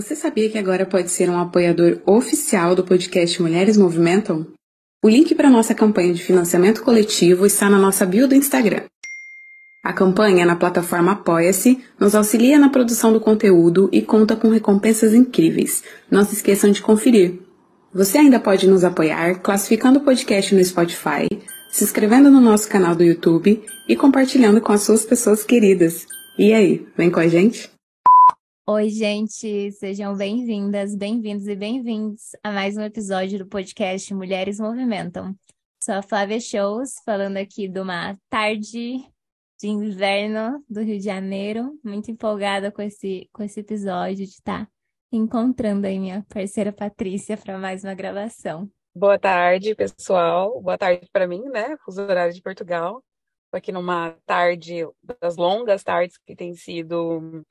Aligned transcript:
Você 0.00 0.16
sabia 0.16 0.48
que 0.48 0.56
agora 0.56 0.86
pode 0.86 1.10
ser 1.10 1.28
um 1.28 1.38
apoiador 1.38 2.00
oficial 2.06 2.74
do 2.74 2.82
podcast 2.82 3.42
Mulheres 3.42 3.76
Movimentam? 3.76 4.46
O 5.04 5.10
link 5.10 5.34
para 5.34 5.50
nossa 5.50 5.74
campanha 5.74 6.14
de 6.14 6.22
financiamento 6.22 6.82
coletivo 6.82 7.44
está 7.44 7.68
na 7.68 7.76
nossa 7.76 8.06
bio 8.06 8.26
do 8.26 8.34
Instagram. 8.34 8.84
A 9.84 9.92
campanha 9.92 10.46
na 10.46 10.56
plataforma 10.56 11.12
Apoia-se 11.12 11.84
nos 11.98 12.14
auxilia 12.14 12.58
na 12.58 12.70
produção 12.70 13.12
do 13.12 13.20
conteúdo 13.20 13.90
e 13.92 14.00
conta 14.00 14.34
com 14.34 14.48
recompensas 14.48 15.12
incríveis. 15.12 15.84
Não 16.10 16.24
se 16.24 16.32
esqueçam 16.32 16.72
de 16.72 16.80
conferir. 16.80 17.38
Você 17.92 18.16
ainda 18.16 18.40
pode 18.40 18.66
nos 18.66 18.84
apoiar 18.84 19.42
classificando 19.42 19.98
o 19.98 20.02
podcast 20.02 20.54
no 20.54 20.64
Spotify, 20.64 21.28
se 21.70 21.84
inscrevendo 21.84 22.30
no 22.30 22.40
nosso 22.40 22.70
canal 22.70 22.94
do 22.94 23.04
YouTube 23.04 23.62
e 23.86 23.94
compartilhando 23.94 24.62
com 24.62 24.72
as 24.72 24.80
suas 24.80 25.04
pessoas 25.04 25.44
queridas. 25.44 26.06
E 26.38 26.54
aí, 26.54 26.86
vem 26.96 27.10
com 27.10 27.20
a 27.20 27.28
gente? 27.28 27.70
Oi, 28.72 28.88
gente, 28.88 29.72
sejam 29.72 30.16
bem-vindas, 30.16 30.94
bem-vindos 30.94 31.48
e 31.48 31.56
bem-vindos 31.56 32.36
a 32.40 32.52
mais 32.52 32.76
um 32.76 32.82
episódio 32.82 33.40
do 33.40 33.46
podcast 33.48 34.14
Mulheres 34.14 34.60
Movimentam. 34.60 35.34
Sou 35.82 35.96
a 35.96 36.02
Flávia 36.02 36.38
Shows, 36.38 37.02
falando 37.04 37.36
aqui 37.38 37.66
de 37.66 37.80
uma 37.80 38.16
tarde 38.28 39.04
de 39.60 39.68
inverno 39.68 40.64
do 40.70 40.82
Rio 40.82 40.98
de 40.98 41.04
Janeiro. 41.04 41.76
Muito 41.82 42.12
empolgada 42.12 42.70
com 42.70 42.80
esse, 42.80 43.28
com 43.32 43.42
esse 43.42 43.58
episódio 43.58 44.18
de 44.18 44.34
estar 44.34 44.66
tá 44.66 44.72
encontrando 45.10 45.88
aí 45.88 45.98
minha 45.98 46.24
parceira 46.28 46.72
Patrícia 46.72 47.36
para 47.36 47.58
mais 47.58 47.82
uma 47.82 47.94
gravação. 47.94 48.70
Boa 48.94 49.18
tarde, 49.18 49.74
pessoal. 49.74 50.62
Boa 50.62 50.78
tarde 50.78 51.08
para 51.12 51.26
mim, 51.26 51.42
né? 51.46 51.76
Fuso 51.84 52.02
horário 52.02 52.32
de 52.32 52.40
Portugal. 52.40 53.02
Estou 53.46 53.58
aqui 53.58 53.72
numa 53.72 54.12
tarde, 54.24 54.86
das 55.20 55.36
longas 55.36 55.82
tardes 55.82 56.16
que 56.24 56.36
tem 56.36 56.54
sido 56.54 57.44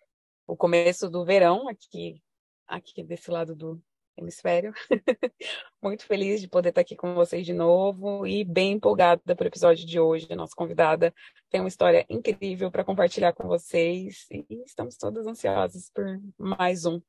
o 0.49 0.57
começo 0.57 1.09
do 1.09 1.23
verão 1.23 1.67
aqui, 1.67 2.21
aqui 2.67 3.03
desse 3.03 3.29
lado 3.29 3.55
do, 3.55 3.81
hemisfério. 4.21 4.73
Muito 5.81 6.05
feliz 6.05 6.41
de 6.41 6.47
poder 6.47 6.69
estar 6.69 6.81
aqui 6.81 6.95
com 6.95 7.13
vocês 7.13 7.45
de 7.45 7.53
novo 7.53 8.27
e 8.27 8.43
bem 8.43 8.73
empolgada 8.73 9.35
para 9.35 9.45
o 9.45 9.47
episódio 9.47 9.85
de 9.85 9.99
hoje. 9.99 10.27
A 10.29 10.35
nossa 10.35 10.53
convidada 10.55 11.13
tem 11.49 11.61
uma 11.61 11.67
história 11.67 12.05
incrível 12.09 12.69
para 12.69 12.83
compartilhar 12.83 13.33
com 13.33 13.47
vocês 13.47 14.25
e 14.29 14.45
estamos 14.65 14.97
todas 14.97 15.25
ansiosas 15.25 15.89
por 15.93 16.05
mais 16.37 16.85
um. 16.85 17.01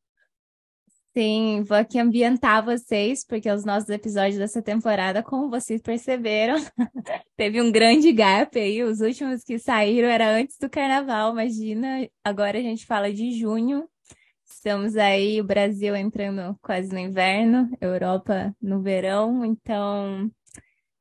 Sim, 1.17 1.65
vou 1.65 1.77
aqui 1.77 1.99
ambientar 1.99 2.65
vocês, 2.65 3.25
porque 3.27 3.51
os 3.51 3.65
nossos 3.65 3.89
episódios 3.89 4.39
dessa 4.39 4.63
temporada, 4.63 5.23
como 5.25 5.51
vocês 5.51 5.83
perceberam, 5.83 6.55
teve 7.37 7.61
um 7.61 7.73
grande 7.73 8.13
gap 8.13 8.57
aí. 8.59 8.83
Os 8.85 9.01
últimos 9.01 9.43
que 9.43 9.59
saíram 9.59 10.09
era 10.09 10.31
antes 10.31 10.57
do 10.59 10.71
carnaval, 10.71 11.33
imagina. 11.33 12.09
Agora 12.25 12.59
a 12.59 12.63
gente 12.63 12.87
fala 12.87 13.13
de 13.13 13.33
junho, 13.33 13.89
Estamos 14.53 14.97
aí, 14.97 15.41
o 15.41 15.45
Brasil 15.45 15.97
entrando 15.97 16.59
quase 16.61 16.93
no 16.93 16.99
inverno, 16.99 17.71
Europa 17.81 18.55
no 18.61 18.83
verão, 18.83 19.43
então 19.45 20.31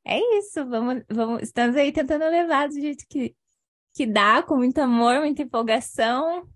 é 0.05 0.17
isso, 0.37 0.65
vamos, 0.65 1.03
vamos, 1.09 1.41
estamos 1.43 1.75
aí 1.75 1.91
tentando 1.91 2.23
levar 2.29 2.69
do 2.69 2.75
jeito 2.75 3.03
que, 3.09 3.35
que 3.93 4.05
dá, 4.05 4.41
com 4.43 4.55
muito 4.55 4.79
amor, 4.79 5.19
muita 5.19 5.41
empolgação, 5.41 6.47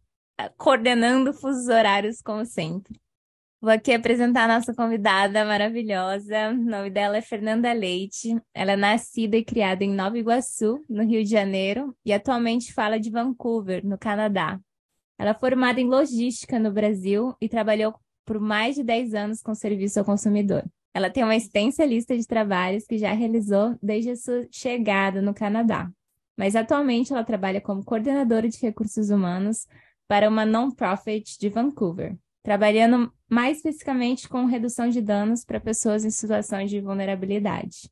coordenando 0.57 1.33
fusos 1.33 1.67
horários 1.67 2.21
como 2.21 2.45
sempre. 2.45 3.02
Vou 3.63 3.71
aqui 3.71 3.93
apresentar 3.93 4.49
a 4.49 4.55
nossa 4.55 4.73
convidada 4.73 5.45
maravilhosa. 5.45 6.49
O 6.49 6.53
nome 6.53 6.89
dela 6.89 7.15
é 7.15 7.21
Fernanda 7.21 7.71
Leite. 7.71 8.35
Ela 8.53 8.73
é 8.73 8.75
nascida 8.75 9.37
e 9.37 9.45
criada 9.45 9.85
em 9.85 9.89
Nova 9.89 10.17
Iguaçu, 10.17 10.83
no 10.89 11.01
Rio 11.01 11.23
de 11.23 11.29
Janeiro, 11.29 11.95
e 12.03 12.11
atualmente 12.11 12.73
fala 12.73 12.99
de 12.99 13.09
Vancouver, 13.09 13.81
no 13.87 13.97
Canadá. 13.97 14.59
Ela 15.17 15.29
é 15.29 15.33
formada 15.33 15.79
em 15.79 15.87
logística 15.87 16.59
no 16.59 16.73
Brasil 16.73 17.33
e 17.39 17.47
trabalhou 17.47 17.95
por 18.25 18.37
mais 18.37 18.75
de 18.75 18.83
10 18.83 19.13
anos 19.13 19.41
com 19.41 19.55
serviço 19.55 19.97
ao 19.97 20.03
consumidor. 20.03 20.65
Ela 20.93 21.09
tem 21.09 21.23
uma 21.23 21.33
extensa 21.33 21.85
lista 21.85 22.17
de 22.17 22.27
trabalhos 22.27 22.85
que 22.85 22.97
já 22.97 23.13
realizou 23.13 23.77
desde 23.81 24.09
a 24.09 24.17
sua 24.17 24.45
chegada 24.51 25.21
no 25.21 25.33
Canadá. 25.33 25.89
Mas 26.37 26.57
atualmente 26.57 27.13
ela 27.13 27.23
trabalha 27.23 27.61
como 27.61 27.81
coordenadora 27.81 28.49
de 28.49 28.59
recursos 28.59 29.09
humanos 29.09 29.65
para 30.05 30.27
uma 30.27 30.45
non-profit 30.45 31.39
de 31.39 31.47
Vancouver, 31.47 32.17
trabalhando 32.43 33.11
mais 33.29 33.57
especificamente 33.57 34.27
com 34.27 34.45
redução 34.45 34.89
de 34.89 35.01
danos 35.01 35.45
para 35.45 35.59
pessoas 35.59 36.03
em 36.03 36.11
situações 36.11 36.69
de 36.69 36.81
vulnerabilidade. 36.81 37.89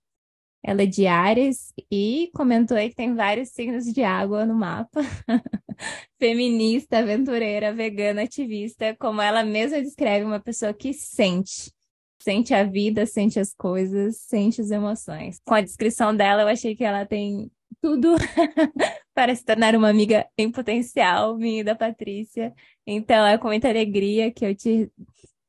Ela 0.63 0.83
é 0.83 0.85
de 0.85 1.07
Ares 1.07 1.73
e 1.89 2.29
comentou 2.35 2.77
aí 2.77 2.89
que 2.89 2.95
tem 2.95 3.15
vários 3.15 3.49
signos 3.49 3.85
de 3.85 4.03
água 4.03 4.45
no 4.45 4.53
mapa. 4.53 5.01
Feminista, 6.19 6.99
aventureira, 6.99 7.73
vegana, 7.73 8.23
ativista, 8.23 8.95
como 8.99 9.21
ela 9.21 9.43
mesma 9.43 9.81
descreve, 9.81 10.23
uma 10.23 10.39
pessoa 10.39 10.73
que 10.73 10.93
sente. 10.93 11.73
Sente 12.21 12.53
a 12.53 12.63
vida, 12.63 13.07
sente 13.07 13.39
as 13.39 13.51
coisas, 13.51 14.17
sente 14.17 14.61
as 14.61 14.69
emoções. 14.69 15.39
Com 15.43 15.55
a 15.55 15.61
descrição 15.61 16.15
dela, 16.15 16.43
eu 16.43 16.47
achei 16.47 16.75
que 16.75 16.83
ela 16.83 17.03
tem 17.03 17.49
tudo 17.81 18.15
para 19.15 19.33
se 19.33 19.43
tornar 19.43 19.75
uma 19.75 19.89
amiga 19.89 20.27
em 20.37 20.51
potencial, 20.51 21.35
minha 21.35 21.61
e 21.61 21.63
da 21.63 21.75
Patrícia. 21.75 22.53
Então, 22.85 23.25
é 23.25 23.37
com 23.37 23.47
muita 23.47 23.69
alegria 23.69 24.31
que 24.31 24.45
eu 24.45 24.55
te 24.55 24.91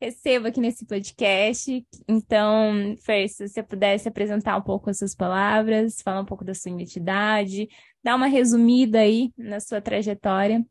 recebo 0.00 0.48
aqui 0.48 0.60
nesse 0.60 0.84
podcast. 0.84 1.86
Então, 2.08 2.96
Fer, 3.04 3.28
se 3.28 3.48
você 3.48 3.62
pudesse 3.62 4.08
apresentar 4.08 4.56
um 4.56 4.62
pouco 4.62 4.90
as 4.90 4.98
suas 4.98 5.14
palavras, 5.14 6.02
falar 6.02 6.20
um 6.20 6.24
pouco 6.24 6.44
da 6.44 6.54
sua 6.54 6.72
identidade, 6.72 7.68
dar 8.02 8.16
uma 8.16 8.26
resumida 8.26 8.98
aí 8.98 9.30
na 9.38 9.60
sua 9.60 9.80
trajetória 9.80 10.64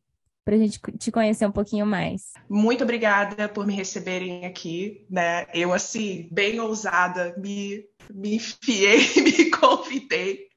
para 0.43 0.55
a 0.55 0.57
gente 0.57 0.79
te 0.97 1.11
conhecer 1.11 1.45
um 1.45 1.51
pouquinho 1.51 1.85
mais. 1.85 2.33
Muito 2.49 2.83
obrigada 2.83 3.47
por 3.47 3.65
me 3.65 3.73
receberem 3.73 4.45
aqui, 4.45 5.05
né? 5.09 5.45
Eu, 5.53 5.71
assim, 5.71 6.27
bem 6.31 6.59
ousada, 6.59 7.33
me, 7.37 7.85
me 8.13 8.35
enfiei, 8.35 8.99
me 9.23 9.51
convidei 9.51 10.49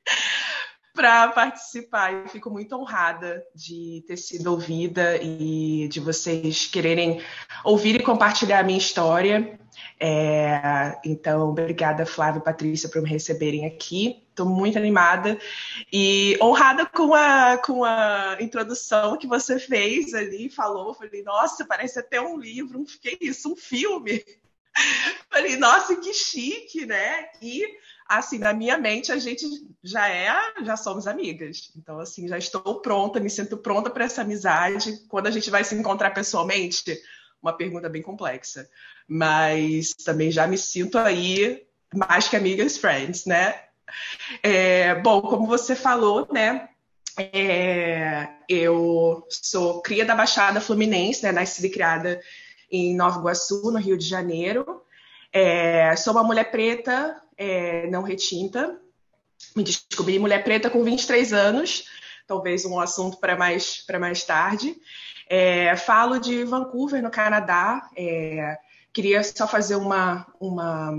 para 0.94 1.28
participar. 1.28 2.12
Eu 2.12 2.28
fico 2.28 2.48
muito 2.48 2.74
honrada 2.76 3.44
de 3.54 4.04
ter 4.06 4.16
sido 4.16 4.52
ouvida 4.52 5.20
e 5.20 5.88
de 5.88 5.98
vocês 5.98 6.66
quererem 6.66 7.20
ouvir 7.64 7.96
e 7.96 8.02
compartilhar 8.02 8.60
a 8.60 8.62
minha 8.62 8.78
história. 8.78 9.58
É, 9.98 10.96
então, 11.04 11.50
obrigada, 11.50 12.06
Flávia 12.06 12.38
e 12.38 12.44
Patrícia, 12.44 12.88
por 12.88 13.02
me 13.02 13.10
receberem 13.10 13.66
aqui. 13.66 14.24
Estou 14.30 14.46
muito 14.46 14.78
animada 14.78 15.38
e 15.92 16.38
honrada 16.40 16.86
com 16.86 17.12
a, 17.12 17.58
com 17.58 17.84
a 17.84 18.36
introdução 18.40 19.16
que 19.16 19.26
você 19.26 19.58
fez 19.58 20.14
ali, 20.14 20.48
falou. 20.48 20.94
Falei, 20.94 21.22
nossa, 21.24 21.64
parece 21.64 21.98
até 21.98 22.20
um 22.20 22.38
livro, 22.38 22.78
um, 22.78 22.84
que 22.84 23.18
isso, 23.20 23.52
um 23.52 23.56
filme. 23.56 24.24
Falei, 25.30 25.56
nossa, 25.56 25.96
que 25.96 26.12
chique, 26.14 26.86
né? 26.86 27.28
E 27.42 27.64
assim, 28.06 28.38
na 28.38 28.52
minha 28.52 28.78
mente 28.78 29.10
a 29.10 29.18
gente 29.18 29.46
já 29.82 30.08
é, 30.08 30.32
já 30.62 30.76
somos 30.76 31.06
amigas. 31.06 31.72
Então, 31.76 31.98
assim, 31.98 32.28
já 32.28 32.38
estou 32.38 32.80
pronta, 32.80 33.20
me 33.20 33.30
sinto 33.30 33.56
pronta 33.56 33.90
para 33.90 34.04
essa 34.04 34.22
amizade. 34.22 35.04
Quando 35.08 35.26
a 35.26 35.30
gente 35.30 35.50
vai 35.50 35.64
se 35.64 35.74
encontrar 35.74 36.10
pessoalmente, 36.10 36.98
uma 37.42 37.52
pergunta 37.52 37.88
bem 37.88 38.02
complexa. 38.02 38.68
Mas 39.06 39.92
também 40.04 40.30
já 40.30 40.46
me 40.46 40.56
sinto 40.56 40.98
aí 40.98 41.66
mais 41.94 42.28
que 42.28 42.36
amigas 42.36 42.76
friends, 42.76 43.26
né? 43.26 43.54
É, 44.42 44.94
bom, 44.96 45.20
como 45.20 45.46
você 45.46 45.76
falou, 45.76 46.26
né? 46.32 46.68
É, 47.16 48.28
eu 48.48 49.24
sou 49.28 49.80
cria 49.80 50.04
da 50.04 50.16
Baixada 50.16 50.60
Fluminense, 50.60 51.22
né? 51.22 51.32
Nascida 51.32 51.66
e 51.66 51.70
criada 51.70 52.20
em 52.70 52.96
Nova 52.96 53.20
Iguaçu, 53.20 53.70
no 53.70 53.78
Rio 53.78 53.96
de 53.96 54.06
Janeiro. 54.06 54.82
É, 55.32 55.94
sou 55.96 56.12
uma 56.12 56.24
mulher 56.24 56.50
preta, 56.50 57.20
é, 57.36 57.86
não 57.88 58.02
retinta. 58.02 58.80
Me 59.54 59.62
descobri 59.62 60.18
mulher 60.18 60.42
preta 60.42 60.70
com 60.70 60.82
23 60.82 61.32
anos, 61.32 61.84
talvez 62.26 62.64
um 62.64 62.78
assunto 62.80 63.18
para 63.18 63.36
mais, 63.36 63.84
mais 64.00 64.24
tarde. 64.24 64.76
É, 65.28 65.76
falo 65.76 66.18
de 66.18 66.44
Vancouver, 66.44 67.02
no 67.02 67.10
Canadá. 67.10 67.88
É, 67.96 68.58
queria 68.92 69.22
só 69.22 69.46
fazer 69.46 69.76
uma, 69.76 70.26
uma 70.40 70.92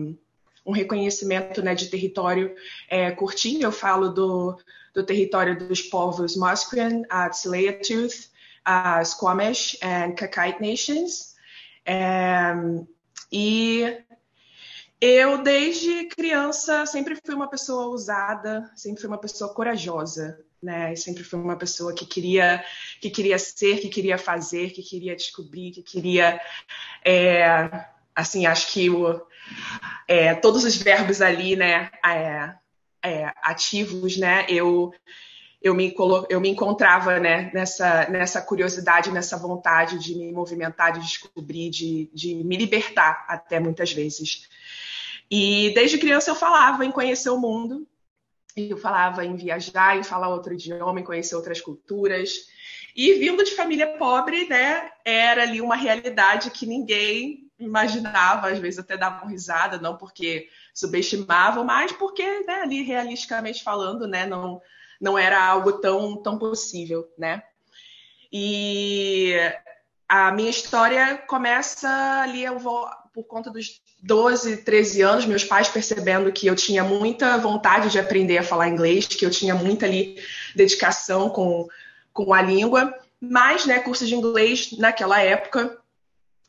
um 0.65 0.71
reconhecimento 0.71 1.61
né, 1.61 1.75
de 1.75 1.87
território 1.87 2.55
é, 2.89 3.11
curtinho. 3.11 3.63
Eu 3.63 3.71
falo 3.71 4.09
do, 4.09 4.57
do 4.93 5.03
território 5.03 5.57
dos 5.57 5.81
povos 5.81 6.35
Musqueam, 6.35 7.03
a 7.09 7.29
Tsleil-Waututh, 7.29 8.29
a 8.63 9.03
Squamish 9.03 9.77
e 9.81 10.11
Kakite 10.13 10.61
Nations. 10.61 11.35
É, 11.85 12.53
e 13.31 13.97
eu, 15.05 15.37
desde 15.37 16.05
criança, 16.05 16.85
sempre 16.85 17.15
fui 17.23 17.35
uma 17.35 17.47
pessoa 17.47 17.85
ousada, 17.87 18.71
sempre 18.75 19.01
fui 19.01 19.07
uma 19.07 19.19
pessoa 19.19 19.53
corajosa, 19.53 20.39
né? 20.61 20.95
Sempre 20.95 21.23
fui 21.23 21.39
uma 21.39 21.55
pessoa 21.55 21.93
que 21.93 22.05
queria, 22.05 22.63
que 22.99 23.11
queria 23.11 23.37
ser, 23.37 23.79
que 23.79 23.89
queria 23.89 24.17
fazer, 24.17 24.71
que 24.71 24.81
queria 24.81 25.15
descobrir, 25.15 25.71
que 25.71 25.83
queria, 25.83 26.41
é, 27.05 27.69
assim, 28.15 28.47
acho 28.47 28.71
que 28.71 28.89
o, 28.89 29.21
é, 30.07 30.33
todos 30.33 30.63
os 30.63 30.75
verbos 30.75 31.21
ali, 31.21 31.55
né? 31.55 31.91
É, 32.03 32.55
é 33.03 33.33
ativos, 33.43 34.17
né? 34.17 34.47
Eu 34.49 34.91
eu 35.65 35.73
me, 35.73 35.91
colo... 35.91 36.27
eu 36.29 36.39
me 36.39 36.49
encontrava 36.49 37.19
né, 37.19 37.49
nessa, 37.51 38.07
nessa 38.07 38.39
curiosidade, 38.39 39.11
nessa 39.11 39.35
vontade 39.35 39.97
de 39.97 40.13
me 40.13 40.31
movimentar, 40.31 40.93
de 40.93 40.99
descobrir, 40.99 41.71
de, 41.71 42.07
de 42.13 42.35
me 42.43 42.55
libertar 42.55 43.25
até 43.27 43.59
muitas 43.59 43.91
vezes. 43.91 44.47
E 45.29 45.73
desde 45.73 45.97
criança 45.97 46.31
eu 46.31 46.35
falava 46.35 46.85
em 46.85 46.91
conhecer 46.91 47.29
o 47.29 47.39
mundo, 47.39 47.87
eu 48.55 48.77
falava 48.77 49.25
em 49.25 49.35
viajar, 49.35 49.97
em 49.97 50.03
falar 50.03 50.29
outro 50.29 50.53
idioma, 50.53 50.99
em 50.99 51.03
conhecer 51.03 51.35
outras 51.35 51.59
culturas. 51.59 52.47
E 52.95 53.13
vindo 53.15 53.43
de 53.43 53.55
família 53.55 53.97
pobre, 53.97 54.47
né, 54.47 54.89
era 55.03 55.43
ali 55.43 55.59
uma 55.59 55.75
realidade 55.75 56.51
que 56.51 56.65
ninguém 56.65 57.51
imaginava, 57.59 58.49
às 58.49 58.59
vezes 58.59 58.79
até 58.79 58.95
davam 58.97 59.27
risada, 59.27 59.77
não 59.77 59.97
porque 59.97 60.49
subestimavam, 60.73 61.63
mas 61.63 61.91
porque, 61.91 62.23
né, 62.41 62.61
ali 62.61 62.81
realisticamente 62.83 63.63
falando, 63.63 64.07
né, 64.07 64.25
não, 64.25 64.61
não 64.99 65.17
era 65.17 65.43
algo 65.45 65.73
tão, 65.73 66.21
tão 66.21 66.37
possível, 66.37 67.09
né. 67.17 67.43
E 68.31 69.33
a 70.07 70.31
minha 70.31 70.49
história 70.49 71.17
começa 71.17 71.89
ali, 72.21 72.43
eu 72.43 72.59
vou, 72.59 72.89
por 73.15 73.23
conta 73.23 73.49
dos 73.49 73.81
12, 74.03 74.57
13 74.57 75.01
anos, 75.01 75.25
meus 75.25 75.45
pais 75.45 75.69
percebendo 75.69 76.33
que 76.33 76.47
eu 76.47 76.53
tinha 76.53 76.83
muita 76.83 77.37
vontade 77.37 77.89
de 77.89 77.97
aprender 77.97 78.37
a 78.37 78.43
falar 78.43 78.67
inglês, 78.67 79.07
que 79.07 79.25
eu 79.25 79.31
tinha 79.31 79.55
muita 79.55 79.85
ali 79.85 80.21
dedicação 80.53 81.29
com, 81.29 81.65
com 82.11 82.33
a 82.33 82.41
língua, 82.41 82.93
mas, 83.17 83.65
né, 83.65 83.79
curso 83.79 84.05
de 84.05 84.13
inglês 84.13 84.77
naquela 84.77 85.21
época 85.21 85.79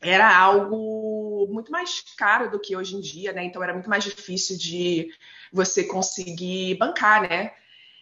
era 0.01 0.37
algo 0.37 1.47
muito 1.49 1.71
mais 1.71 2.03
caro 2.17 2.51
do 2.51 2.59
que 2.59 2.75
hoje 2.75 2.97
em 2.97 2.99
dia, 2.99 3.31
né? 3.31 3.45
Então 3.45 3.63
era 3.63 3.73
muito 3.73 3.89
mais 3.89 4.03
difícil 4.03 4.57
de 4.57 5.07
você 5.51 5.85
conseguir 5.85 6.75
bancar, 6.75 7.21
né? 7.27 7.53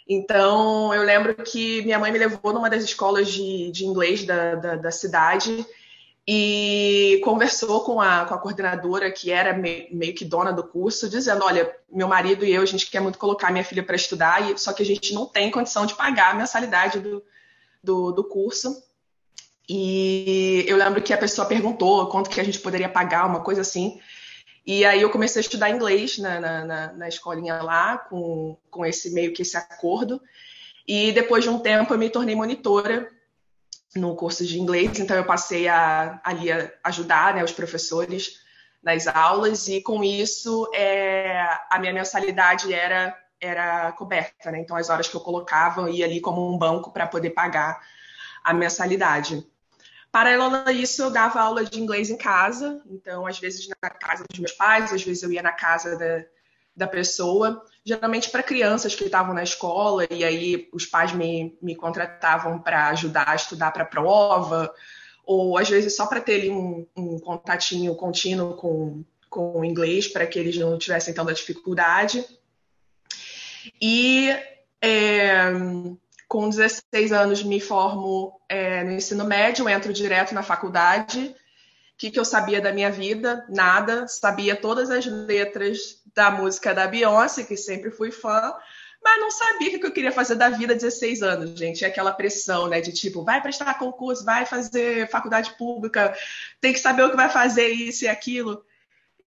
Então 0.08 0.94
eu 0.94 1.04
lembro 1.04 1.36
que 1.36 1.84
minha 1.84 2.00
mãe 2.00 2.12
me 2.12 2.18
levou 2.18 2.52
numa 2.52 2.70
das 2.70 2.84
escolas 2.84 3.32
de, 3.32 3.72
de 3.72 3.86
inglês 3.86 4.26
da, 4.26 4.56
da, 4.56 4.76
da 4.76 4.92
cidade 4.92 5.66
e 6.28 7.22
conversou 7.24 7.82
com 7.82 8.02
a, 8.02 8.26
com 8.26 8.34
a 8.34 8.38
coordenadora, 8.38 9.12
que 9.12 9.32
era 9.32 9.54
me, 9.54 9.88
meio 9.92 10.16
que 10.16 10.26
dona 10.26 10.52
do 10.52 10.64
curso, 10.64 11.08
dizendo: 11.08 11.46
Olha, 11.46 11.72
meu 11.92 12.08
marido 12.08 12.44
e 12.44 12.52
eu, 12.52 12.64
a 12.64 12.66
gente 12.66 12.90
quer 12.90 13.00
muito 13.00 13.20
colocar 13.20 13.52
minha 13.52 13.64
filha 13.64 13.84
para 13.84 13.96
estudar, 13.96 14.50
e, 14.50 14.58
só 14.58 14.74
que 14.74 14.82
a 14.82 14.86
gente 14.86 15.14
não 15.14 15.28
tem 15.28 15.52
condição 15.52 15.86
de 15.86 15.94
pagar 15.94 16.32
a 16.32 16.34
mensalidade 16.34 17.00
do, 17.00 17.24
do, 17.84 18.12
do, 18.12 18.24
curso. 18.24 18.84
E 19.70 20.66
eu 20.68 20.78
lembro 20.78 21.02
que 21.02 21.14
a 21.14 21.18
pessoa 21.18 21.48
perguntou 21.48 22.08
quanto 22.08 22.30
que 22.30 22.42
a 22.42 22.44
gente 22.44 22.60
poderia 22.60 22.90
pagar, 22.90 23.28
uma 23.28 23.42
coisa 23.42 23.62
assim. 23.62 24.00
E 24.66 24.84
aí 24.84 25.02
eu 25.02 25.12
comecei 25.12 25.40
a 25.40 25.46
estudar 25.46 25.70
inglês 25.70 26.18
na, 26.18 26.40
na, 26.40 26.66
na, 26.66 26.94
na 26.94 27.08
escolinha 27.08 27.62
lá, 27.62 28.00
com, 28.00 28.58
com 28.72 28.84
esse 28.84 29.12
meio 29.12 29.32
que 29.32 29.44
esse 29.44 29.56
acordo. 29.56 30.20
E 30.88 31.12
depois 31.12 31.44
de 31.44 31.52
um 31.52 31.60
tempo 31.60 31.94
eu 31.94 32.00
me 32.00 32.10
tornei 32.10 32.36
monitora 32.36 33.15
no 33.96 34.16
curso 34.16 34.46
de 34.46 34.60
inglês, 34.60 35.00
então 35.00 35.16
eu 35.16 35.26
passei 35.26 35.68
a, 35.68 36.20
ali 36.24 36.52
a 36.52 36.72
ajudar 36.84 37.34
né, 37.34 37.44
os 37.44 37.52
professores 37.52 38.42
nas 38.84 39.08
aulas 39.08 39.68
e 39.68 39.82
com 39.82 40.04
isso 40.04 40.70
é, 40.74 41.40
a 41.70 41.80
minha 41.80 41.94
mensalidade 41.94 42.74
era 42.74 43.18
era 43.40 43.92
coberta, 43.92 44.50
né? 44.50 44.60
Então 44.60 44.78
as 44.78 44.90
horas 44.90 45.08
que 45.08 45.16
eu 45.16 45.22
colocava 45.22 45.90
ia 45.92 46.06
ali 46.06 46.22
como 46.22 46.50
um 46.50 46.58
banco 46.58 46.92
para 46.92 47.06
poder 47.06 47.32
pagar 47.32 47.80
a 48.44 48.54
mensalidade. 48.54 49.46
Paralelo 50.12 50.64
a 50.66 50.72
isso, 50.72 51.04
eu 51.04 51.12
dava 51.12 51.42
aula 51.42 51.66
de 51.66 51.80
inglês 51.80 52.10
em 52.10 52.18
casa, 52.18 52.82
então 52.90 53.28
às 53.28 53.38
vezes 53.38 53.68
na 53.68 53.90
casa 53.90 54.24
dos 54.30 54.40
meus 54.40 54.54
pais, 54.54 54.94
às 54.94 55.04
vezes 55.04 55.22
eu 55.22 55.32
ia 55.32 55.42
na 55.42 55.52
casa 55.52 55.98
da, 55.98 56.26
da 56.76 56.88
pessoa, 56.88 57.64
geralmente 57.84 58.30
para 58.30 58.44
crianças 58.44 58.96
que 58.96 59.06
estavam 59.06 59.34
na 59.34 59.44
escola, 59.44 60.06
e 60.10 60.24
aí 60.24 60.68
os 60.74 60.86
pais 60.86 61.14
me, 61.14 61.58
me 61.62 61.76
contratavam 61.76 62.60
para 62.60 62.90
ajudar 62.90 63.30
a 63.30 63.36
estudar 63.36 63.72
para 63.72 63.86
prova, 63.86 64.74
ou 65.26 65.58
às 65.58 65.70
vezes 65.70 65.96
só 65.96 66.06
para 66.06 66.22
ter 66.22 66.36
ali 66.36 66.50
um, 66.50 66.86
um 66.96 67.20
contatinho 67.20 67.96
contínuo 67.96 68.56
com, 68.56 69.04
com 69.30 69.60
o 69.60 69.66
inglês, 69.66 70.08
para 70.08 70.28
que 70.28 70.38
eles 70.38 70.58
não 70.58 70.78
tivessem 70.78 71.14
tanta 71.14 71.34
dificuldade. 71.34 72.26
E 73.82 74.36
é, 74.82 75.52
com 76.28 76.50
16 76.50 77.12
anos 77.12 77.44
me 77.44 77.60
formo 77.60 78.40
é, 78.50 78.84
no 78.84 78.92
ensino 78.92 79.24
médio, 79.24 79.70
entro 79.70 79.94
direto 79.94 80.34
na 80.34 80.44
faculdade. 80.44 81.36
O 81.96 81.98
que, 81.98 82.12
que 82.12 82.20
eu 82.20 82.26
sabia 82.26 82.60
da 82.60 82.74
minha 82.74 82.92
vida? 82.92 83.46
Nada. 83.48 84.06
Sabia 84.06 84.54
todas 84.54 84.92
as 84.92 85.06
letras 85.06 86.02
da 86.14 86.30
música 86.30 86.74
da 86.74 86.88
Beyoncé, 86.88 87.44
que 87.46 87.56
sempre 87.56 87.90
fui 87.90 88.12
fã, 88.12 88.54
mas 89.02 89.22
não 89.22 89.32
sabia 89.32 89.78
o 89.78 89.80
que 89.80 89.86
eu 89.86 89.94
queria 89.94 90.12
fazer 90.12 90.36
da 90.36 90.50
vida 90.50 90.76
16 90.76 91.24
anos, 91.24 91.58
gente. 91.58 91.86
É 91.86 91.88
aquela 91.88 92.12
pressão, 92.12 92.68
né? 92.68 92.82
De 92.82 92.92
tipo, 92.92 93.24
vai 93.24 93.42
prestar 93.42 93.80
concurso, 93.80 94.26
vai 94.26 94.46
fazer 94.46 95.10
faculdade 95.10 95.56
pública, 95.58 96.14
tem 96.60 96.74
que 96.74 96.80
saber 96.80 97.04
o 97.04 97.12
que 97.12 97.16
vai 97.16 97.30
fazer 97.30 97.70
isso 97.70 98.04
e 98.04 98.10
aquilo. 98.10 98.66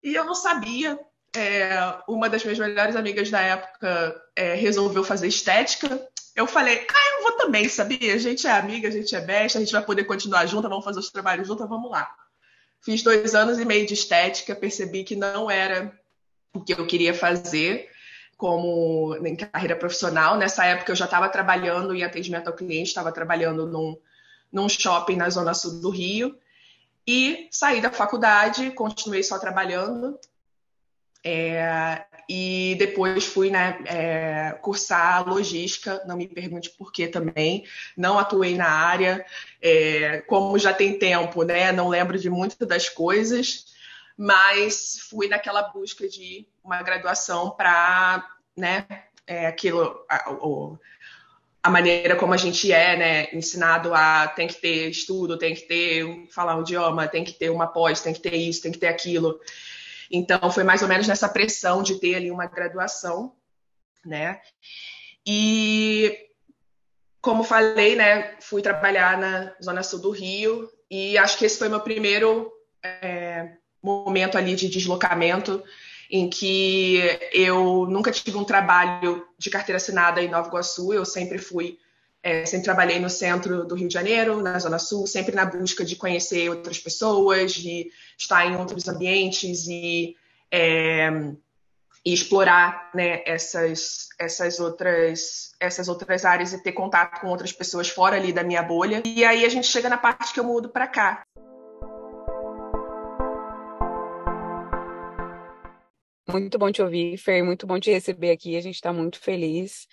E 0.02 0.16
eu 0.16 0.26
não 0.26 0.34
sabia. 0.34 1.00
É, 1.38 1.78
uma 2.08 2.30
das 2.30 2.44
minhas 2.44 2.58
melhores 2.58 2.96
amigas 2.96 3.30
da 3.30 3.42
época 3.42 4.24
é, 4.36 4.56
resolveu 4.56 5.04
fazer 5.04 5.28
estética. 5.28 6.08
Eu 6.36 6.48
falei, 6.48 6.88
ah, 6.90 7.18
eu 7.18 7.24
vou 7.24 7.34
também, 7.34 7.70
sabia? 7.70 8.16
A 8.16 8.18
gente 8.18 8.48
é 8.48 8.52
amiga, 8.52 8.88
a 8.88 8.92
gente 8.92 9.16
é 9.16 9.22
besta, 9.22 9.60
a 9.60 9.62
gente 9.62 9.74
vai 9.74 9.84
poder 9.84 10.06
continuar 10.06 10.48
junto, 10.48 10.68
vamos 10.68 10.86
fazer 10.86 11.00
os 11.00 11.12
trabalhos 11.12 11.48
juntos, 11.48 11.68
vamos 11.68 11.92
lá. 11.92 12.10
Fiz 12.86 13.02
dois 13.02 13.34
anos 13.34 13.58
e 13.58 13.66
meio 13.66 13.88
de 13.88 13.96
estética, 13.96 14.56
percebi 14.56 15.04
que 15.04 15.16
não 15.16 15.50
era 15.50 15.92
o 16.54 16.62
que 16.62 16.72
eu 16.72 16.86
queria 16.86 17.16
fazer 17.16 17.90
como 18.38 19.18
em 19.26 19.36
carreira 19.36 19.76
profissional. 19.76 20.38
Nessa 20.38 20.64
época 20.66 20.92
eu 20.92 20.96
já 20.96 21.06
estava 21.06 21.28
trabalhando 21.28 21.96
em 21.96 22.04
atendimento 22.04 22.48
ao 22.48 22.54
cliente, 22.54 22.90
estava 22.90 23.12
trabalhando 23.12 23.66
num, 23.66 23.98
num 24.52 24.70
shopping 24.70 25.16
na 25.16 25.28
zona 25.32 25.56
sul 25.56 25.82
do 25.82 25.90
Rio. 25.90 26.38
E 27.08 27.48
saí 27.50 27.82
da 27.82 27.90
faculdade, 27.90 28.70
continuei 28.70 29.24
só 29.24 29.40
trabalhando. 29.40 30.20
É, 31.28 32.06
e 32.30 32.76
depois 32.78 33.26
fui 33.26 33.50
né, 33.50 33.80
é, 33.88 34.52
cursar 34.62 35.28
logística, 35.28 36.04
não 36.06 36.16
me 36.16 36.28
pergunte 36.28 36.70
por 36.70 36.92
que 36.92 37.08
também, 37.08 37.66
não 37.98 38.20
atuei 38.20 38.56
na 38.56 38.70
área, 38.70 39.26
é, 39.60 40.22
como 40.22 40.60
já 40.60 40.72
tem 40.72 41.00
tempo, 41.00 41.42
né, 41.42 41.72
não 41.72 41.88
lembro 41.90 42.20
de 42.20 42.30
muitas 42.30 42.68
das 42.68 42.90
coisas, 42.90 43.66
mas 44.16 45.00
fui 45.10 45.28
naquela 45.28 45.64
busca 45.64 46.08
de 46.08 46.48
uma 46.64 46.84
graduação 46.84 47.50
para, 47.50 48.24
né, 48.56 48.86
é, 49.26 49.48
aquilo, 49.48 50.06
a, 50.08 50.30
a, 51.64 51.70
maneira 51.72 52.16
como 52.16 52.36
a 52.36 52.38
gente 52.38 52.72
é, 52.72 52.96
né, 52.96 53.28
ensinado 53.34 53.96
a 53.96 54.28
tem 54.28 54.48
que 54.48 54.62
ter 54.62 54.92
estudo, 54.92 55.40
tem 55.40 55.56
que 55.56 55.62
ter 55.62 56.28
falar 56.30 56.56
um 56.56 56.62
idioma, 56.62 57.08
tem 57.08 57.24
que 57.24 57.34
ter 57.34 57.50
uma 57.50 57.66
pós, 57.66 58.02
tem 58.02 58.14
que 58.14 58.22
ter 58.22 58.36
isso, 58.36 58.62
tem 58.62 58.72
que 58.72 58.78
ter 58.78 58.90
aquilo. 58.90 59.40
Então, 60.12 60.52
foi 60.52 60.64
mais 60.64 60.82
ou 60.82 60.88
menos 60.88 61.08
nessa 61.08 61.30
pressão 61.30 61.82
de 61.82 62.00
ter 62.00 62.16
ali 62.16 62.32
uma 62.32 62.46
graduação, 62.46 63.36
né? 64.06 64.40
E, 65.26 66.18
como 67.22 67.44
falei, 67.44 67.96
né, 67.96 68.36
fui 68.40 68.62
trabalhar 68.62 69.18
na 69.18 69.56
Zona 69.64 69.82
Sul 69.84 70.00
do 70.00 70.12
Rio 70.12 70.70
e 70.90 71.18
acho 71.18 71.38
que 71.38 71.46
esse 71.46 71.58
foi 71.58 71.68
meu 71.68 71.82
primeiro 71.82 72.52
é, 72.84 73.58
momento 73.82 74.38
ali 74.38 74.56
de 74.56 74.70
deslocamento 74.70 75.64
em 76.10 76.30
que 76.30 77.00
eu 77.34 77.88
nunca 77.90 78.12
tive 78.12 78.38
um 78.38 78.44
trabalho 78.44 79.28
de 79.38 79.50
carteira 79.50 79.78
assinada 79.78 80.22
em 80.22 80.30
Nova 80.30 80.48
Iguaçu, 80.48 80.94
eu 80.94 81.04
sempre 81.04 81.40
fui, 81.40 81.80
é, 82.26 82.44
sempre 82.44 82.64
trabalhei 82.64 83.00
no 83.00 83.08
centro 83.08 83.68
do 83.68 83.76
Rio 83.76 83.88
de 83.88 83.94
Janeiro, 83.94 84.42
na 84.42 84.58
Zona 84.58 84.80
Sul, 84.80 85.06
sempre 85.06 85.36
na 85.36 85.46
busca 85.46 85.86
de 85.86 85.96
conhecer 85.96 86.50
outras 86.50 86.80
pessoas, 86.80 87.54
de 87.54 87.92
estar 88.18 88.48
em 88.48 88.56
outros 88.56 88.88
ambientes 88.88 89.68
e, 89.68 90.16
é, 90.52 91.08
e 92.04 92.12
explorar 92.12 92.90
né, 92.96 93.22
essas, 93.28 94.10
essas, 94.18 94.60
outras, 94.60 95.54
essas 95.60 95.88
outras 95.88 96.26
áreas 96.26 96.52
e 96.52 96.64
ter 96.64 96.72
contato 96.72 97.22
com 97.22 97.28
outras 97.28 97.52
pessoas 97.52 97.90
fora 97.90 98.16
ali 98.16 98.34
da 98.34 98.44
minha 98.44 98.64
bolha. 98.64 99.04
E 99.06 99.24
aí 99.24 99.46
a 99.46 99.50
gente 99.50 99.68
chega 99.68 99.88
na 99.88 99.98
parte 99.98 100.34
que 100.34 100.40
eu 100.40 100.44
mudo 100.44 100.70
para 100.70 100.88
cá. 100.88 101.24
Muito 106.28 106.58
bom 106.58 106.72
te 106.72 106.82
ouvir, 106.82 107.18
Fer, 107.18 107.44
muito 107.44 107.68
bom 107.68 107.80
te 107.80 107.92
receber 107.92 108.32
aqui. 108.32 108.58
A 108.58 108.62
gente 108.62 108.76
está 108.76 108.92
muito 108.92 109.20
feliz. 109.20 109.88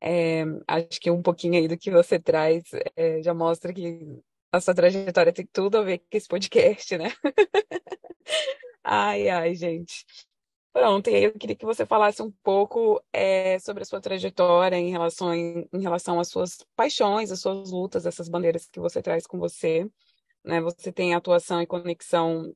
É, 0.00 0.44
acho 0.66 1.00
que 1.00 1.10
um 1.10 1.22
pouquinho 1.22 1.54
aí 1.60 1.68
do 1.68 1.76
que 1.76 1.90
você 1.90 2.18
traz 2.18 2.64
é, 2.96 3.22
já 3.22 3.34
mostra 3.34 3.72
que 3.72 4.20
a 4.52 4.60
sua 4.60 4.74
trajetória 4.74 5.32
tem 5.32 5.46
tudo 5.52 5.78
a 5.78 5.82
ver 5.82 5.98
com 5.98 6.06
esse 6.12 6.26
podcast, 6.28 6.96
né? 6.96 7.12
ai, 8.82 9.28
ai, 9.28 9.54
gente. 9.54 10.04
Pronto, 10.72 11.10
e 11.10 11.16
aí 11.16 11.24
eu 11.24 11.32
queria 11.32 11.56
que 11.56 11.64
você 11.66 11.84
falasse 11.84 12.22
um 12.22 12.30
pouco 12.44 13.02
é, 13.12 13.58
sobre 13.58 13.82
a 13.82 13.86
sua 13.86 14.00
trajetória 14.00 14.76
em 14.76 14.90
relação, 14.90 15.34
em, 15.34 15.68
em 15.72 15.82
relação 15.82 16.20
às 16.20 16.28
suas 16.28 16.64
paixões, 16.76 17.32
às 17.32 17.40
suas 17.40 17.70
lutas, 17.72 18.06
essas 18.06 18.28
bandeiras 18.28 18.68
que 18.68 18.78
você 18.78 19.02
traz 19.02 19.26
com 19.26 19.38
você. 19.38 19.90
Né? 20.44 20.60
Você 20.60 20.92
tem 20.92 21.14
atuação 21.14 21.60
e 21.60 21.66
conexão 21.66 22.54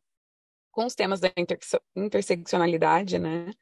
com 0.70 0.86
os 0.86 0.94
temas 0.94 1.20
da 1.20 1.30
interseccionalidade, 1.96 3.18
né? 3.18 3.52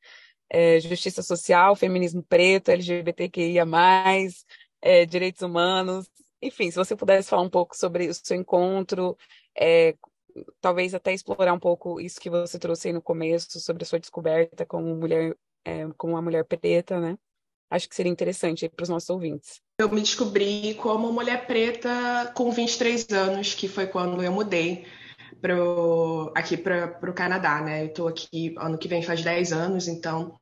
É, 0.54 0.78
justiça 0.80 1.22
social, 1.22 1.74
feminismo 1.74 2.22
preto, 2.22 2.70
LGBTQIA+, 2.70 3.64
é, 4.82 5.06
direitos 5.06 5.40
humanos. 5.40 6.10
Enfim, 6.42 6.70
se 6.70 6.76
você 6.76 6.94
pudesse 6.94 7.30
falar 7.30 7.42
um 7.42 7.48
pouco 7.48 7.74
sobre 7.74 8.06
o 8.08 8.12
seu 8.12 8.36
encontro, 8.36 9.16
é, 9.58 9.94
talvez 10.60 10.94
até 10.94 11.12
explorar 11.12 11.54
um 11.54 11.58
pouco 11.58 12.00
isso 12.00 12.20
que 12.20 12.28
você 12.28 12.58
trouxe 12.58 12.88
aí 12.88 12.92
no 12.92 13.00
começo, 13.00 13.60
sobre 13.60 13.84
a 13.84 13.86
sua 13.86 13.98
descoberta 13.98 14.66
como 14.66 14.94
mulher, 14.94 15.34
é, 15.64 15.86
como 15.96 16.14
uma 16.14 16.22
mulher 16.22 16.44
preta, 16.44 17.00
né? 17.00 17.16
Acho 17.70 17.88
que 17.88 17.94
seria 17.94 18.12
interessante 18.12 18.68
para 18.68 18.82
os 18.82 18.88
nossos 18.90 19.08
ouvintes. 19.08 19.62
Eu 19.78 19.88
me 19.88 20.02
descobri 20.02 20.74
como 20.74 21.10
mulher 21.10 21.46
preta 21.46 22.30
com 22.36 22.50
23 22.50 23.08
anos, 23.12 23.54
que 23.54 23.66
foi 23.66 23.86
quando 23.86 24.22
eu 24.22 24.30
mudei 24.30 24.84
pro, 25.40 26.30
aqui 26.34 26.56
para 26.56 26.98
o 27.08 27.14
Canadá, 27.14 27.62
né? 27.62 27.82
Eu 27.82 27.86
estou 27.86 28.08
aqui 28.08 28.54
ano 28.58 28.76
que 28.76 28.88
vem 28.88 29.02
faz 29.02 29.22
10 29.22 29.52
anos, 29.52 29.88
então 29.88 30.38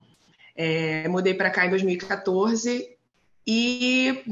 é, 0.62 1.08
mudei 1.08 1.32
para 1.32 1.48
cá 1.48 1.64
em 1.64 1.70
2014 1.70 2.94
e 3.46 4.22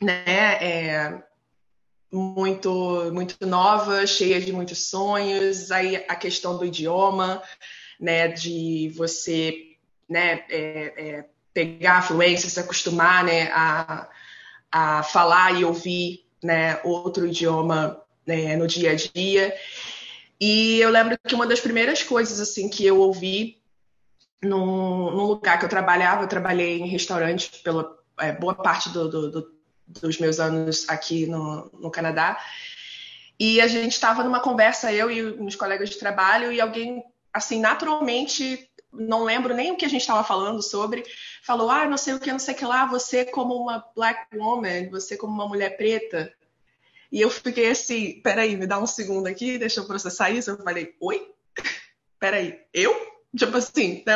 né, 0.00 0.58
é, 0.60 1.22
muito 2.12 3.12
muito 3.12 3.46
nova, 3.46 4.04
cheia 4.04 4.40
de 4.40 4.52
muitos 4.52 4.90
sonhos. 4.90 5.70
Aí 5.70 6.04
a 6.08 6.16
questão 6.16 6.58
do 6.58 6.64
idioma, 6.64 7.40
né, 8.00 8.26
de 8.26 8.92
você 8.96 9.76
né, 10.10 10.44
é, 10.50 10.94
é 10.96 11.24
pegar 11.54 11.98
a 11.98 12.02
fluência, 12.02 12.50
se 12.50 12.58
acostumar 12.58 13.22
né, 13.22 13.48
a, 13.52 14.08
a 14.68 15.04
falar 15.04 15.60
e 15.60 15.64
ouvir 15.64 16.24
né, 16.42 16.80
outro 16.82 17.24
idioma 17.24 18.02
né, 18.26 18.56
no 18.56 18.66
dia 18.66 18.90
a 18.90 18.94
dia. 18.96 19.54
E 20.40 20.80
eu 20.80 20.90
lembro 20.90 21.16
que 21.24 21.36
uma 21.36 21.46
das 21.46 21.60
primeiras 21.60 22.02
coisas 22.02 22.40
assim 22.40 22.68
que 22.68 22.84
eu 22.84 22.98
ouvi 22.98 23.61
num, 24.42 25.10
lugar 25.26 25.58
que 25.58 25.64
eu 25.64 25.68
trabalhava, 25.68 26.24
eu 26.24 26.28
trabalhei 26.28 26.80
em 26.80 26.88
restaurante 26.88 27.62
pela 27.62 27.96
é, 28.18 28.32
boa 28.32 28.54
parte 28.54 28.88
do, 28.90 29.08
do, 29.08 29.30
do, 29.30 29.54
dos 29.86 30.18
meus 30.18 30.40
anos 30.40 30.88
aqui 30.88 31.26
no, 31.26 31.70
no 31.72 31.90
Canadá. 31.90 32.38
E 33.38 33.60
a 33.60 33.66
gente 33.66 33.92
estava 33.92 34.22
numa 34.22 34.40
conversa, 34.40 34.92
eu 34.92 35.10
e 35.10 35.24
uns 35.40 35.56
colegas 35.56 35.90
de 35.90 35.98
trabalho, 35.98 36.52
e 36.52 36.60
alguém, 36.60 37.02
assim, 37.32 37.60
naturalmente, 37.60 38.68
não 38.92 39.24
lembro 39.24 39.54
nem 39.54 39.72
o 39.72 39.76
que 39.76 39.84
a 39.84 39.88
gente 39.88 40.02
estava 40.02 40.22
falando 40.22 40.62
sobre, 40.62 41.04
falou: 41.42 41.70
Ah, 41.70 41.86
não 41.88 41.96
sei 41.96 42.14
o 42.14 42.20
que, 42.20 42.30
não 42.30 42.38
sei 42.38 42.54
o 42.54 42.56
que 42.56 42.64
lá, 42.64 42.84
você 42.86 43.24
como 43.24 43.54
uma 43.54 43.84
black 43.96 44.36
woman, 44.36 44.90
você 44.90 45.16
como 45.16 45.32
uma 45.32 45.48
mulher 45.48 45.76
preta. 45.76 46.32
E 47.10 47.20
eu 47.20 47.28
fiquei 47.28 47.70
assim, 47.70 48.20
peraí, 48.22 48.56
me 48.56 48.66
dá 48.66 48.78
um 48.78 48.86
segundo 48.86 49.26
aqui, 49.26 49.58
deixa 49.58 49.80
eu 49.80 49.86
processar 49.86 50.30
isso. 50.30 50.50
Eu 50.50 50.62
falei, 50.62 50.94
oi? 50.98 51.30
Peraí, 52.18 52.58
eu? 52.72 53.11
Tipo 53.36 53.56
assim, 53.56 54.02
né? 54.06 54.14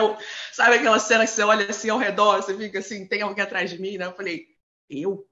sabe 0.52 0.76
aquela 0.76 0.99
cena 0.99 1.25
que 1.25 1.30
você 1.30 1.42
olha 1.42 1.70
assim 1.70 1.88
ao 1.88 1.99
redor, 1.99 2.42
você 2.42 2.56
fica 2.56 2.80
assim, 2.80 3.06
tem 3.06 3.23
alguém 3.23 3.42
atrás 3.42 3.70
de 3.70 3.80
mim, 3.80 3.96
né? 3.96 4.06
Eu 4.06 4.14
falei, 4.14 4.46
eu? 4.90 5.26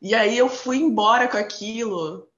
E 0.00 0.14
aí 0.14 0.36
eu 0.38 0.48
fui 0.48 0.76
embora 0.76 1.26
com 1.26 1.36
aquilo, 1.36 2.28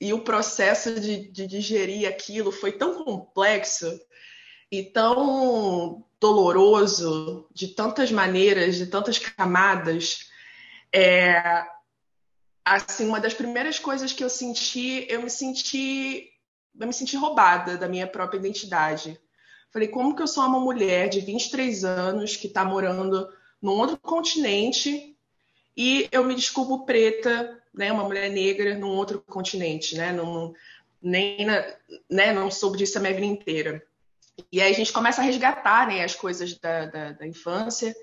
e 0.00 0.12
o 0.12 0.20
processo 0.20 1.00
de, 1.00 1.30
de 1.30 1.46
digerir 1.46 2.08
aquilo 2.08 2.52
foi 2.52 2.72
tão 2.72 3.02
complexo 3.04 3.98
e 4.70 4.84
tão 4.84 6.04
doloroso, 6.20 7.48
de 7.52 7.68
tantas 7.68 8.10
maneiras, 8.10 8.76
de 8.76 8.86
tantas 8.86 9.18
camadas. 9.18 10.30
É, 10.92 11.64
assim, 12.64 13.06
uma 13.06 13.20
das 13.20 13.34
primeiras 13.34 13.78
coisas 13.78 14.12
que 14.12 14.24
eu 14.24 14.30
senti, 14.30 15.06
eu 15.08 15.22
me 15.22 15.30
senti, 15.30 16.30
eu 16.78 16.86
me 16.86 16.92
senti 16.92 17.16
roubada 17.16 17.76
da 17.76 17.88
minha 17.88 18.06
própria 18.06 18.38
identidade. 18.38 19.18
Falei, 19.76 19.88
como 19.88 20.16
que 20.16 20.22
eu 20.22 20.26
sou 20.26 20.42
uma 20.46 20.58
mulher 20.58 21.06
de 21.10 21.20
23 21.20 21.84
anos 21.84 22.34
que 22.34 22.46
está 22.46 22.64
morando 22.64 23.28
num 23.60 23.72
outro 23.72 23.98
continente 23.98 25.14
e 25.76 26.08
eu 26.10 26.24
me 26.24 26.34
desculpo 26.34 26.86
preta, 26.86 27.62
né, 27.74 27.92
uma 27.92 28.04
mulher 28.04 28.30
negra 28.30 28.74
num 28.74 28.88
outro 28.88 29.22
continente, 29.26 29.94
né, 29.94 30.12
num, 30.12 30.54
nem 31.02 31.44
na, 31.44 31.62
né, 32.10 32.32
não 32.32 32.50
soube 32.50 32.78
disso 32.78 32.96
a 32.96 33.02
minha 33.02 33.12
vida 33.12 33.26
inteira. 33.26 33.82
E 34.50 34.62
aí 34.62 34.72
a 34.72 34.74
gente 34.74 34.90
começa 34.90 35.20
a 35.20 35.24
resgatar, 35.24 35.88
né, 35.88 36.02
as 36.02 36.14
coisas 36.14 36.58
da, 36.58 36.86
da, 36.86 37.12
da 37.12 37.26
infância 37.26 37.94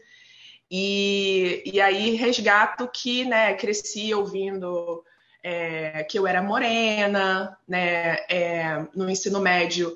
e, 0.69 1.63
e 1.65 1.81
aí 1.81 2.13
resgato 2.13 2.87
que, 2.87 3.25
né, 3.25 3.55
cresci 3.55 4.13
ouvindo 4.13 5.03
é, 5.41 6.03
que 6.03 6.19
eu 6.19 6.27
era 6.27 6.39
morena, 6.39 7.57
né, 7.67 8.17
é, 8.29 8.85
no 8.93 9.09
ensino 9.09 9.39
médio, 9.39 9.95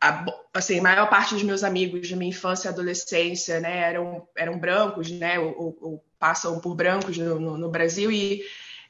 a, 0.00 0.24
assim, 0.54 0.80
maior 0.80 1.08
parte 1.08 1.34
dos 1.34 1.42
meus 1.42 1.64
amigos 1.64 2.06
de 2.06 2.16
minha 2.16 2.30
infância 2.30 2.68
e 2.68 2.70
adolescência, 2.70 3.60
né, 3.60 3.78
eram, 3.78 4.26
eram 4.36 4.58
brancos, 4.58 5.10
né, 5.10 5.38
ou, 5.38 5.76
ou 5.80 6.04
passam 6.18 6.60
por 6.60 6.74
brancos 6.74 7.16
no, 7.16 7.38
no, 7.38 7.56
no 7.56 7.70
Brasil 7.70 8.10
e 8.10 8.42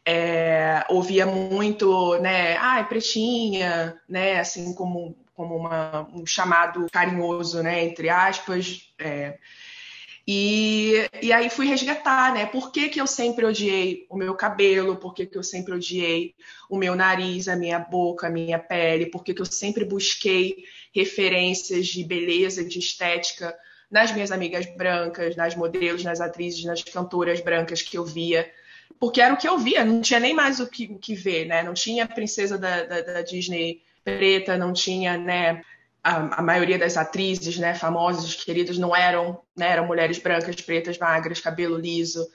é, 0.04 0.84
ouvia 0.88 1.26
muito, 1.26 2.18
né, 2.18 2.56
ah, 2.58 2.80
é 2.80 2.84
pretinha, 2.84 3.98
né, 4.08 4.40
assim 4.40 4.74
como, 4.74 5.16
como 5.34 5.56
uma, 5.56 6.08
um 6.12 6.26
chamado 6.26 6.86
carinhoso, 6.92 7.62
né, 7.62 7.84
entre 7.84 8.08
aspas, 8.08 8.92
é, 8.98 9.38
e, 10.30 11.08
e 11.22 11.32
aí 11.32 11.48
fui 11.48 11.66
resgatar, 11.66 12.34
né? 12.34 12.44
Por 12.44 12.70
que, 12.70 12.90
que 12.90 13.00
eu 13.00 13.06
sempre 13.06 13.46
odiei 13.46 14.04
o 14.10 14.16
meu 14.16 14.34
cabelo? 14.34 14.96
Por 14.96 15.14
que, 15.14 15.24
que 15.24 15.38
eu 15.38 15.42
sempre 15.42 15.72
odiei 15.72 16.34
o 16.68 16.76
meu 16.76 16.94
nariz, 16.94 17.48
a 17.48 17.56
minha 17.56 17.78
boca, 17.78 18.26
a 18.26 18.30
minha 18.30 18.58
pele? 18.58 19.06
Por 19.06 19.24
que, 19.24 19.32
que 19.32 19.40
eu 19.40 19.46
sempre 19.46 19.86
busquei 19.86 20.64
referências 20.94 21.86
de 21.86 22.04
beleza, 22.04 22.62
de 22.62 22.78
estética 22.78 23.56
nas 23.90 24.12
minhas 24.12 24.30
amigas 24.30 24.66
brancas, 24.76 25.34
nas 25.34 25.56
modelos, 25.56 26.04
nas 26.04 26.20
atrizes, 26.20 26.62
nas 26.62 26.82
cantoras 26.82 27.40
brancas 27.40 27.80
que 27.80 27.96
eu 27.96 28.04
via? 28.04 28.52
Porque 29.00 29.22
era 29.22 29.32
o 29.32 29.38
que 29.38 29.48
eu 29.48 29.56
via, 29.58 29.82
não 29.82 30.02
tinha 30.02 30.20
nem 30.20 30.34
mais 30.34 30.60
o 30.60 30.66
que, 30.66 30.92
o 30.92 30.98
que 30.98 31.14
ver, 31.14 31.46
né? 31.46 31.62
Não 31.62 31.72
tinha 31.72 32.04
a 32.04 32.08
princesa 32.08 32.58
da, 32.58 32.84
da, 32.84 33.00
da 33.00 33.22
Disney 33.22 33.80
preta, 34.04 34.58
não 34.58 34.74
tinha, 34.74 35.16
né? 35.16 35.64
A, 36.02 36.40
a, 36.40 36.42
maioria 36.42 36.78
das 36.78 36.96
atrizes, 36.96 37.58
né, 37.58 37.74
famosas, 37.74 38.34
queridas, 38.34 38.78
não 38.78 38.94
eram, 38.94 39.40
né, 39.56 39.70
eram 39.70 39.86
mulheres 39.86 40.18
brancas, 40.18 40.60
pretas, 40.60 40.98
magras, 40.98 41.40
cabelo 41.40 41.76
liso. 41.76 42.26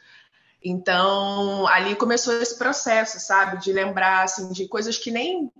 Então, 0.63 1.67
ali 1.67 1.95
começou 1.95 2.41
esse 2.41 2.57
processo, 2.57 3.19
sabe, 3.19 3.61
de 3.61 3.73
lembrar 3.73 4.23
assim 4.23 4.51
de 4.51 4.67
coisas 4.67 4.97
que 4.97 5.11
nem 5.11 5.51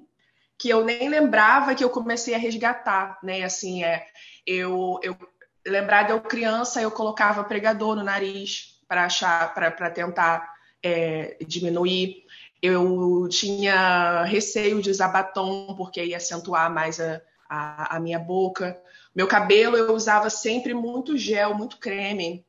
que 0.58 0.70
eu 0.70 0.86
nem 0.86 1.10
lembrava 1.10 1.76
que 1.76 1.84
eu 1.84 1.90
comecei 1.90 2.34
a 2.34 2.38
resgatar, 2.38 3.20
né? 3.22 3.44
Assim, 3.44 3.84
é, 3.84 4.06
eu 4.46 5.00
eu 5.04 5.18
lembrar 5.66 6.04
de 6.04 6.12
eu 6.12 6.22
criança, 6.22 6.82
eu 6.82 6.92
colocava 6.92 7.44
pregador 7.44 7.96
no 7.96 8.04
nariz 8.04 8.80
para 8.88 9.06
achar 9.06 9.54
para 9.54 9.90
tentar 9.90 10.54
é, 10.82 11.38
diminuir. 11.46 12.24
Eu 12.62 13.28
tinha 13.30 14.24
receio 14.24 14.82
de 14.82 14.90
usar 14.90 15.10
batom 15.10 15.76
porque 15.76 16.04
ia 16.04 16.18
acentuar 16.18 16.72
mais 16.72 17.00
a 17.00 17.22
a, 17.54 17.98
a 17.98 18.00
minha 18.00 18.18
boca. 18.18 18.82
Meu 19.16 19.28
cabelo 19.28 19.78
eu 19.78 19.94
usava 19.94 20.30
sempre 20.30 20.74
muito 20.74 21.16
gel, 21.16 21.54
muito 21.54 21.78
creme, 21.78 22.44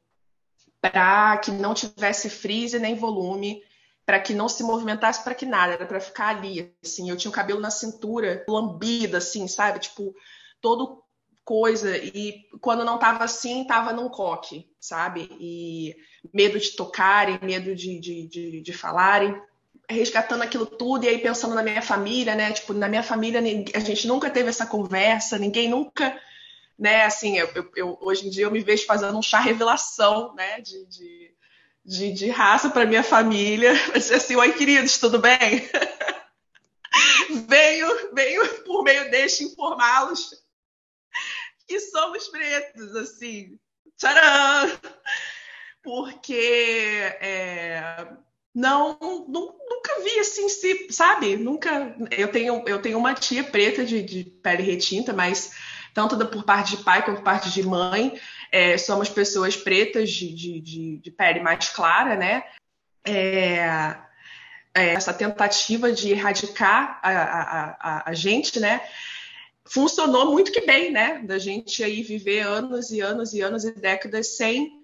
para 0.81 1.37
que 1.39 1.51
não 1.51 1.75
tivesse 1.75 2.31
frizz 2.31 2.73
nem 2.75 2.95
volume, 2.95 3.63
para 4.07 4.19
que 4.19 4.33
não 4.33 4.49
se 4.49 4.63
movimentasse 4.63 5.23
para 5.23 5.35
que 5.35 5.45
nada, 5.45 5.75
era 5.75 5.87
para 5.87 6.01
ficar 6.01 6.29
ali, 6.29 6.75
assim. 6.83 7.11
Eu 7.11 7.17
tinha 7.17 7.31
o 7.31 7.35
cabelo 7.35 7.61
na 7.61 7.71
cintura, 7.71 8.45
lambida, 8.49 9.19
assim, 9.19 9.47
sabe? 9.47 9.79
Tipo, 9.79 10.15
todo 10.61 11.03
coisa. 11.45 11.97
E 11.99 12.47
quando 12.61 12.85
não 12.85 12.99
tava 12.99 13.25
assim, 13.25 13.67
tava 13.67 13.93
num 13.93 14.09
coque, 14.09 14.71
sabe? 14.81 15.29
E 15.39 15.95
medo 16.33 16.59
de 16.59 16.71
tocarem, 16.73 17.39
medo 17.43 17.75
de, 17.75 17.99
de, 18.01 18.27
de, 18.27 18.61
de 18.63 18.73
falarem 18.73 19.39
resgatando 19.89 20.43
aquilo 20.43 20.67
tudo 20.67 21.05
e 21.05 21.09
aí 21.09 21.19
pensando 21.19 21.55
na 21.55 21.63
minha 21.63 21.83
família, 21.83 22.35
né? 22.35 22.53
Tipo, 22.53 22.73
na 22.73 22.89
minha 22.89 23.03
família 23.03 23.41
a 23.75 23.81
gente 23.81 24.07
nunca 24.07 24.31
teve 24.31 24.49
essa 24.49 24.67
conversa, 24.67 25.39
ninguém 25.39 25.69
nunca, 25.69 26.19
né? 26.79 27.05
Assim, 27.05 27.39
eu, 27.39 27.71
eu, 27.77 27.99
hoje 28.01 28.27
em 28.27 28.31
dia 28.31 28.45
eu 28.45 28.51
me 28.51 28.61
vejo 28.61 28.87
fazendo 28.87 29.17
um 29.17 29.23
chá 29.23 29.41
revelação, 29.41 30.35
né? 30.35 30.61
De, 30.61 30.87
de, 30.87 31.35
de, 31.85 32.13
de 32.13 32.31
raça 32.31 32.71
para 32.71 32.87
minha 32.87 33.03
família, 33.03 33.73
dizer 33.95 34.17
assim, 34.17 34.37
oi 34.37 34.53
queridos, 34.53 34.99
tudo 34.99 35.19
bem? 35.19 35.69
venho, 37.49 38.15
venho 38.15 38.63
por 38.65 38.83
meio 38.83 39.11
deste 39.11 39.45
informá-los 39.45 40.45
que 41.67 41.81
somos 41.81 42.29
pretos, 42.29 42.95
assim, 42.97 43.59
tcharam! 43.97 44.79
Porque 45.83 46.99
é, 47.21 48.07
não, 48.55 48.97
não, 49.01 49.55
nunca 49.69 50.01
vi 50.05 50.21
assim, 50.21 50.49
se, 50.49 50.87
sabe? 50.91 51.37
Nunca. 51.37 51.97
Eu 52.11 52.29
tenho, 52.29 52.63
eu 52.67 52.81
tenho 52.81 52.99
uma 52.99 53.13
tia 53.13 53.43
preta 53.43 53.85
de, 53.85 54.01
de 54.01 54.25
pele 54.25 54.63
retinta, 54.63 55.13
mas 55.13 55.53
tanto 55.93 56.17
por 56.27 56.45
parte 56.45 56.77
de 56.77 56.85
pai 56.85 57.05
quanto 57.05 57.19
por 57.19 57.25
parte 57.25 57.51
de 57.51 57.63
mãe, 57.65 58.19
é, 58.53 58.79
somos 58.79 59.09
pessoas 59.09 59.57
pretas 59.57 60.11
de, 60.11 60.33
de, 60.33 60.61
de, 60.61 60.97
de 60.99 61.11
pele 61.11 61.41
mais 61.41 61.69
clara, 61.69 62.15
né? 62.15 62.45
É, 63.05 63.97
é, 64.73 64.89
essa 64.95 65.13
tentativa 65.13 65.93
de 65.93 66.13
erradicar 66.13 67.01
a, 67.03 67.11
a, 67.11 67.77
a, 67.81 68.11
a, 68.11 68.15
gente, 68.15 68.61
né? 68.61 68.81
Funcionou 69.65 70.31
muito 70.31 70.53
que 70.53 70.61
bem, 70.61 70.93
né? 70.93 71.19
Da 71.25 71.39
gente 71.39 71.83
aí 71.83 72.03
viver 72.03 72.41
anos 72.41 72.91
e 72.91 73.01
anos 73.01 73.35
e 73.35 73.41
anos 73.41 73.65
e 73.65 73.73
décadas 73.73 74.37
sem 74.37 74.84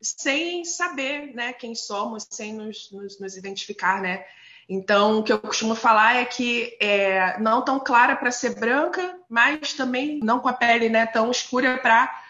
sem 0.00 0.64
saber 0.64 1.34
né, 1.34 1.52
quem 1.52 1.74
somos, 1.74 2.26
sem 2.30 2.52
nos, 2.52 2.90
nos, 2.90 3.18
nos 3.18 3.36
identificar, 3.36 4.00
né? 4.00 4.24
Então, 4.68 5.20
o 5.20 5.22
que 5.22 5.32
eu 5.32 5.38
costumo 5.38 5.74
falar 5.74 6.16
é 6.16 6.24
que 6.24 6.76
é, 6.80 7.38
não 7.38 7.64
tão 7.64 7.78
clara 7.78 8.16
para 8.16 8.32
ser 8.32 8.58
branca, 8.58 9.18
mas 9.28 9.72
também 9.74 10.18
não 10.18 10.40
com 10.40 10.48
a 10.48 10.52
pele 10.52 10.88
né, 10.88 11.06
tão 11.06 11.30
escura 11.30 11.78
para 11.78 12.24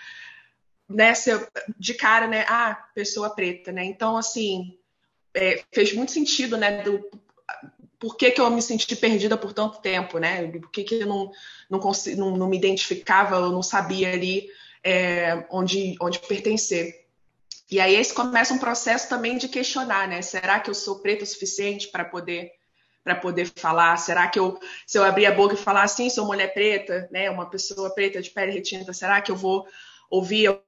né, 0.88 1.14
ser 1.14 1.48
de 1.78 1.94
cara, 1.94 2.26
né? 2.26 2.44
Ah, 2.48 2.74
pessoa 2.94 3.30
preta, 3.30 3.72
né? 3.72 3.84
Então, 3.84 4.16
assim, 4.16 4.78
é, 5.34 5.62
fez 5.72 5.94
muito 5.94 6.12
sentido, 6.12 6.56
né? 6.56 6.82
Do, 6.82 7.02
por 7.98 8.16
que, 8.16 8.30
que 8.30 8.40
eu 8.40 8.50
me 8.50 8.62
senti 8.62 8.94
perdida 8.94 9.36
por 9.36 9.52
tanto 9.52 9.80
tempo, 9.80 10.18
né? 10.18 10.46
Por 10.46 10.70
que, 10.70 10.84
que 10.84 10.94
eu 10.96 11.06
não, 11.06 11.32
não, 11.70 11.80
não, 12.16 12.36
não 12.36 12.48
me 12.48 12.56
identificava, 12.58 13.36
eu 13.36 13.50
não 13.50 13.62
sabia 13.62 14.12
ali 14.12 14.48
é, 14.84 15.44
onde, 15.50 15.96
onde 16.00 16.18
pertencer. 16.20 17.05
E 17.70 17.80
aí 17.80 17.96
esse 17.96 18.14
começa 18.14 18.54
um 18.54 18.58
processo 18.58 19.08
também 19.08 19.36
de 19.36 19.48
questionar, 19.48 20.06
né? 20.06 20.22
Será 20.22 20.60
que 20.60 20.70
eu 20.70 20.74
sou 20.74 21.00
preta 21.00 21.24
o 21.24 21.26
suficiente 21.26 21.88
para 21.88 22.04
poder 22.04 22.52
para 23.02 23.14
poder 23.14 23.48
falar? 23.54 23.96
Será 23.98 24.26
que 24.26 24.36
eu, 24.36 24.58
se 24.84 24.98
eu 24.98 25.04
abrir 25.04 25.26
a 25.26 25.32
boca 25.32 25.54
e 25.54 25.56
falar 25.56 25.84
assim, 25.84 26.10
sou 26.10 26.26
mulher 26.26 26.52
preta, 26.52 27.08
né? 27.12 27.30
Uma 27.30 27.48
pessoa 27.48 27.94
preta 27.94 28.20
de 28.20 28.30
pele 28.30 28.50
retinta, 28.50 28.92
será 28.92 29.20
que 29.20 29.30
eu 29.30 29.36
vou 29.36 29.64
ouvir 30.10 30.60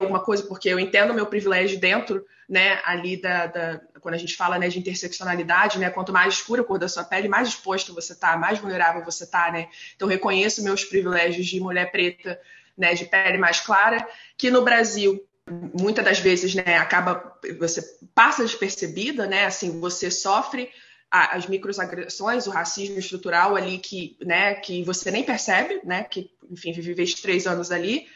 alguma 0.00 0.20
coisa? 0.20 0.42
Porque 0.44 0.70
eu 0.70 0.80
entendo 0.80 1.10
o 1.10 1.14
meu 1.14 1.26
privilégio 1.26 1.78
dentro, 1.78 2.24
né? 2.48 2.80
Ali 2.82 3.20
da, 3.20 3.46
da 3.46 3.80
quando 4.00 4.14
a 4.14 4.18
gente 4.18 4.36
fala 4.36 4.58
né, 4.58 4.68
de 4.68 4.78
interseccionalidade, 4.78 5.78
né? 5.78 5.90
Quanto 5.90 6.12
mais 6.14 6.34
escura 6.34 6.62
a 6.62 6.64
cor 6.64 6.78
da 6.78 6.88
sua 6.88 7.04
pele, 7.04 7.28
mais 7.28 7.48
exposto 7.48 7.94
você 7.94 8.14
tá, 8.14 8.38
mais 8.38 8.58
vulnerável 8.58 9.04
você 9.04 9.26
tá, 9.26 9.52
né? 9.52 9.68
Então 9.94 10.08
reconheço 10.08 10.64
meus 10.64 10.82
privilégios 10.82 11.46
de 11.46 11.60
mulher 11.60 11.90
preta, 11.90 12.40
né? 12.76 12.94
De 12.94 13.04
pele 13.04 13.36
mais 13.36 13.60
clara, 13.60 14.06
que 14.38 14.50
no 14.50 14.62
Brasil 14.62 15.22
muitas 15.48 16.04
das 16.04 16.18
vezes, 16.18 16.54
né, 16.54 16.76
acaba 16.76 17.38
você 17.58 17.82
passa 18.14 18.44
despercebida, 18.44 19.26
né, 19.26 19.44
assim, 19.44 19.80
você 19.80 20.10
sofre 20.10 20.70
a, 21.10 21.36
as 21.36 21.46
microagressões, 21.46 22.46
o 22.46 22.50
racismo 22.50 22.98
estrutural 22.98 23.54
ali 23.54 23.78
que, 23.78 24.16
né, 24.20 24.54
que 24.54 24.82
você 24.82 25.10
nem 25.10 25.22
percebe, 25.22 25.80
né, 25.84 26.04
que, 26.04 26.30
enfim, 26.50 26.72
vive 26.72 27.02
esses 27.02 27.20
três 27.20 27.46
anos 27.46 27.70
ali, 27.70 28.06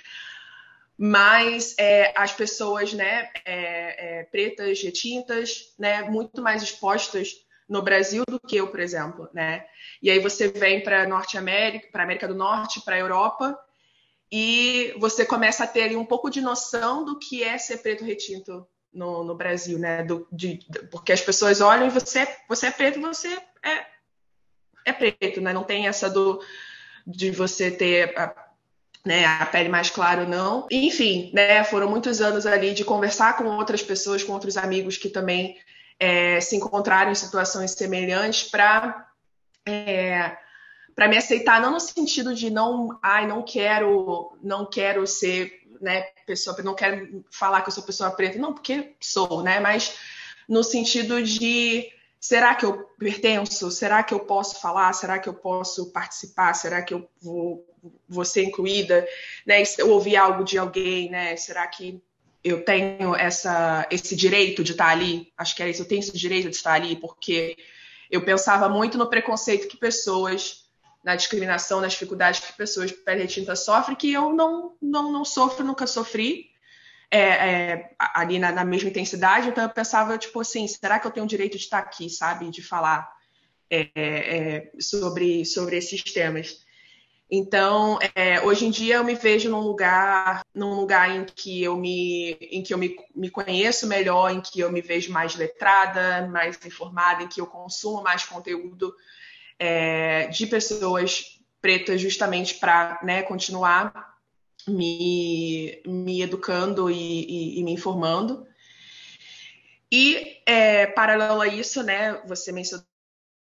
mas 0.98 1.74
é, 1.78 2.12
as 2.16 2.32
pessoas, 2.32 2.92
né, 2.92 3.30
é, 3.44 4.18
é, 4.20 4.24
pretas, 4.24 4.82
retintas, 4.82 5.72
né, 5.78 6.02
muito 6.02 6.42
mais 6.42 6.62
expostas 6.62 7.46
no 7.68 7.80
Brasil 7.80 8.24
do 8.28 8.40
que 8.40 8.56
eu, 8.56 8.66
por 8.66 8.80
exemplo, 8.80 9.30
né? 9.32 9.64
E 10.02 10.10
aí 10.10 10.18
você 10.18 10.48
vem 10.48 10.82
para 10.82 11.06
Norte 11.06 11.38
América, 11.38 11.86
para 11.92 12.02
América 12.02 12.26
do 12.26 12.34
Norte, 12.34 12.80
para 12.80 12.96
a 12.96 12.98
Europa, 12.98 13.56
e 14.32 14.94
você 14.98 15.24
começa 15.26 15.64
a 15.64 15.66
ter 15.66 15.82
ali 15.82 15.96
um 15.96 16.04
pouco 16.04 16.30
de 16.30 16.40
noção 16.40 17.04
do 17.04 17.18
que 17.18 17.42
é 17.42 17.58
ser 17.58 17.78
preto 17.78 18.04
retinto 18.04 18.66
no, 18.92 19.24
no 19.24 19.34
Brasil, 19.34 19.78
né? 19.78 20.04
Do, 20.04 20.26
de, 20.30 20.60
porque 20.90 21.12
as 21.12 21.20
pessoas 21.20 21.60
olham 21.60 21.86
e 21.86 21.90
você, 21.90 22.28
você 22.48 22.66
é 22.66 22.70
preto, 22.70 23.00
você 23.00 23.28
é, 23.62 23.86
é 24.84 24.92
preto, 24.92 25.40
né? 25.40 25.52
Não 25.52 25.64
tem 25.64 25.86
essa 25.86 26.08
do 26.08 26.40
de 27.06 27.30
você 27.30 27.70
ter 27.70 28.16
a, 28.16 28.34
né, 29.04 29.24
a 29.24 29.46
pele 29.46 29.68
mais 29.68 29.90
clara 29.90 30.22
ou 30.22 30.28
não. 30.28 30.66
Enfim, 30.70 31.32
né? 31.34 31.64
Foram 31.64 31.88
muitos 31.88 32.20
anos 32.20 32.46
ali 32.46 32.72
de 32.72 32.84
conversar 32.84 33.36
com 33.36 33.44
outras 33.44 33.82
pessoas, 33.82 34.22
com 34.22 34.32
outros 34.32 34.56
amigos 34.56 34.96
que 34.96 35.08
também 35.08 35.56
é, 35.98 36.40
se 36.40 36.56
encontraram 36.56 37.10
em 37.10 37.16
situações 37.16 37.72
semelhantes 37.72 38.48
para 38.48 39.08
é, 39.66 40.36
para 41.00 41.08
me 41.08 41.16
aceitar 41.16 41.62
não 41.62 41.70
no 41.70 41.80
sentido 41.80 42.34
de 42.34 42.50
não, 42.50 42.98
ai, 43.02 43.26
não 43.26 43.42
quero, 43.42 44.36
não 44.42 44.66
quero 44.66 45.06
ser, 45.06 45.62
né, 45.80 46.02
pessoa, 46.26 46.54
não 46.62 46.74
quero 46.74 47.24
falar 47.30 47.62
que 47.62 47.70
eu 47.70 47.72
sou 47.72 47.82
pessoa 47.82 48.10
preta, 48.10 48.38
não, 48.38 48.52
porque 48.52 48.92
sou, 49.00 49.42
né, 49.42 49.60
mas 49.60 49.96
no 50.46 50.62
sentido 50.62 51.22
de 51.22 51.90
será 52.20 52.54
que 52.54 52.66
eu 52.66 52.84
pertenço? 52.98 53.70
Será 53.70 54.02
que 54.02 54.12
eu 54.12 54.20
posso 54.20 54.60
falar? 54.60 54.92
Será 54.92 55.18
que 55.18 55.26
eu 55.26 55.32
posso 55.32 55.90
participar? 55.90 56.52
Será 56.52 56.82
que 56.82 56.92
eu 56.92 57.08
vou, 57.22 57.66
vou 58.06 58.26
ser 58.26 58.44
incluída? 58.44 59.08
Né? 59.46 59.62
Eu 59.78 59.92
ouvir 59.92 60.16
algo 60.16 60.44
de 60.44 60.58
alguém, 60.58 61.08
né? 61.08 61.34
Será 61.34 61.66
que 61.66 61.98
eu 62.44 62.62
tenho 62.62 63.16
essa, 63.16 63.88
esse 63.90 64.14
direito 64.14 64.62
de 64.62 64.72
estar 64.72 64.88
ali? 64.88 65.32
Acho 65.34 65.56
que 65.56 65.62
é 65.62 65.70
isso, 65.70 65.80
eu 65.80 65.88
tenho 65.88 66.00
esse 66.00 66.14
direito 66.14 66.50
de 66.50 66.56
estar 66.56 66.74
ali, 66.74 66.94
porque 66.94 67.56
eu 68.10 68.22
pensava 68.22 68.68
muito 68.68 68.98
no 68.98 69.08
preconceito 69.08 69.66
que 69.66 69.78
pessoas 69.78 70.68
na 71.02 71.16
discriminação, 71.16 71.80
nas 71.80 71.92
dificuldades 71.92 72.40
que 72.40 72.52
pessoas 72.52 72.90
de 72.90 72.96
pele 72.96 73.22
retinta 73.22 73.56
sofrem, 73.56 73.96
que 73.96 74.12
eu 74.12 74.32
não, 74.32 74.76
não, 74.80 75.10
não 75.10 75.24
sofro, 75.24 75.64
nunca 75.64 75.86
sofri 75.86 76.50
é, 77.10 77.18
é, 77.20 77.90
ali 77.98 78.38
na, 78.38 78.52
na, 78.52 78.64
mesma 78.64 78.90
intensidade. 78.90 79.48
Então 79.48 79.64
eu 79.64 79.70
pensava, 79.70 80.16
tipo 80.18 80.40
assim, 80.40 80.66
será 80.68 80.98
que 80.98 81.06
eu 81.06 81.10
tenho 81.10 81.24
o 81.24 81.28
direito 81.28 81.56
de 81.56 81.64
estar 81.64 81.78
aqui, 81.78 82.08
sabe? 82.10 82.50
De 82.50 82.62
falar 82.62 83.10
é, 83.70 83.90
é 83.96 84.70
sobre, 84.78 85.44
sobre 85.44 85.76
esses 85.76 86.02
temas. 86.02 86.64
Então, 87.32 87.96
é, 88.14 88.40
hoje 88.42 88.66
em 88.66 88.70
dia 88.70 88.96
eu 88.96 89.04
me 89.04 89.14
vejo 89.14 89.48
num 89.48 89.60
lugar, 89.60 90.42
num 90.52 90.74
lugar 90.74 91.08
em 91.14 91.24
que 91.24 91.62
eu 91.62 91.76
me, 91.76 92.32
em 92.32 92.60
que 92.60 92.74
eu 92.74 92.78
me, 92.78 92.96
me 93.14 93.30
conheço 93.30 93.86
melhor, 93.86 94.32
em 94.32 94.40
que 94.40 94.58
eu 94.58 94.72
me 94.72 94.80
vejo 94.80 95.12
mais 95.12 95.36
letrada, 95.36 96.26
mais 96.26 96.58
informada, 96.66 97.22
em 97.22 97.28
que 97.28 97.40
eu 97.40 97.46
consumo 97.46 98.02
mais 98.02 98.24
conteúdo 98.24 98.92
é, 99.60 100.26
de 100.28 100.46
pessoas 100.46 101.38
pretas 101.60 102.00
justamente 102.00 102.54
para 102.54 102.98
né, 103.02 103.22
continuar 103.22 104.16
me, 104.66 105.82
me 105.86 106.22
educando 106.22 106.90
e, 106.90 106.96
e, 106.96 107.60
e 107.60 107.62
me 107.62 107.72
informando. 107.72 108.46
E, 109.92 110.38
é, 110.46 110.86
paralelo 110.86 111.42
a 111.42 111.46
isso, 111.46 111.82
né, 111.82 112.20
você 112.26 112.50
mencionou 112.50 112.86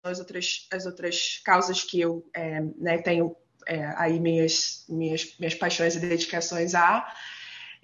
as 0.04 0.18
outras, 0.18 0.68
as 0.74 0.86
outras 0.88 1.40
causas 1.46 1.84
que 1.84 2.02
eu 2.02 2.28
é, 2.34 2.62
né, 2.78 2.98
tenho 2.98 3.36
é, 3.68 3.86
aí 3.98 4.20
minhas, 4.20 4.86
minhas, 4.90 5.36
minhas 5.38 5.54
paixões 5.54 5.96
e 5.96 6.00
dedicações 6.00 6.74
a. 6.74 7.08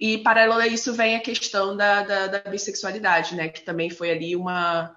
E, 0.00 0.18
paralelo 0.18 0.60
a 0.60 0.66
isso, 0.66 0.94
vem 0.94 1.14
a 1.14 1.20
questão 1.20 1.76
da, 1.76 2.02
da, 2.02 2.26
da 2.26 2.50
bissexualidade, 2.50 3.36
né, 3.36 3.48
que 3.48 3.60
também 3.60 3.90
foi 3.90 4.10
ali 4.10 4.34
uma, 4.34 4.96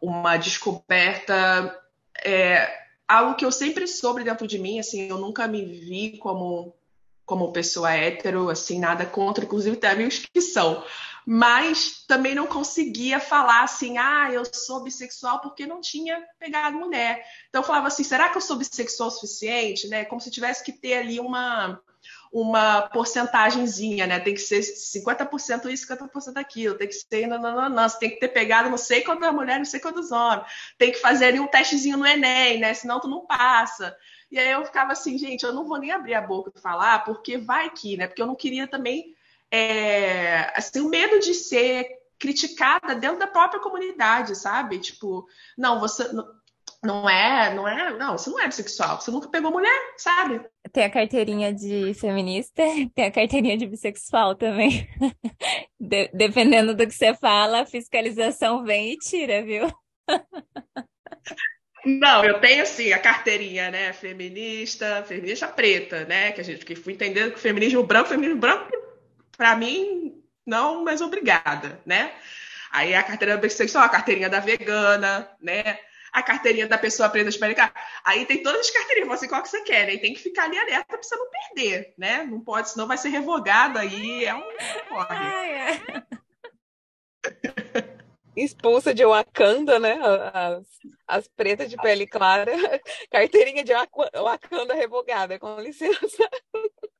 uma 0.00 0.36
descoberta 0.36 1.78
é 2.24 2.82
algo 3.06 3.34
que 3.34 3.44
eu 3.44 3.52
sempre 3.52 3.86
soube 3.86 4.24
dentro 4.24 4.46
de 4.46 4.58
mim, 4.58 4.78
assim, 4.78 5.08
eu 5.08 5.18
nunca 5.18 5.46
me 5.46 5.64
vi 5.64 6.18
como 6.18 6.74
como 7.24 7.52
pessoa 7.52 7.92
hétero, 7.92 8.50
assim, 8.50 8.78
nada 8.78 9.06
contra, 9.06 9.44
inclusive 9.44 9.76
tem 9.76 9.90
amigos 9.90 10.26
que 10.32 10.40
são, 10.40 10.84
mas 11.26 12.04
também 12.06 12.34
não 12.34 12.46
conseguia 12.46 13.20
falar 13.20 13.62
assim, 13.62 13.98
ah, 13.98 14.30
eu 14.32 14.42
sou 14.44 14.82
bissexual 14.82 15.40
porque 15.40 15.66
não 15.66 15.80
tinha 15.80 16.22
pegado 16.38 16.78
mulher. 16.78 17.24
Então 17.48 17.62
falava 17.62 17.88
assim, 17.88 18.04
será 18.04 18.28
que 18.28 18.36
eu 18.36 18.42
sou 18.42 18.56
bissexual 18.56 19.08
o 19.08 19.12
suficiente, 19.12 19.88
né? 19.88 20.04
Como 20.04 20.20
se 20.20 20.30
tivesse 20.30 20.64
que 20.64 20.72
ter 20.72 20.94
ali 20.94 21.20
uma 21.20 21.80
uma 22.32 22.88
porcentagemzinha, 22.88 24.06
né? 24.06 24.18
Tem 24.18 24.32
que 24.32 24.40
ser 24.40 24.60
50% 24.60 25.70
isso, 25.70 25.86
50% 25.86 26.38
aquilo, 26.38 26.76
tem 26.78 26.88
que 26.88 26.94
ser 26.94 27.26
não, 27.26 27.68
não. 27.68 27.88
Você 27.88 27.98
tem 27.98 28.10
que 28.10 28.20
ter 28.20 28.28
pegado 28.28 28.70
não 28.70 28.78
sei 28.78 29.02
quantas 29.02 29.32
mulheres, 29.34 29.58
não 29.58 29.64
sei 29.66 29.80
quantos 29.80 30.10
homens, 30.10 30.46
tem 30.78 30.90
que 30.90 30.98
fazer 30.98 31.26
ali 31.26 31.38
um 31.38 31.46
testezinho 31.46 31.98
no 31.98 32.06
Enem, 32.06 32.58
né? 32.58 32.72
Senão 32.72 32.98
tu 33.00 33.06
não 33.06 33.26
passa. 33.26 33.94
E 34.30 34.38
aí 34.38 34.50
eu 34.50 34.64
ficava 34.64 34.92
assim, 34.92 35.18
gente, 35.18 35.44
eu 35.44 35.52
não 35.52 35.66
vou 35.66 35.78
nem 35.78 35.92
abrir 35.92 36.14
a 36.14 36.22
boca 36.22 36.50
para 36.50 36.62
falar, 36.62 37.04
porque 37.04 37.36
vai 37.36 37.68
que, 37.68 37.98
né? 37.98 38.06
Porque 38.06 38.22
eu 38.22 38.26
não 38.26 38.34
queria 38.34 38.66
também 38.66 39.14
é, 39.52 40.50
assim, 40.56 40.80
o 40.80 40.88
medo 40.88 41.20
de 41.20 41.34
ser 41.34 41.86
criticada 42.18 42.94
dentro 42.94 43.18
da 43.18 43.26
própria 43.26 43.60
comunidade, 43.60 44.34
sabe? 44.34 44.78
Tipo, 44.78 45.26
não, 45.58 45.78
você 45.78 46.08
não 46.82 47.08
é, 47.08 47.54
não 47.54 47.68
é, 47.68 47.96
não, 47.96 48.16
você 48.16 48.30
não 48.30 48.40
é 48.40 48.46
bissexual, 48.46 49.00
você 49.00 49.10
nunca 49.10 49.28
pegou 49.28 49.52
mulher, 49.52 49.78
sabe? 49.98 50.40
Tem 50.72 50.84
a 50.84 50.90
carteirinha 50.90 51.52
de 51.52 51.92
feminista, 51.94 52.62
tem 52.94 53.04
a 53.04 53.10
carteirinha 53.10 53.58
de 53.58 53.66
bissexual 53.66 54.34
também. 54.34 54.88
De, 55.78 56.08
dependendo 56.14 56.76
do 56.76 56.86
que 56.86 56.94
você 56.94 57.12
fala, 57.12 57.62
a 57.62 57.66
fiscalização 57.66 58.62
vem 58.62 58.92
e 58.92 58.96
tira, 58.98 59.42
viu? 59.42 59.68
Não, 61.84 62.24
eu 62.24 62.40
tenho 62.40 62.62
assim 62.62 62.92
a 62.92 62.98
carteirinha, 63.00 63.68
né? 63.68 63.92
Feminista, 63.92 65.02
feminista 65.02 65.48
preta, 65.48 66.04
né? 66.04 66.30
Que 66.30 66.40
a 66.40 66.44
gente 66.44 66.64
que 66.64 66.76
fui 66.76 66.92
entendendo 66.92 67.32
que 67.32 67.38
o 67.38 67.42
feminismo 67.42 67.82
branco, 67.82 68.10
feminismo 68.10 68.38
branco, 68.38 68.70
para 69.36 69.56
mim, 69.56 70.22
não, 70.46 70.84
mas 70.84 71.00
obrigada, 71.00 71.80
né? 71.86 72.12
Aí 72.70 72.94
a 72.94 73.02
carteira 73.02 73.36
bissexual, 73.36 73.84
a 73.84 73.88
carteirinha 73.88 74.30
da 74.30 74.40
vegana, 74.40 75.28
né? 75.40 75.78
A 76.12 76.22
carteirinha 76.22 76.66
da 76.66 76.78
pessoa 76.78 77.08
preta 77.08 77.30
de 77.30 77.38
pericar. 77.38 77.72
Aí 78.04 78.26
tem 78.26 78.42
todas 78.42 78.60
as 78.60 78.70
carteirinhas, 78.70 79.08
você 79.08 79.28
qual 79.28 79.42
que 79.42 79.48
você 79.48 79.62
quer, 79.62 79.86
né? 79.86 79.94
E 79.94 79.98
tem 79.98 80.14
que 80.14 80.20
ficar 80.20 80.44
ali 80.44 80.58
alerta 80.58 80.86
pra 80.86 81.02
você 81.02 81.16
não 81.16 81.28
perder, 81.30 81.94
né? 81.98 82.22
Não 82.24 82.40
pode, 82.40 82.70
senão 82.70 82.86
vai 82.86 82.98
ser 82.98 83.08
revogado 83.08 83.78
aí, 83.78 84.24
é 84.24 84.34
um 84.34 84.42
corre. 84.88 85.16
expulsa 88.36 88.94
de 88.94 89.04
Wakanda, 89.04 89.78
né? 89.78 89.98
As, 90.32 90.66
as 91.06 91.28
pretas 91.28 91.68
de 91.68 91.76
pele 91.76 92.06
clara. 92.06 92.52
Carteirinha 93.10 93.64
de 93.64 93.72
Wakanda 93.72 94.74
revogada, 94.74 95.38
com 95.38 95.60
licença. 95.60 96.28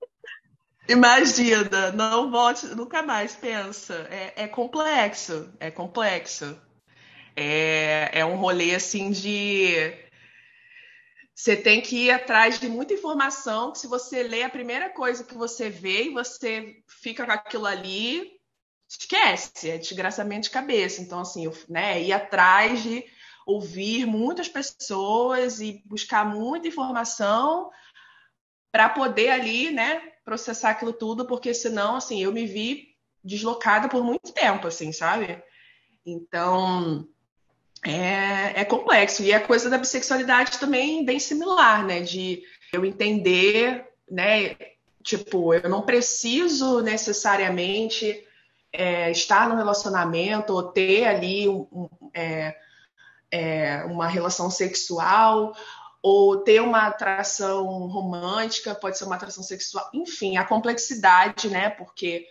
Imagina, 0.88 1.92
não 1.92 2.30
volte 2.30 2.66
nunca 2.66 3.02
mais, 3.02 3.34
pensa. 3.34 4.06
É, 4.10 4.44
é 4.44 4.48
complexo, 4.48 5.52
é 5.60 5.70
complexo. 5.70 6.60
É, 7.36 8.10
é 8.12 8.24
um 8.24 8.36
rolê 8.36 8.74
assim 8.74 9.10
de. 9.10 9.92
Você 11.34 11.56
tem 11.56 11.80
que 11.80 12.06
ir 12.06 12.10
atrás 12.10 12.60
de 12.60 12.68
muita 12.68 12.94
informação, 12.94 13.72
que 13.72 13.78
se 13.78 13.86
você 13.86 14.22
lê 14.22 14.42
a 14.42 14.50
primeira 14.50 14.90
coisa 14.90 15.24
que 15.24 15.34
você 15.34 15.70
vê 15.70 16.04
e 16.04 16.10
você 16.10 16.76
fica 16.86 17.24
com 17.24 17.32
aquilo 17.32 17.66
ali, 17.66 18.30
esquece, 18.88 19.70
é 19.70 19.78
desgraçamento 19.78 20.44
de 20.44 20.50
cabeça. 20.50 21.00
Então, 21.00 21.20
assim, 21.20 21.50
né, 21.68 22.00
ir 22.02 22.12
atrás 22.12 22.82
de 22.82 23.04
ouvir 23.46 24.06
muitas 24.06 24.48
pessoas 24.48 25.60
e 25.60 25.82
buscar 25.86 26.24
muita 26.24 26.68
informação 26.68 27.70
para 28.70 28.88
poder 28.88 29.30
ali, 29.30 29.70
né, 29.70 30.11
processar 30.24 30.70
aquilo 30.70 30.92
tudo, 30.92 31.26
porque 31.26 31.52
senão, 31.52 31.96
assim, 31.96 32.22
eu 32.22 32.32
me 32.32 32.46
vi 32.46 32.88
deslocada 33.24 33.88
por 33.88 34.02
muito 34.02 34.32
tempo, 34.32 34.66
assim, 34.66 34.92
sabe? 34.92 35.42
Então, 36.04 37.06
é, 37.84 38.60
é 38.60 38.64
complexo. 38.64 39.22
E 39.22 39.32
a 39.32 39.40
coisa 39.40 39.68
da 39.68 39.78
bissexualidade 39.78 40.58
também 40.58 41.04
bem 41.04 41.18
similar, 41.18 41.84
né? 41.84 42.00
De 42.00 42.42
eu 42.72 42.84
entender, 42.84 43.86
né? 44.10 44.56
Tipo, 45.02 45.54
eu 45.54 45.68
não 45.68 45.82
preciso 45.82 46.80
necessariamente 46.80 48.24
é, 48.72 49.10
estar 49.10 49.48
no 49.48 49.56
relacionamento 49.56 50.52
ou 50.52 50.62
ter 50.62 51.04
ali 51.04 51.48
um, 51.48 51.66
um, 51.72 51.88
é, 52.14 52.56
é, 53.30 53.84
uma 53.84 54.06
relação 54.06 54.50
sexual 54.50 55.54
ou 56.02 56.38
ter 56.38 56.60
uma 56.60 56.88
atração 56.88 57.64
romântica, 57.86 58.74
pode 58.74 58.98
ser 58.98 59.04
uma 59.04 59.14
atração 59.14 59.42
sexual, 59.42 59.88
enfim, 59.94 60.36
a 60.36 60.44
complexidade, 60.44 61.48
né? 61.48 61.70
Porque 61.70 62.26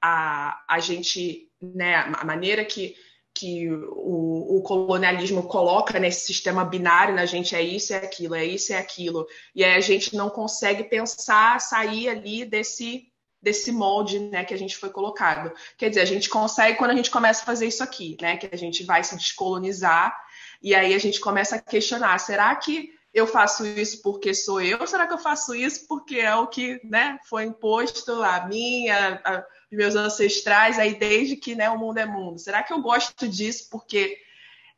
a, 0.00 0.62
a 0.68 0.78
gente, 0.78 1.48
né, 1.60 1.96
a 1.96 2.24
maneira 2.24 2.62
que, 2.64 2.94
que 3.32 3.66
o, 3.70 4.58
o 4.58 4.62
colonialismo 4.62 5.44
coloca 5.44 5.98
nesse 5.98 6.26
sistema 6.26 6.64
binário 6.64 7.14
na 7.14 7.24
gente 7.24 7.56
é 7.56 7.62
isso, 7.62 7.94
é 7.94 7.96
aquilo, 7.96 8.34
é 8.34 8.44
isso, 8.44 8.74
é 8.74 8.76
aquilo. 8.76 9.26
E 9.54 9.64
aí 9.64 9.74
a 9.74 9.80
gente 9.80 10.14
não 10.14 10.28
consegue 10.28 10.84
pensar, 10.84 11.58
sair 11.60 12.10
ali 12.10 12.44
desse 12.44 13.10
desse 13.40 13.70
molde 13.70 14.18
né, 14.20 14.42
que 14.42 14.54
a 14.54 14.56
gente 14.56 14.74
foi 14.74 14.88
colocado. 14.88 15.52
Quer 15.76 15.90
dizer, 15.90 16.00
a 16.00 16.06
gente 16.06 16.30
consegue 16.30 16.78
quando 16.78 16.92
a 16.92 16.96
gente 16.96 17.10
começa 17.10 17.42
a 17.42 17.44
fazer 17.44 17.66
isso 17.66 17.82
aqui, 17.82 18.16
né? 18.18 18.38
Que 18.38 18.48
a 18.50 18.56
gente 18.56 18.82
vai 18.84 19.04
se 19.04 19.14
descolonizar 19.16 20.16
e 20.62 20.74
aí 20.74 20.94
a 20.94 20.98
gente 20.98 21.20
começa 21.20 21.56
a 21.56 21.60
questionar: 21.60 22.18
será 22.18 22.54
que 22.56 22.90
eu 23.14 23.28
faço 23.28 23.64
isso 23.64 24.02
porque 24.02 24.34
sou 24.34 24.60
eu, 24.60 24.84
será 24.88 25.06
que 25.06 25.14
eu 25.14 25.18
faço 25.18 25.54
isso 25.54 25.86
porque 25.86 26.18
é 26.18 26.34
o 26.34 26.48
que 26.48 26.80
né, 26.84 27.16
foi 27.28 27.44
imposto 27.44 28.12
a 28.24 28.44
mim, 28.46 28.88
a, 28.88 29.20
a, 29.24 29.46
meus 29.70 29.94
ancestrais, 29.94 30.78
aí 30.78 30.98
desde 30.98 31.36
que 31.36 31.54
né, 31.54 31.70
o 31.70 31.78
mundo 31.78 31.98
é 31.98 32.04
mundo? 32.04 32.40
Será 32.40 32.62
que 32.64 32.72
eu 32.72 32.82
gosto 32.82 33.28
disso 33.28 33.68
porque, 33.70 34.18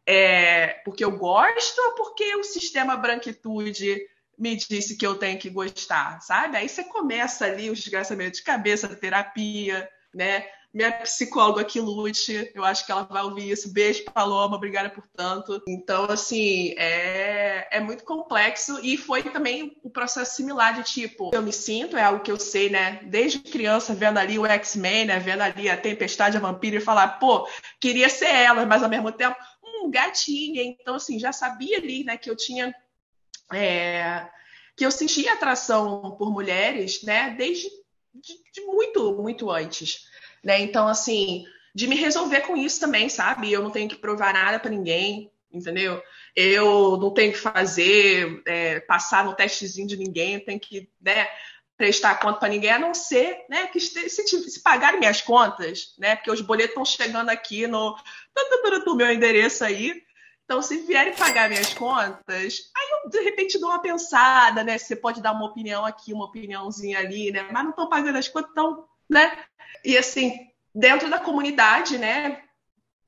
é, 0.05 0.83
porque 0.85 1.03
eu 1.03 1.17
gosto 1.17 1.79
ou 1.79 1.93
porque 1.95 2.37
o 2.37 2.45
sistema 2.45 2.95
branquitude 2.95 4.07
me 4.39 4.55
disse 4.55 4.99
que 4.99 5.07
eu 5.07 5.15
tenho 5.15 5.39
que 5.39 5.49
gostar, 5.49 6.21
sabe? 6.21 6.59
Aí 6.59 6.69
você 6.69 6.85
começa 6.85 7.47
ali 7.47 7.71
o 7.71 7.75
desgraçamento 7.75 8.37
de 8.37 8.43
cabeça, 8.43 8.87
terapia, 8.95 9.89
né? 10.15 10.47
Minha 10.73 10.93
psicóloga 10.93 11.65
que 11.65 11.81
lute, 11.81 12.51
eu 12.55 12.65
acho 12.65 12.85
que 12.85 12.93
ela 12.93 13.03
vai 13.05 13.23
ouvir 13.23 13.51
isso. 13.51 13.73
Beijo, 13.73 14.05
Paloma, 14.05 14.57
obrigada 14.57 14.91
por 14.91 15.07
tanto. 15.17 15.63
Então, 15.67 16.05
assim, 16.05 16.75
é, 16.77 17.67
é 17.71 17.81
muito 17.81 18.05
complexo 18.05 18.79
e 18.83 18.97
foi 18.97 19.23
também 19.23 19.79
o 19.83 19.89
um 19.89 19.91
processo 19.91 20.37
similar 20.37 20.75
de 20.75 20.83
tipo, 20.83 21.31
eu 21.33 21.43
me 21.43 21.53
sinto, 21.53 21.97
é 21.97 22.03
algo 22.03 22.23
que 22.23 22.31
eu 22.31 22.39
sei, 22.39 22.69
né, 22.69 23.01
desde 23.05 23.39
criança, 23.39 23.95
vendo 23.95 24.19
ali 24.19 24.39
o 24.39 24.47
X-Men, 24.47 25.07
né, 25.07 25.19
vendo 25.19 25.43
ali 25.43 25.69
a 25.69 25.77
Tempestade, 25.77 26.37
a 26.37 26.41
Vampira 26.41 26.77
e 26.77 26.81
falar, 26.81 27.19
pô, 27.19 27.49
queria 27.81 28.09
ser 28.09 28.29
ela, 28.29 28.67
mas 28.67 28.83
ao 28.83 28.91
mesmo 28.91 29.11
tempo, 29.13 29.37
um 29.63 29.91
gatinha. 29.91 30.63
Então, 30.63 30.97
assim, 30.97 31.19
já 31.19 31.33
sabia 31.33 31.79
ali, 31.79 32.05
né, 32.05 32.17
que 32.17 32.31
eu 32.31 32.37
tinha. 32.37 32.75
É, 33.53 34.29
que 34.77 34.85
eu 34.85 34.91
sentia 34.91 35.33
atração 35.33 36.17
por 36.19 36.31
mulheres, 36.31 37.03
né, 37.03 37.31
desde 37.31 37.67
de, 38.21 38.35
de 38.53 38.61
muito, 38.63 39.15
muito 39.15 39.51
antes. 39.51 40.09
Né? 40.45 40.61
Então, 40.61 40.87
assim, 40.89 41.45
de 41.75 41.87
me 41.87 41.97
resolver 41.97 42.41
com 42.41 42.57
isso 42.57 42.81
também, 42.81 43.09
sabe? 43.09 43.53
Eu 43.53 43.63
não 43.63 43.71
tenho 43.71 43.89
que 43.89 43.97
provar 43.97 44.33
nada 44.33 44.59
para 44.59 44.71
ninguém, 44.71 45.31
entendeu? 45.53 46.03
Eu 46.35 46.97
não 46.97 47.13
tenho 47.13 47.33
que 47.33 47.39
fazer, 47.39 48.43
é, 48.47 48.81
passar 48.81 49.25
no 49.25 49.35
testezinho 49.35 49.87
de 49.87 49.97
ninguém, 49.97 50.41
tenho 50.41 50.59
que 50.61 50.89
né, 51.01 51.29
prestar 51.77 52.19
conta 52.19 52.41
para 52.41 52.49
ninguém, 52.49 52.71
a 52.71 52.79
não 52.79 52.95
ser 52.95 53.45
né, 53.49 53.67
que 53.67 53.79
se, 53.79 54.09
se 54.09 54.63
pagarem 54.63 54.99
minhas 54.99 55.21
contas, 55.21 55.95
né? 55.99 56.17
Porque 56.17 56.31
os 56.31 56.41
boletos 56.41 56.71
estão 56.71 56.85
chegando 56.85 57.29
aqui 57.29 57.67
no, 57.67 57.97
no 58.87 58.97
meu 58.97 59.13
endereço 59.13 59.65
aí. 59.65 60.03
Então, 60.45 60.63
se 60.63 60.79
vierem 60.79 61.15
pagar 61.15 61.51
minhas 61.51 61.75
contas, 61.75 62.71
aí 62.77 62.89
eu 63.05 63.11
de 63.11 63.21
repente 63.21 63.59
dou 63.59 63.69
uma 63.69 63.83
pensada, 63.83 64.63
né? 64.63 64.79
Você 64.79 64.95
pode 64.97 65.21
dar 65.21 65.33
uma 65.33 65.47
opinião 65.47 65.85
aqui, 65.85 66.13
uma 66.13 66.27
opiniãozinha 66.27 67.01
ali, 67.01 67.33
né? 67.33 67.49
Mas 67.51 67.65
não 67.65 67.71
estão 67.71 67.89
pagando 67.89 68.17
as 68.17 68.29
contas, 68.29 68.51
então 68.53 68.87
né? 69.09 69.45
E 69.85 69.97
assim, 69.97 70.33
dentro 70.75 71.09
da 71.11 71.19
comunidade, 71.19 71.99
né, 71.99 72.43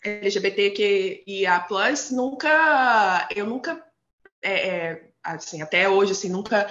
LGBTQIA+, 0.04 1.66
nunca, 2.12 3.28
eu 3.34 3.46
nunca, 3.46 3.84
é, 4.42 4.68
é, 4.68 5.10
assim, 5.22 5.60
até 5.60 5.88
hoje, 5.88 6.12
assim, 6.12 6.28
nunca 6.28 6.68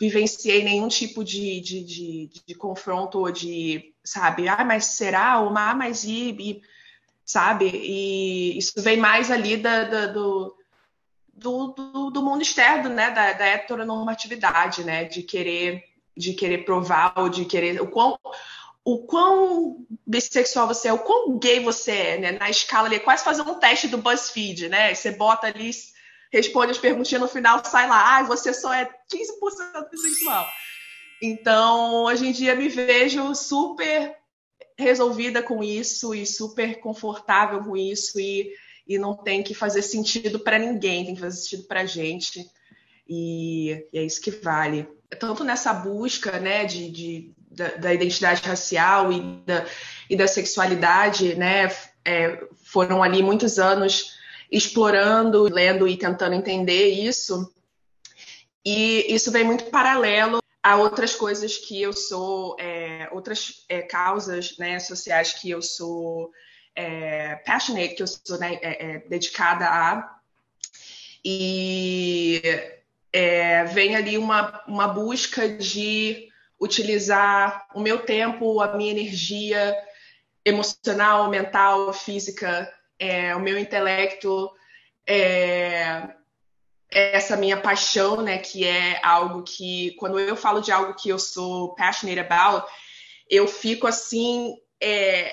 vivenciei 0.00 0.64
nenhum 0.64 0.88
tipo 0.88 1.22
de, 1.22 1.60
de, 1.60 1.84
de, 1.84 2.30
de 2.46 2.54
confronto 2.54 3.18
ou 3.18 3.30
de, 3.30 3.94
sabe, 4.02 4.48
ah, 4.48 4.64
mas 4.64 4.86
será? 4.86 5.40
Ou, 5.40 5.54
ah, 5.56 5.74
mas 5.74 6.04
e, 6.04 6.30
e 6.40 6.62
sabe? 7.24 7.66
E 7.66 8.58
isso 8.58 8.80
vem 8.80 8.96
mais 8.96 9.30
ali 9.30 9.58
da, 9.58 9.84
da 9.84 10.06
do, 10.06 10.56
do, 11.34 11.68
do, 11.68 12.10
do, 12.10 12.22
mundo 12.22 12.42
externo, 12.42 12.88
né, 12.88 13.10
da, 13.10 13.34
da 13.34 13.46
heteronormatividade, 13.46 14.82
né, 14.84 15.04
de 15.04 15.22
querer, 15.22 15.84
de 16.16 16.32
querer 16.32 16.64
provar 16.64 17.12
ou 17.16 17.28
de 17.28 17.44
querer, 17.44 17.80
o 17.80 17.86
quão, 17.86 18.18
o 18.84 19.06
quão 19.06 19.86
bissexual 20.06 20.66
você 20.66 20.88
é, 20.88 20.92
o 20.92 20.98
quão 20.98 21.38
gay 21.38 21.60
você 21.60 21.92
é, 21.92 22.18
né? 22.18 22.32
Na 22.32 22.48
escala 22.48 22.86
ali, 22.86 22.96
é 22.96 23.00
quase 23.00 23.24
fazer 23.24 23.42
um 23.42 23.54
teste 23.54 23.88
do 23.88 23.98
BuzzFeed, 23.98 24.68
né? 24.68 24.94
Você 24.94 25.10
bota 25.12 25.46
ali, 25.46 25.70
responde 26.32 26.72
as 26.72 26.78
perguntinhas 26.78 27.22
no 27.22 27.28
final, 27.28 27.62
sai 27.64 27.88
lá, 27.88 28.18
ah, 28.18 28.22
você 28.22 28.54
só 28.54 28.72
é 28.72 28.84
15% 28.84 29.90
bissexual. 29.90 30.46
Então, 31.22 32.04
hoje 32.04 32.26
em 32.26 32.32
dia 32.32 32.56
me 32.56 32.68
vejo 32.68 33.34
super 33.34 34.16
resolvida 34.78 35.42
com 35.42 35.62
isso 35.62 36.14
e 36.14 36.26
super 36.26 36.80
confortável 36.80 37.62
com 37.62 37.76
isso 37.76 38.18
e, 38.18 38.50
e 38.88 38.98
não 38.98 39.14
tem 39.14 39.42
que 39.42 39.52
fazer 39.52 39.82
sentido 39.82 40.40
para 40.40 40.58
ninguém, 40.58 41.04
tem 41.04 41.14
que 41.14 41.20
fazer 41.20 41.36
sentido 41.36 41.64
para 41.64 41.84
gente. 41.84 42.48
E, 43.06 43.86
e, 43.92 43.98
é 43.98 44.02
isso 44.02 44.20
que 44.20 44.30
vale. 44.30 44.88
Tanto 45.18 45.44
nessa 45.44 45.74
busca 45.74 46.38
né, 46.38 46.64
de, 46.64 46.90
de 46.90 47.34
da, 47.50 47.68
da, 47.68 47.94
identidade 47.94 48.42
racial 48.42 49.12
e 49.12 49.20
da, 49.44 49.66
e 50.08 50.16
da 50.16 50.26
sexualidade, 50.26 51.34
né, 51.34 51.68
é, 52.04 52.42
foram 52.64 53.02
ali 53.02 53.22
muitos 53.22 53.58
anos 53.58 54.18
explorando, 54.50 55.44
lendo 55.44 55.86
e 55.86 55.96
tentando 55.96 56.34
entender 56.34 56.88
isso. 56.88 57.52
E 58.64 59.06
isso 59.12 59.30
vem 59.30 59.44
muito 59.44 59.64
paralelo 59.64 60.40
a 60.62 60.76
outras 60.76 61.14
coisas 61.14 61.56
que 61.56 61.80
eu 61.80 61.92
sou, 61.92 62.56
é, 62.58 63.08
outras 63.12 63.64
é, 63.68 63.80
causas 63.82 64.56
né, 64.58 64.78
sociais 64.78 65.32
que 65.32 65.50
eu 65.50 65.62
sou 65.62 66.30
é, 66.74 67.36
passionate, 67.36 67.94
que 67.94 68.02
eu 68.02 68.06
sou 68.06 68.38
né, 68.38 68.58
é, 68.60 68.86
é, 68.86 68.98
dedicada 69.08 69.66
a. 69.66 70.18
E 71.24 72.42
é, 73.12 73.64
vem 73.64 73.96
ali 73.96 74.18
uma, 74.18 74.62
uma 74.66 74.88
busca 74.88 75.48
de 75.48 76.29
utilizar 76.60 77.66
o 77.74 77.80
meu 77.80 78.00
tempo, 78.00 78.60
a 78.60 78.76
minha 78.76 78.90
energia 78.90 79.76
emocional, 80.44 81.30
mental, 81.30 81.92
física, 81.92 82.72
o 83.36 83.40
meu 83.40 83.58
intelecto 83.58 84.50
essa 86.90 87.36
minha 87.36 87.56
paixão, 87.56 88.20
né, 88.20 88.38
que 88.38 88.66
é 88.66 89.00
algo 89.04 89.42
que, 89.42 89.92
quando 89.92 90.18
eu 90.18 90.36
falo 90.36 90.60
de 90.60 90.72
algo 90.72 90.94
que 90.94 91.08
eu 91.08 91.18
sou 91.18 91.74
passionate 91.74 92.18
about, 92.18 92.66
eu 93.28 93.46
fico 93.46 93.86
assim, 93.86 94.56
é, 94.80 95.32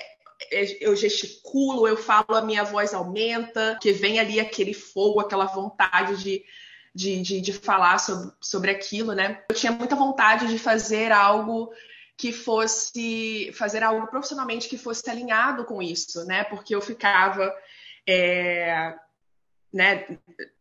é, 0.52 0.78
eu 0.80 0.94
gesticulo, 0.94 1.88
eu 1.88 1.96
falo, 1.96 2.36
a 2.36 2.42
minha 2.42 2.62
voz 2.62 2.94
aumenta, 2.94 3.76
que 3.82 3.92
vem 3.92 4.20
ali 4.20 4.38
aquele 4.38 4.72
fogo, 4.72 5.18
aquela 5.18 5.46
vontade 5.46 6.22
de, 6.22 6.44
de, 6.98 7.22
de, 7.22 7.40
de 7.40 7.52
falar 7.52 7.98
sobre, 7.98 8.32
sobre 8.40 8.70
aquilo, 8.72 9.12
né? 9.12 9.40
Eu 9.48 9.54
tinha 9.54 9.70
muita 9.70 9.94
vontade 9.94 10.48
de 10.48 10.58
fazer 10.58 11.12
algo 11.12 11.72
que 12.16 12.32
fosse, 12.32 13.52
fazer 13.56 13.84
algo 13.84 14.08
profissionalmente 14.08 14.68
que 14.68 14.76
fosse 14.76 15.08
alinhado 15.08 15.64
com 15.64 15.80
isso, 15.80 16.24
né? 16.24 16.42
Porque 16.42 16.74
eu 16.74 16.80
ficava, 16.80 17.54
é, 18.04 18.94
né, 19.72 20.18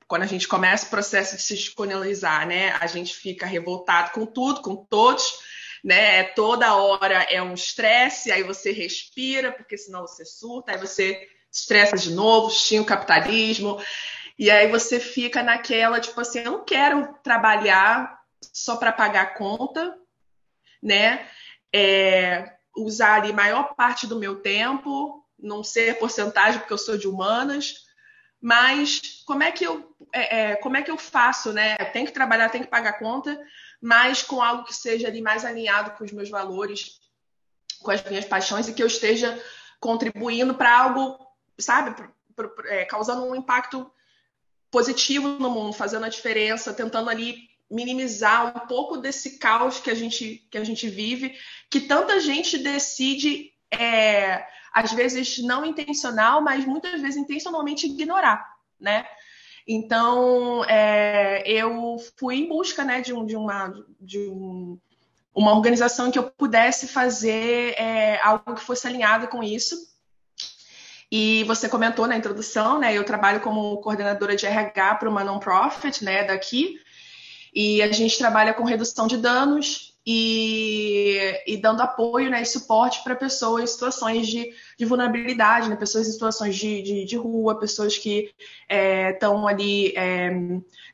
quando 0.07 0.21
a 0.21 0.27
gente 0.27 0.47
começa 0.47 0.85
o 0.85 0.91
processo 0.91 1.35
de 1.35 1.41
se 1.41 1.55
descolonializar, 1.55 2.47
né, 2.47 2.69
a 2.79 2.85
gente 2.85 3.15
fica 3.15 3.47
revoltado 3.47 4.11
com 4.11 4.23
tudo, 4.23 4.61
com 4.61 4.75
todos, 4.75 5.39
né? 5.83 6.23
Toda 6.23 6.75
hora 6.75 7.23
é 7.23 7.41
um 7.41 7.55
estresse, 7.55 8.31
aí 8.31 8.43
você 8.43 8.71
respira, 8.71 9.51
porque 9.51 9.75
senão 9.75 10.01
você 10.01 10.23
surta, 10.23 10.73
aí 10.73 10.77
você 10.77 11.27
estressa 11.51 11.97
de 11.97 12.11
novo, 12.11 12.51
xinga 12.51 12.83
o 12.83 12.85
capitalismo, 12.85 13.81
e 14.37 14.51
aí 14.51 14.69
você 14.69 14.99
fica 14.99 15.41
naquela, 15.41 15.99
tipo 15.99 16.19
assim, 16.21 16.39
eu 16.39 16.51
não 16.51 16.63
quero 16.63 17.13
trabalhar 17.23 18.21
só 18.53 18.75
para 18.75 18.91
pagar 18.91 19.33
conta, 19.33 19.97
né? 20.81 21.27
É, 21.73 22.53
usar 22.75 23.15
ali 23.15 23.33
maior 23.33 23.75
parte 23.75 24.05
do 24.05 24.19
meu 24.19 24.39
tempo, 24.39 25.25
não 25.39 25.63
ser 25.63 25.97
porcentagem, 25.97 26.59
porque 26.59 26.73
eu 26.73 26.77
sou 26.77 26.97
de 26.97 27.07
humanas, 27.07 27.87
mas 28.39 29.23
como 29.25 29.41
é 29.41 29.51
que 29.51 29.63
eu, 29.63 29.95
é, 30.13 30.51
é, 30.51 30.55
como 30.57 30.77
é 30.77 30.83
que 30.83 30.91
eu 30.91 30.97
faço, 30.97 31.51
né? 31.51 31.75
Tem 31.91 32.05
que 32.05 32.11
trabalhar, 32.11 32.49
tem 32.49 32.61
que 32.61 32.69
pagar 32.69 32.99
conta, 32.99 33.39
mas 33.81 34.21
com 34.21 34.41
algo 34.41 34.63
que 34.63 34.73
seja 34.73 35.07
ali 35.07 35.21
mais 35.21 35.43
alinhado 35.43 35.91
com 35.91 36.03
os 36.03 36.11
meus 36.11 36.29
valores, 36.29 36.99
com 37.81 37.89
as 37.89 38.03
minhas 38.03 38.25
paixões 38.25 38.67
e 38.67 38.73
que 38.73 38.83
eu 38.83 38.87
esteja 38.87 39.41
contribuindo 39.79 40.53
para 40.53 40.77
algo, 40.77 41.17
sabe, 41.57 41.95
é, 42.65 42.85
causando 42.85 43.25
um 43.25 43.35
impacto 43.35 43.91
positivo 44.71 45.27
no 45.27 45.49
mundo, 45.49 45.73
fazendo 45.73 46.05
a 46.05 46.09
diferença, 46.09 46.73
tentando 46.73 47.09
ali 47.09 47.49
minimizar 47.69 48.55
um 48.55 48.67
pouco 48.67 48.97
desse 48.97 49.37
caos 49.37 49.79
que 49.79 49.91
a 49.91 49.95
gente 49.95 50.47
que 50.49 50.57
a 50.57 50.63
gente 50.63 50.87
vive, 50.89 51.35
que 51.69 51.81
tanta 51.81 52.19
gente 52.19 52.57
decide 52.57 53.51
é, 53.71 54.45
às 54.73 54.93
vezes 54.93 55.39
não 55.39 55.65
intencional, 55.65 56.41
mas 56.41 56.65
muitas 56.65 57.01
vezes 57.01 57.17
intencionalmente 57.17 57.87
ignorar, 57.87 58.47
né? 58.79 59.05
Então, 59.67 60.63
é, 60.63 61.43
eu 61.45 61.97
fui 62.17 62.35
em 62.37 62.47
busca 62.47 62.85
né, 62.85 63.01
de, 63.01 63.13
um, 63.13 63.25
de, 63.25 63.35
uma, 63.35 63.73
de 63.99 64.17
um, 64.17 64.79
uma 65.35 65.53
organização 65.53 66.09
que 66.09 66.17
eu 66.17 66.31
pudesse 66.31 66.87
fazer 66.87 67.73
é, 67.77 68.17
algo 68.21 68.55
que 68.55 68.61
fosse 68.61 68.87
alinhado 68.87 69.27
com 69.27 69.43
isso. 69.43 69.75
E 71.11 71.43
você 71.45 71.69
comentou 71.69 72.05
na 72.05 72.17
introdução, 72.17 72.79
né? 72.79 72.93
Eu 72.93 73.05
trabalho 73.05 73.39
como 73.39 73.77
coordenadora 73.77 74.35
de 74.35 74.45
RH 74.45 74.95
para 74.95 75.09
uma 75.09 75.23
non-profit, 75.23 76.03
né, 76.03 76.25
daqui. 76.25 76.79
E 77.53 77.81
a 77.81 77.91
gente 77.91 78.17
trabalha 78.17 78.53
com 78.53 78.63
redução 78.63 79.07
de 79.07 79.17
danos 79.17 79.97
e, 80.05 81.17
e 81.45 81.57
dando 81.57 81.81
apoio 81.81 82.29
né, 82.29 82.41
e 82.41 82.45
suporte 82.45 83.03
para 83.03 83.15
pessoas 83.15 83.63
em 83.63 83.67
situações 83.67 84.27
de, 84.27 84.53
de 84.77 84.85
vulnerabilidade, 84.85 85.69
né, 85.69 85.75
pessoas 85.75 86.07
em 86.07 86.11
situações 86.11 86.55
de, 86.55 86.81
de, 86.81 87.05
de 87.05 87.15
rua, 87.17 87.59
pessoas 87.59 87.97
que 87.97 88.31
estão 89.13 89.49
é, 89.49 89.51
ali 89.51 89.93
é, 89.97 90.29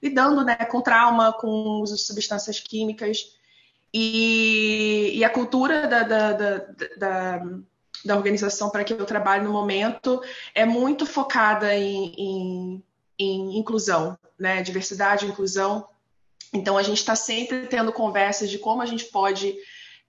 lidando 0.02 0.44
né, 0.44 0.56
com 0.56 0.82
trauma, 0.82 1.32
com 1.34 1.82
uso 1.82 1.96
de 1.96 2.02
substâncias 2.02 2.60
químicas. 2.60 3.38
E, 3.94 5.12
e 5.14 5.24
a 5.24 5.30
cultura 5.30 5.88
da, 5.88 6.02
da, 6.02 6.34
da, 6.34 6.58
da 6.98 7.42
da 8.04 8.16
organização 8.16 8.70
para 8.70 8.84
que 8.84 8.94
eu 8.94 9.06
trabalho 9.06 9.46
no 9.46 9.52
momento 9.52 10.22
é 10.54 10.66
muito 10.66 11.06
focada 11.06 11.76
em, 11.76 12.14
em, 12.18 12.84
em 13.18 13.58
inclusão, 13.58 14.18
né? 14.38 14.62
Diversidade, 14.62 15.26
inclusão. 15.26 15.88
Então 16.54 16.78
a 16.78 16.84
gente 16.84 16.98
está 16.98 17.16
sempre 17.16 17.68
tendo 17.68 17.92
conversas 17.92 18.50
de 18.50 18.58
como 18.58 18.82
a 18.82 18.86
gente 18.86 19.06
pode 19.06 19.58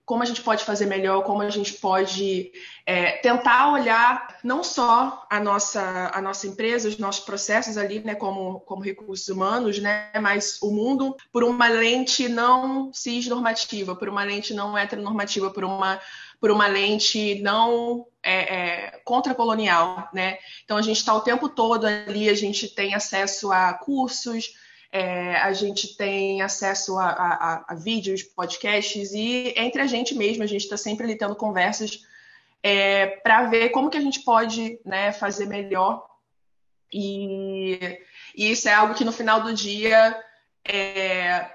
como 0.05 0.21
a 0.21 0.25
gente 0.25 0.41
pode 0.43 0.63
fazer 0.63 0.85
melhor, 0.85 1.23
como 1.23 1.41
a 1.41 1.49
gente 1.49 1.73
pode 1.73 2.51
é, 2.85 3.13
tentar 3.13 3.73
olhar 3.73 4.37
não 4.43 4.63
só 4.63 5.25
a 5.27 5.39
nossa, 5.39 6.11
a 6.13 6.21
nossa 6.21 6.45
empresa, 6.45 6.87
os 6.87 6.99
nossos 6.99 7.25
processos 7.25 7.75
ali, 7.75 7.99
né, 8.01 8.13
como, 8.13 8.59
como 8.61 8.83
recursos 8.83 9.27
humanos, 9.27 9.79
né, 9.79 10.11
mas 10.21 10.61
o 10.61 10.69
mundo 10.69 11.17
por 11.31 11.43
uma 11.43 11.67
lente 11.67 12.29
não 12.29 12.93
cisnormativa, 12.93 13.95
por 13.95 14.07
uma 14.07 14.23
lente 14.23 14.53
não 14.53 14.77
heteronormativa, 14.77 15.49
por 15.49 15.63
uma, 15.63 15.99
por 16.39 16.51
uma 16.51 16.67
lente 16.67 17.41
não 17.41 18.05
é, 18.21 18.55
é, 18.55 19.01
contracolonial, 19.03 20.09
né? 20.13 20.37
Então 20.63 20.77
a 20.77 20.81
gente 20.81 20.97
está 20.97 21.13
o 21.13 21.21
tempo 21.21 21.47
todo 21.47 21.85
ali, 21.85 22.29
a 22.29 22.33
gente 22.33 22.67
tem 22.67 22.93
acesso 22.93 23.51
a 23.51 23.73
cursos, 23.73 24.53
é, 24.91 25.35
a 25.37 25.53
gente 25.53 25.95
tem 25.95 26.41
acesso 26.41 26.97
a, 26.97 27.09
a, 27.09 27.65
a, 27.67 27.75
vídeos, 27.75 28.23
podcasts 28.23 29.13
e 29.13 29.53
entre 29.57 29.81
a 29.81 29.87
gente 29.87 30.15
mesmo, 30.15 30.43
a 30.43 30.47
gente 30.47 30.63
está 30.63 30.77
sempre 30.77 31.05
ali 31.05 31.17
tendo 31.17 31.35
conversas 31.35 31.99
é, 32.63 33.07
para 33.07 33.43
ver 33.43 33.69
como 33.69 33.89
que 33.89 33.97
a 33.97 34.01
gente 34.01 34.21
pode 34.21 34.79
né, 34.83 35.11
fazer 35.11 35.45
melhor. 35.45 36.07
E, 36.91 37.99
e, 38.35 38.51
isso 38.51 38.67
é 38.67 38.73
algo 38.73 38.95
que 38.95 39.03
no 39.03 39.11
final 39.11 39.43
do 39.43 39.53
dia 39.53 40.19
é, 40.67 41.47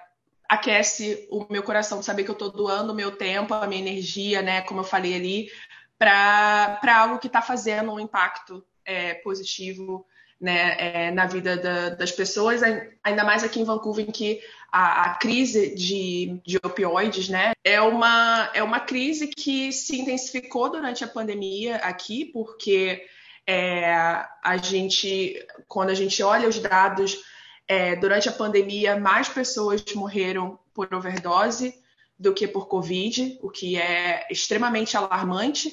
aquece 0.50 1.28
o 1.30 1.46
meu 1.48 1.62
coração, 1.62 2.02
saber 2.02 2.24
que 2.24 2.30
eu 2.30 2.32
estou 2.32 2.50
doando 2.50 2.92
o 2.92 2.94
meu 2.94 3.12
tempo, 3.12 3.54
a 3.54 3.68
minha 3.68 3.80
energia, 3.80 4.42
né, 4.42 4.62
como 4.62 4.80
eu 4.80 4.84
falei 4.84 5.14
ali, 5.14 5.48
para 5.96 6.80
algo 6.96 7.20
que 7.20 7.28
está 7.28 7.40
fazendo 7.40 7.92
um 7.92 8.00
impacto 8.00 8.66
é, 8.84 9.14
positivo 9.14 10.04
né, 10.40 10.74
é, 10.78 11.10
na 11.12 11.26
vida 11.26 11.56
da, 11.56 11.90
das 11.90 12.10
pessoas, 12.10 12.62
ainda 13.04 13.22
mais 13.22 13.44
aqui 13.44 13.60
em 13.60 13.64
Vancouver, 13.64 14.04
em 14.08 14.10
que 14.10 14.40
a, 14.72 15.04
a, 15.04 15.14
crise 15.14 15.72
de, 15.72 16.40
de 16.44 16.56
opioides 16.64 17.28
né, 17.28 17.52
é, 17.62 17.80
uma, 17.80 18.50
é 18.52 18.60
uma 18.60 18.80
crise 18.80 19.28
que 19.28 19.70
se 19.70 20.00
intensificou 20.00 20.68
durante 20.68 21.04
a 21.04 21.08
pandemia 21.08 21.76
aqui, 21.76 22.24
porque 22.24 23.06
é, 23.46 23.94
a 23.94 24.56
gente, 24.60 25.46
quando 25.68 25.90
a 25.90 25.94
gente 25.94 26.20
olha 26.24 26.48
os 26.48 26.58
dados, 26.58 27.22
é, 27.70 27.94
durante 27.94 28.28
a 28.28 28.32
pandemia, 28.32 28.98
mais 28.98 29.28
pessoas 29.28 29.84
morreram 29.94 30.58
por 30.74 30.92
overdose 30.92 31.80
do 32.18 32.34
que 32.34 32.48
por 32.48 32.66
Covid, 32.66 33.38
o 33.40 33.48
que 33.48 33.78
é 33.78 34.26
extremamente 34.28 34.96
alarmante. 34.96 35.72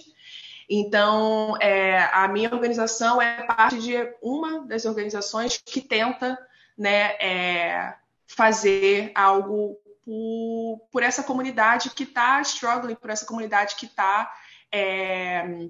Então, 0.70 1.58
é, 1.60 2.08
a 2.14 2.28
minha 2.28 2.54
organização 2.54 3.20
é 3.20 3.42
parte 3.48 3.80
de 3.80 3.96
uma 4.22 4.64
das 4.68 4.86
organizações 4.86 5.60
que 5.66 5.82
tenta 5.82 6.38
né, 6.78 7.14
é, 7.20 7.96
fazer 8.28 9.12
algo 9.16 9.76
por, 10.06 10.88
por, 10.92 11.02
essa 11.02 11.24
comunidade 11.24 11.90
que 11.90 12.04
está 12.04 12.40
struggling, 12.44 12.94
por 12.94 13.10
essa 13.10 13.26
comunidade 13.26 13.76
que 13.76 13.88
está 13.88 14.32
é, 14.72 15.68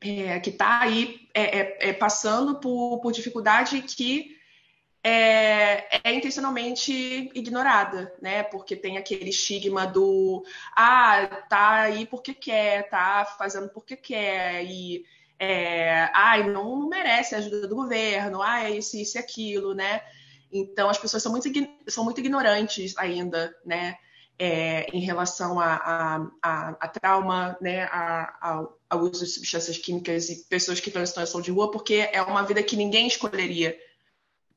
é, 0.00 0.38
que 0.38 0.50
está 0.50 0.82
aí 0.82 1.28
é, 1.34 1.88
é, 1.88 1.92
passando 1.92 2.60
por, 2.60 3.00
por 3.00 3.10
dificuldade 3.10 3.82
que 3.82 4.37
é, 5.08 6.00
é, 6.04 6.12
intencionalmente 6.12 6.92
ignorada, 7.34 8.14
né? 8.20 8.42
Porque 8.42 8.76
tem 8.76 8.98
aquele 8.98 9.30
estigma 9.30 9.86
do 9.86 10.44
ah, 10.76 11.26
tá 11.48 11.82
aí 11.82 12.04
porque 12.04 12.34
quer, 12.34 12.88
tá 12.90 13.24
fazendo 13.38 13.70
porque 13.70 13.96
quer, 13.96 14.64
e 14.64 15.04
é, 15.38 16.10
ai, 16.12 16.50
não 16.50 16.86
merece 16.88 17.34
a 17.34 17.38
ajuda 17.38 17.66
do 17.66 17.76
governo, 17.76 18.42
ah, 18.42 18.68
isso, 18.68 18.98
isso 18.98 19.16
e 19.16 19.20
aquilo, 19.20 19.72
né? 19.74 20.02
Então 20.52 20.90
as 20.90 20.98
pessoas 20.98 21.22
são 21.22 21.32
muito, 21.32 21.48
são 21.86 22.04
muito 22.04 22.20
ignorantes 22.20 22.96
ainda, 22.98 23.54
né? 23.64 23.96
É, 24.40 24.86
em 24.92 25.00
relação 25.00 25.58
a, 25.58 25.74
a, 25.74 26.26
a, 26.40 26.68
a 26.80 26.88
trauma, 26.88 27.58
né, 27.60 27.84
a, 27.90 28.68
ao 28.88 29.00
uso 29.00 29.24
de 29.24 29.30
substâncias 29.32 29.78
químicas 29.78 30.28
e 30.28 30.44
pessoas 30.44 30.78
que 30.78 30.90
estão 30.90 31.02
em 31.02 31.06
situação 31.06 31.40
de 31.40 31.50
rua, 31.50 31.72
porque 31.72 32.08
é 32.12 32.22
uma 32.22 32.44
vida 32.44 32.62
que 32.62 32.76
ninguém 32.76 33.08
escolheria 33.08 33.76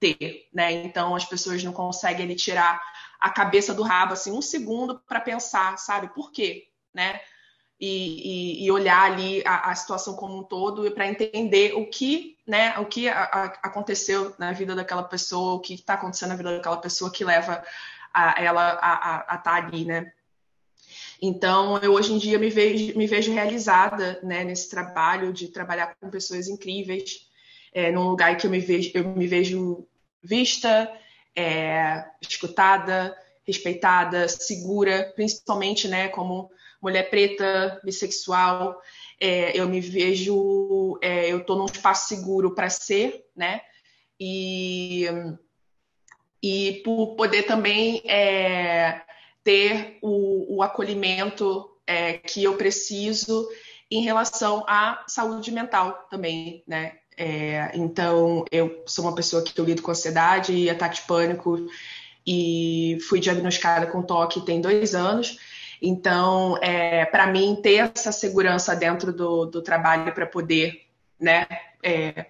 ter, 0.01 0.49
né? 0.51 0.71
Então 0.71 1.15
as 1.15 1.23
pessoas 1.23 1.63
não 1.63 1.71
conseguem 1.71 2.25
ali, 2.25 2.35
tirar 2.35 2.81
a 3.19 3.29
cabeça 3.29 3.73
do 3.73 3.83
rabo 3.83 4.13
assim 4.13 4.31
um 4.31 4.41
segundo 4.41 4.99
para 5.07 5.21
pensar, 5.21 5.77
sabe? 5.77 6.07
Por 6.13 6.31
quê, 6.31 6.67
né? 6.93 7.21
E, 7.79 8.61
e, 8.61 8.65
e 8.65 8.71
olhar 8.71 9.11
ali 9.11 9.43
a, 9.45 9.71
a, 9.71 9.75
situação 9.75 10.15
como 10.15 10.37
um 10.37 10.43
todo 10.43 10.85
e 10.85 10.91
para 10.91 11.07
entender 11.07 11.73
o 11.73 11.87
que, 11.87 12.37
né? 12.47 12.77
O 12.79 12.85
que 12.85 13.07
a, 13.07 13.23
a, 13.23 13.45
aconteceu 13.63 14.35
na 14.37 14.51
vida 14.51 14.75
daquela 14.75 15.03
pessoa, 15.03 15.53
o 15.53 15.59
que 15.59 15.75
está 15.75 15.93
acontecendo 15.93 16.29
na 16.29 16.35
vida 16.35 16.57
daquela 16.57 16.77
pessoa 16.77 17.11
que 17.11 17.23
leva 17.23 17.63
a, 18.13 18.43
ela 18.43 18.79
a 18.81 19.35
estar 19.35 19.41
tá 19.43 19.53
ali, 19.53 19.85
né? 19.85 20.11
Então, 21.21 21.77
eu 21.77 21.93
hoje 21.93 22.13
em 22.13 22.17
dia 22.17 22.39
me 22.39 22.49
vejo, 22.49 22.97
me 22.97 23.05
vejo 23.05 23.31
realizada 23.31 24.19
né, 24.23 24.43
nesse 24.43 24.69
trabalho 24.69 25.31
de 25.31 25.47
trabalhar 25.47 25.95
com 25.99 26.09
pessoas 26.09 26.47
incríveis, 26.47 27.27
é, 27.71 27.91
num 27.91 28.09
lugar 28.09 28.35
que 28.37 28.47
eu 28.47 28.51
me 28.51 28.59
vejo, 28.59 28.91
eu 28.95 29.07
me 29.07 29.27
vejo 29.27 29.87
vista, 30.23 30.91
é, 31.35 32.05
escutada, 32.21 33.15
respeitada, 33.45 34.27
segura, 34.27 35.11
principalmente, 35.15 35.87
né, 35.87 36.07
como 36.09 36.49
mulher 36.81 37.09
preta, 37.09 37.79
bissexual, 37.83 38.81
é, 39.19 39.57
eu 39.57 39.67
me 39.67 39.79
vejo, 39.79 40.97
é, 41.01 41.31
eu 41.31 41.39
estou 41.39 41.57
num 41.57 41.65
espaço 41.65 42.07
seguro 42.07 42.55
para 42.55 42.69
ser, 42.69 43.23
né, 43.35 43.61
e, 44.19 45.05
e 46.41 46.81
por 46.83 47.15
poder 47.15 47.43
também 47.43 48.01
é, 48.05 49.01
ter 49.43 49.97
o, 50.01 50.57
o 50.57 50.63
acolhimento 50.63 51.69
é, 51.85 52.17
que 52.17 52.43
eu 52.43 52.55
preciso 52.55 53.47
em 53.89 54.01
relação 54.01 54.63
à 54.67 55.03
saúde 55.07 55.51
mental 55.51 56.07
também, 56.09 56.63
né? 56.65 57.00
É, 57.17 57.71
então, 57.73 58.45
eu 58.51 58.83
sou 58.85 59.05
uma 59.05 59.15
pessoa 59.15 59.43
que 59.43 59.59
eu 59.59 59.65
lido 59.65 59.81
com 59.81 59.91
ansiedade 59.91 60.53
e 60.53 60.69
ataque 60.69 60.95
de 60.95 61.01
pânico 61.01 61.67
e 62.25 62.97
fui 63.07 63.19
diagnosticada 63.19 63.87
com 63.87 64.01
toque 64.01 64.45
tem 64.45 64.61
dois 64.61 64.95
anos. 64.95 65.37
Então, 65.81 66.57
é, 66.61 67.05
para 67.05 67.27
mim, 67.27 67.59
ter 67.61 67.91
essa 67.95 68.11
segurança 68.11 68.75
dentro 68.75 69.11
do, 69.11 69.45
do 69.45 69.61
trabalho 69.61 70.13
para 70.13 70.27
poder 70.27 70.85
né, 71.19 71.47
é, 71.83 72.27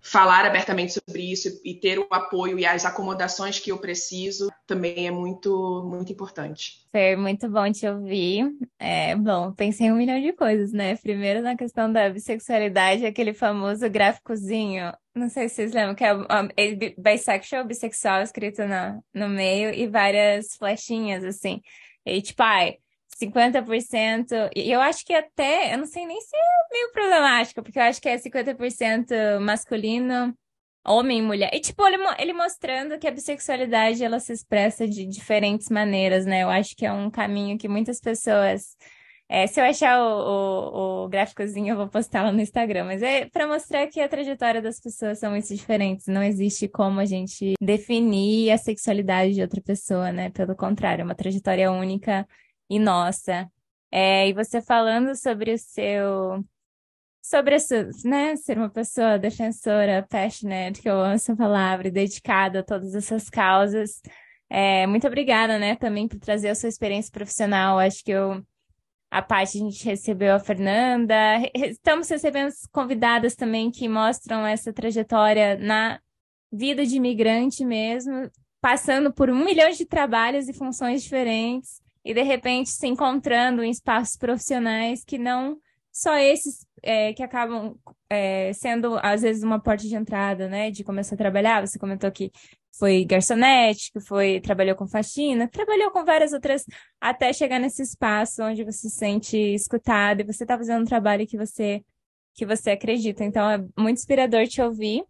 falar 0.00 0.44
abertamente 0.44 0.92
sobre 0.92 1.32
isso 1.32 1.60
e 1.64 1.74
ter 1.74 1.98
o 1.98 2.06
apoio 2.10 2.58
e 2.58 2.66
as 2.66 2.84
acomodações 2.84 3.58
que 3.58 3.72
eu 3.72 3.78
preciso 3.78 4.51
também 4.66 5.06
é 5.06 5.10
muito, 5.10 5.82
muito 5.84 6.12
importante. 6.12 6.86
Foi 6.90 7.16
muito 7.16 7.48
bom 7.48 7.70
te 7.70 7.86
ouvir. 7.86 8.50
É, 8.78 9.14
bom, 9.16 9.52
pensei 9.52 9.86
em 9.86 9.92
um 9.92 9.96
milhão 9.96 10.20
de 10.20 10.32
coisas, 10.32 10.72
né? 10.72 10.96
Primeiro 10.96 11.42
na 11.42 11.56
questão 11.56 11.92
da 11.92 12.08
bissexualidade, 12.08 13.04
aquele 13.04 13.34
famoso 13.34 13.88
gráficozinho, 13.90 14.92
não 15.14 15.28
sei 15.28 15.48
se 15.48 15.56
vocês 15.56 15.72
lembram, 15.72 15.94
que 15.94 16.04
é, 16.04 16.12
é 16.56 16.94
bisexual, 16.96 17.64
bissexual 17.64 18.22
escrito 18.22 18.62
no, 18.62 19.04
no 19.14 19.28
meio 19.28 19.74
e 19.74 19.86
várias 19.86 20.56
flechinhas, 20.56 21.24
assim. 21.24 21.60
E 22.04 22.20
tipo, 22.22 22.42
ai, 22.42 22.78
50%. 23.22 24.50
E 24.56 24.70
eu 24.70 24.80
acho 24.80 25.04
que 25.04 25.14
até, 25.14 25.74
eu 25.74 25.78
não 25.78 25.86
sei 25.86 26.06
nem 26.06 26.20
se 26.20 26.36
é 26.36 26.72
meio 26.72 26.92
problemático, 26.92 27.62
porque 27.62 27.78
eu 27.78 27.82
acho 27.82 28.00
que 28.00 28.08
é 28.08 28.16
50% 28.16 29.40
masculino, 29.40 30.34
homem 30.84 31.18
e 31.18 31.22
mulher. 31.22 31.50
E, 31.52 31.60
tipo, 31.60 31.86
ele, 31.86 31.96
ele 32.18 32.32
mostrando 32.32 32.98
que 32.98 33.06
a 33.06 33.10
bissexualidade, 33.10 34.04
ela 34.04 34.18
se 34.20 34.32
expressa 34.32 34.86
de 34.86 35.06
diferentes 35.06 35.68
maneiras, 35.68 36.26
né? 36.26 36.42
Eu 36.42 36.50
acho 36.50 36.74
que 36.76 36.86
é 36.86 36.92
um 36.92 37.10
caminho 37.10 37.58
que 37.58 37.68
muitas 37.68 38.00
pessoas... 38.00 38.76
É, 39.28 39.46
se 39.46 39.58
eu 39.58 39.64
achar 39.64 39.98
o, 39.98 41.04
o, 41.04 41.04
o 41.04 41.08
gráficozinho, 41.08 41.72
eu 41.72 41.76
vou 41.76 41.88
postar 41.88 42.22
lá 42.22 42.30
no 42.32 42.40
Instagram. 42.40 42.84
Mas 42.84 43.02
é 43.02 43.24
para 43.26 43.46
mostrar 43.46 43.86
que 43.86 43.98
a 44.00 44.08
trajetória 44.08 44.60
das 44.60 44.78
pessoas 44.78 45.18
são 45.18 45.30
muito 45.30 45.48
diferentes. 45.54 46.06
Não 46.06 46.22
existe 46.22 46.68
como 46.68 47.00
a 47.00 47.06
gente 47.06 47.54
definir 47.58 48.50
a 48.50 48.58
sexualidade 48.58 49.32
de 49.34 49.40
outra 49.40 49.62
pessoa, 49.62 50.12
né? 50.12 50.28
Pelo 50.30 50.54
contrário, 50.54 51.00
é 51.02 51.04
uma 51.04 51.14
trajetória 51.14 51.72
única 51.72 52.28
e 52.68 52.78
nossa. 52.78 53.48
É, 53.90 54.28
e 54.28 54.32
você 54.32 54.60
falando 54.60 55.14
sobre 55.14 55.52
o 55.54 55.58
seu. 55.58 56.44
Sobre 57.32 57.56
isso, 57.56 57.74
né, 58.04 58.36
ser 58.36 58.58
uma 58.58 58.68
pessoa 58.68 59.18
defensora, 59.18 60.06
passionate, 60.06 60.82
que 60.82 60.90
eu 60.90 61.00
amo 61.00 61.14
essa 61.14 61.34
palavra, 61.34 61.88
e 61.88 61.90
dedicada 61.90 62.60
a 62.60 62.62
todas 62.62 62.94
essas 62.94 63.30
causas. 63.30 64.02
É, 64.50 64.86
muito 64.86 65.06
obrigada, 65.06 65.58
né, 65.58 65.74
também 65.74 66.06
por 66.06 66.18
trazer 66.18 66.50
a 66.50 66.54
sua 66.54 66.68
experiência 66.68 67.10
profissional. 67.10 67.78
Acho 67.78 68.04
que 68.04 68.10
eu, 68.10 68.44
a 69.10 69.22
parte 69.22 69.56
a 69.56 69.60
gente 69.62 69.82
recebeu 69.82 70.34
a 70.34 70.38
Fernanda. 70.38 71.14
Estamos 71.54 72.06
recebendo 72.10 72.52
convidadas 72.70 73.34
também 73.34 73.70
que 73.70 73.88
mostram 73.88 74.46
essa 74.46 74.70
trajetória 74.70 75.56
na 75.56 75.98
vida 76.52 76.84
de 76.84 76.96
imigrante 76.96 77.64
mesmo, 77.64 78.30
passando 78.60 79.10
por 79.10 79.30
um 79.30 79.42
milhão 79.42 79.70
de 79.70 79.86
trabalhos 79.86 80.50
e 80.50 80.52
funções 80.52 81.02
diferentes 81.02 81.80
e 82.04 82.12
de 82.12 82.22
repente 82.22 82.68
se 82.68 82.86
encontrando 82.86 83.64
em 83.64 83.70
espaços 83.70 84.18
profissionais 84.18 85.02
que 85.02 85.16
não 85.16 85.56
só 85.90 86.18
esses 86.18 86.66
é, 86.82 87.12
que 87.12 87.22
acabam 87.22 87.76
é, 88.10 88.52
sendo 88.52 88.98
às 89.02 89.22
vezes 89.22 89.42
uma 89.42 89.60
porta 89.60 89.84
de 89.86 89.94
entrada, 89.94 90.48
né, 90.48 90.70
de 90.70 90.84
começar 90.84 91.14
a 91.14 91.18
trabalhar. 91.18 91.66
Você 91.66 91.78
comentou 91.78 92.10
que 92.10 92.30
foi 92.78 93.04
garçonete, 93.04 93.92
que 93.92 94.00
foi 94.00 94.40
trabalhou 94.40 94.74
com 94.76 94.86
faxina, 94.86 95.48
trabalhou 95.48 95.90
com 95.90 96.04
várias 96.04 96.32
outras 96.32 96.64
até 97.00 97.32
chegar 97.32 97.58
nesse 97.58 97.82
espaço 97.82 98.42
onde 98.42 98.64
você 98.64 98.88
se 98.88 98.96
sente 98.96 99.36
escutado 99.36 100.20
e 100.20 100.24
você 100.24 100.44
está 100.44 100.56
fazendo 100.56 100.82
um 100.82 100.86
trabalho 100.86 101.26
que 101.26 101.36
você 101.36 101.82
que 102.34 102.46
você 102.46 102.70
acredita. 102.70 103.24
Então 103.24 103.50
é 103.50 103.58
muito 103.78 103.98
inspirador 103.98 104.46
te 104.46 104.60
ouvir. 104.62 105.04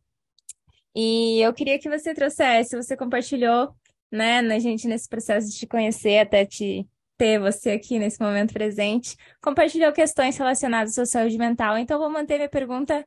E 0.94 1.40
eu 1.40 1.52
queria 1.54 1.78
que 1.78 1.88
você 1.88 2.12
trouxesse, 2.14 2.76
você 2.76 2.96
compartilhou 2.96 3.74
né, 4.10 4.42
na 4.42 4.58
gente 4.58 4.86
nesse 4.86 5.08
processo 5.08 5.48
de 5.48 5.56
te 5.58 5.66
conhecer, 5.66 6.18
até 6.18 6.44
te 6.44 6.86
ter 7.22 7.38
você 7.38 7.70
aqui 7.70 8.00
nesse 8.00 8.20
momento 8.20 8.52
presente, 8.52 9.16
compartilhou 9.40 9.92
questões 9.92 10.36
relacionadas 10.36 10.98
à 10.98 11.06
saúde 11.06 11.38
mental. 11.38 11.78
Então, 11.78 12.00
vou 12.00 12.10
manter 12.10 12.34
minha 12.34 12.48
pergunta 12.48 13.06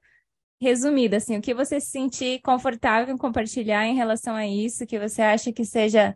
resumida, 0.62 1.18
assim, 1.18 1.36
o 1.38 1.42
que 1.42 1.54
você 1.54 1.82
se 1.82 1.88
sentir 1.88 2.40
confortável 2.40 3.14
em 3.14 3.18
compartilhar 3.18 3.86
em 3.86 3.94
relação 3.94 4.34
a 4.34 4.48
isso, 4.48 4.86
que 4.86 4.98
você 4.98 5.22
acha 5.22 5.52
que 5.52 5.66
seja 5.66 6.16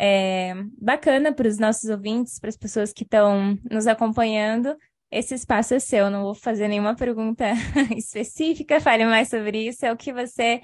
é, 0.00 0.54
bacana 0.80 1.34
para 1.34 1.46
os 1.46 1.58
nossos 1.58 1.90
ouvintes, 1.90 2.40
para 2.40 2.48
as 2.48 2.56
pessoas 2.56 2.94
que 2.94 3.04
estão 3.04 3.58
nos 3.70 3.86
acompanhando. 3.86 4.74
Esse 5.10 5.34
espaço 5.34 5.74
é 5.74 5.78
seu, 5.78 6.08
não 6.08 6.22
vou 6.22 6.34
fazer 6.34 6.66
nenhuma 6.66 6.96
pergunta 6.96 7.44
específica, 7.94 8.80
fale 8.80 9.04
mais 9.04 9.28
sobre 9.28 9.68
isso, 9.68 9.84
é 9.84 9.92
o 9.92 9.98
que 9.98 10.14
você 10.14 10.62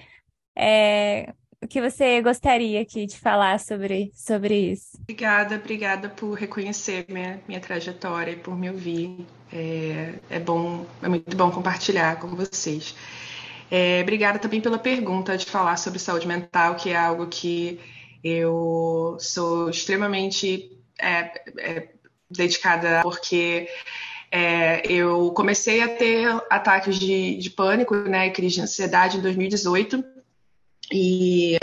é, 0.56 1.34
o 1.62 1.68
que 1.68 1.80
você 1.80 2.22
gostaria 2.22 2.80
aqui 2.80 3.06
de 3.06 3.18
falar 3.18 3.60
sobre, 3.60 4.10
sobre 4.14 4.72
isso? 4.72 4.98
Obrigada, 5.02 5.56
obrigada 5.56 6.08
por 6.08 6.32
reconhecer 6.32 7.04
minha, 7.08 7.40
minha 7.46 7.60
trajetória 7.60 8.32
e 8.32 8.36
por 8.36 8.56
me 8.56 8.70
ouvir. 8.70 9.26
É, 9.52 10.14
é 10.30 10.38
bom, 10.38 10.86
é 11.02 11.08
muito 11.08 11.36
bom 11.36 11.50
compartilhar 11.50 12.18
com 12.18 12.28
vocês. 12.28 12.94
É, 13.70 14.00
obrigada 14.00 14.38
também 14.38 14.60
pela 14.60 14.78
pergunta 14.78 15.36
de 15.36 15.44
falar 15.44 15.76
sobre 15.76 15.98
saúde 15.98 16.26
mental, 16.26 16.76
que 16.76 16.90
é 16.90 16.96
algo 16.96 17.26
que 17.26 17.78
eu 18.24 19.16
sou 19.20 19.68
extremamente 19.68 20.76
é, 20.98 21.30
é, 21.58 21.88
dedicada, 22.30 23.00
porque 23.02 23.68
é, 24.30 24.82
eu 24.90 25.30
comecei 25.32 25.82
a 25.82 25.88
ter 25.88 26.26
ataques 26.48 26.98
de, 26.98 27.36
de 27.36 27.50
pânico, 27.50 27.94
né, 27.96 28.30
crise 28.30 28.56
de 28.56 28.62
ansiedade 28.62 29.18
em 29.18 29.20
2018 29.20 30.19
e 30.92 31.58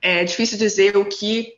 é 0.00 0.24
difícil 0.24 0.58
dizer 0.58 0.96
o 0.96 1.04
que 1.04 1.54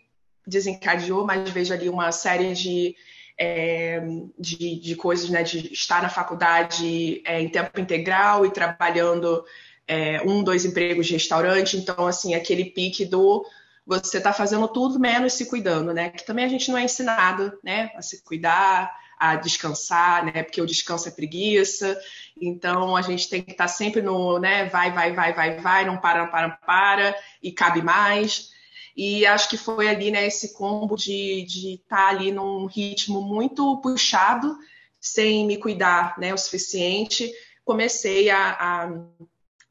desencadeou, 0.46 1.26
mas 1.26 1.50
vejo 1.50 1.74
ali 1.74 1.88
uma 1.88 2.12
série 2.12 2.54
de, 2.54 2.94
é, 3.38 4.00
de, 4.38 4.80
de, 4.80 4.96
coisas, 4.96 5.28
né, 5.28 5.42
de 5.42 5.72
estar 5.72 6.02
na 6.02 6.08
faculdade 6.08 7.22
é, 7.24 7.40
em 7.40 7.48
tempo 7.48 7.80
integral 7.80 8.46
e 8.46 8.50
trabalhando 8.50 9.44
é, 9.88 10.22
um, 10.22 10.42
dois 10.42 10.64
empregos 10.64 11.06
de 11.06 11.14
restaurante. 11.14 11.76
Então, 11.76 12.06
assim, 12.06 12.34
aquele 12.34 12.66
pique 12.66 13.04
do 13.04 13.44
você 13.84 14.18
está 14.18 14.32
fazendo 14.32 14.66
tudo 14.66 14.98
menos 14.98 15.34
se 15.34 15.46
cuidando, 15.46 15.94
né? 15.94 16.10
Que 16.10 16.26
também 16.26 16.44
a 16.44 16.48
gente 16.48 16.70
não 16.72 16.78
é 16.78 16.82
ensinado, 16.82 17.56
né, 17.62 17.92
a 17.94 18.02
se 18.02 18.22
cuidar, 18.24 18.92
a 19.18 19.36
descansar, 19.36 20.24
né? 20.24 20.42
Porque 20.42 20.60
o 20.60 20.66
descanso 20.66 21.08
é 21.08 21.10
preguiça. 21.10 21.98
Então 22.40 22.96
a 22.96 23.02
gente 23.02 23.28
tem 23.28 23.42
que 23.42 23.52
estar 23.52 23.68
sempre 23.68 24.02
no, 24.02 24.38
né? 24.38 24.66
Vai, 24.66 24.92
vai, 24.92 25.12
vai, 25.12 25.32
vai, 25.32 25.60
vai, 25.60 25.84
não 25.84 25.96
para, 25.98 26.24
não 26.24 26.30
para, 26.30 26.48
não 26.48 26.56
para, 26.64 27.18
e 27.42 27.52
cabe 27.52 27.82
mais. 27.82 28.50
E 28.96 29.26
acho 29.26 29.50
que 29.50 29.58
foi 29.58 29.88
ali, 29.88 30.10
né, 30.10 30.26
esse 30.26 30.54
combo 30.54 30.96
de 30.96 31.44
estar 31.44 31.96
tá 31.96 32.08
ali 32.08 32.32
num 32.32 32.64
ritmo 32.64 33.20
muito 33.20 33.78
puxado, 33.82 34.56
sem 34.98 35.46
me 35.46 35.58
cuidar 35.58 36.18
né, 36.18 36.32
o 36.32 36.38
suficiente, 36.38 37.30
comecei 37.62 38.30
a, 38.30 38.52
a, 38.52 38.90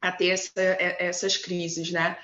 a 0.00 0.12
ter 0.12 0.28
essa, 0.28 0.52
essas 0.54 1.36
crises, 1.36 1.90
né? 1.90 2.16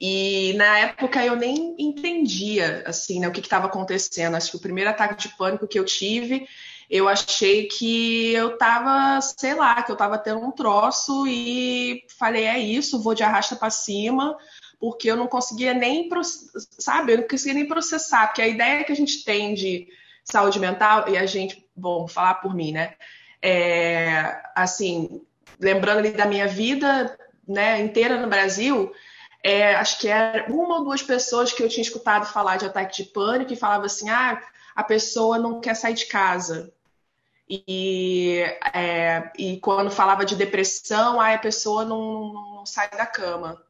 E 0.00 0.52
na 0.54 0.78
época 0.80 1.24
eu 1.24 1.36
nem 1.36 1.74
entendia 1.78 2.82
assim, 2.86 3.20
né, 3.20 3.28
o 3.28 3.32
que 3.32 3.40
estava 3.40 3.66
acontecendo. 3.66 4.34
Acho 4.34 4.50
que 4.50 4.56
o 4.56 4.60
primeiro 4.60 4.90
ataque 4.90 5.16
de 5.16 5.36
pânico 5.36 5.68
que 5.68 5.78
eu 5.78 5.84
tive, 5.84 6.46
eu 6.90 7.08
achei 7.08 7.66
que 7.66 8.32
eu 8.32 8.54
estava, 8.54 9.20
sei 9.20 9.54
lá, 9.54 9.82
que 9.82 9.90
eu 9.90 9.94
estava 9.94 10.18
tendo 10.18 10.40
um 10.40 10.50
troço 10.50 11.26
e 11.26 12.04
falei, 12.18 12.44
é 12.44 12.58
isso, 12.58 13.02
vou 13.02 13.14
de 13.14 13.22
arrasta 13.22 13.56
para 13.56 13.70
cima, 13.70 14.36
porque 14.78 15.10
eu 15.10 15.16
não 15.16 15.26
conseguia 15.26 15.72
nem, 15.72 16.08
sabe, 16.78 17.12
eu 17.12 17.18
não 17.18 17.28
conseguia 17.28 17.54
nem 17.54 17.66
processar, 17.66 18.26
porque 18.26 18.42
a 18.42 18.48
ideia 18.48 18.84
que 18.84 18.92
a 18.92 18.96
gente 18.96 19.24
tem 19.24 19.54
de 19.54 19.88
saúde 20.22 20.58
mental, 20.58 21.08
e 21.08 21.16
a 21.16 21.26
gente, 21.26 21.66
bom, 21.74 22.08
falar 22.08 22.34
por 22.34 22.54
mim, 22.54 22.72
né? 22.72 22.94
É, 23.40 24.42
assim, 24.54 25.22
lembrando 25.60 25.98
ali 25.98 26.10
da 26.10 26.26
minha 26.26 26.48
vida 26.48 27.16
né, 27.46 27.80
inteira 27.80 28.20
no 28.20 28.28
Brasil, 28.28 28.92
é, 29.44 29.74
acho 29.74 29.98
que 29.98 30.08
era 30.08 30.50
uma 30.50 30.78
ou 30.78 30.84
duas 30.84 31.02
pessoas 31.02 31.52
que 31.52 31.62
eu 31.62 31.68
tinha 31.68 31.82
escutado 31.82 32.24
falar 32.24 32.56
de 32.56 32.64
ataque 32.64 33.02
de 33.02 33.10
pânico 33.10 33.52
e 33.52 33.56
falava 33.56 33.84
assim, 33.84 34.08
ah, 34.08 34.42
a 34.74 34.82
pessoa 34.82 35.38
não 35.38 35.60
quer 35.60 35.76
sair 35.76 35.92
de 35.92 36.06
casa. 36.06 36.72
E, 37.46 38.40
é, 38.72 39.30
e 39.38 39.58
quando 39.60 39.90
falava 39.90 40.24
de 40.24 40.34
depressão, 40.34 41.20
ah, 41.20 41.34
a 41.34 41.38
pessoa 41.38 41.84
não, 41.84 42.32
não, 42.32 42.54
não 42.56 42.66
sai 42.66 42.88
da 42.88 43.04
cama. 43.04 43.62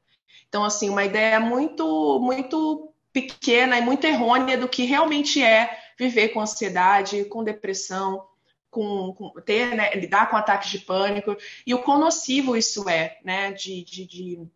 Então, 0.48 0.62
assim, 0.62 0.88
uma 0.88 1.04
ideia 1.04 1.40
muito, 1.40 2.20
muito 2.20 2.92
pequena 3.12 3.76
e 3.76 3.82
muito 3.82 4.06
errônea 4.06 4.56
do 4.56 4.68
que 4.68 4.84
realmente 4.84 5.42
é 5.42 5.76
viver 5.98 6.28
com 6.28 6.40
ansiedade, 6.40 7.24
com 7.24 7.42
depressão, 7.42 8.24
com, 8.70 9.12
com 9.12 9.30
ter, 9.40 9.74
né, 9.74 9.92
lidar 9.94 10.30
com 10.30 10.36
ataques 10.36 10.70
de 10.70 10.78
pânico 10.78 11.36
e 11.66 11.74
o 11.74 11.82
quão 11.82 11.98
nocivo 11.98 12.56
isso 12.56 12.88
é, 12.88 13.18
né, 13.24 13.52
de, 13.52 13.84
de, 13.84 14.06
de 14.06 14.48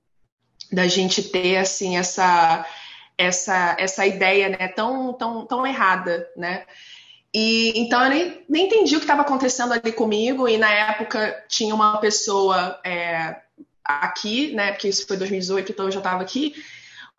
da 0.73 0.87
gente 0.87 1.23
ter 1.23 1.57
assim 1.57 1.97
essa 1.97 2.67
essa 3.17 3.77
essa 3.79 4.07
ideia, 4.07 4.49
né, 4.49 4.69
tão 4.69 5.13
tão 5.13 5.47
tão 5.47 5.67
errada, 5.67 6.29
né? 6.37 6.65
E 7.35 7.73
então 7.79 8.03
eu 8.05 8.11
nem, 8.11 8.45
nem 8.49 8.67
entendi 8.67 8.95
o 8.97 8.99
que 8.99 9.05
estava 9.05 9.23
acontecendo 9.23 9.73
ali 9.73 9.93
comigo 9.93 10.49
e 10.49 10.57
na 10.57 10.71
época 10.71 11.45
tinha 11.49 11.75
uma 11.75 11.99
pessoa 11.99 12.81
é, 12.85 13.37
aqui, 13.85 14.55
né? 14.55 14.73
Porque 14.73 14.89
isso 14.89 15.07
foi 15.07 15.17
2018, 15.17 15.73
então 15.73 15.87
eu 15.87 15.93
já 15.93 15.99
estava 15.99 16.23
aqui. 16.23 16.55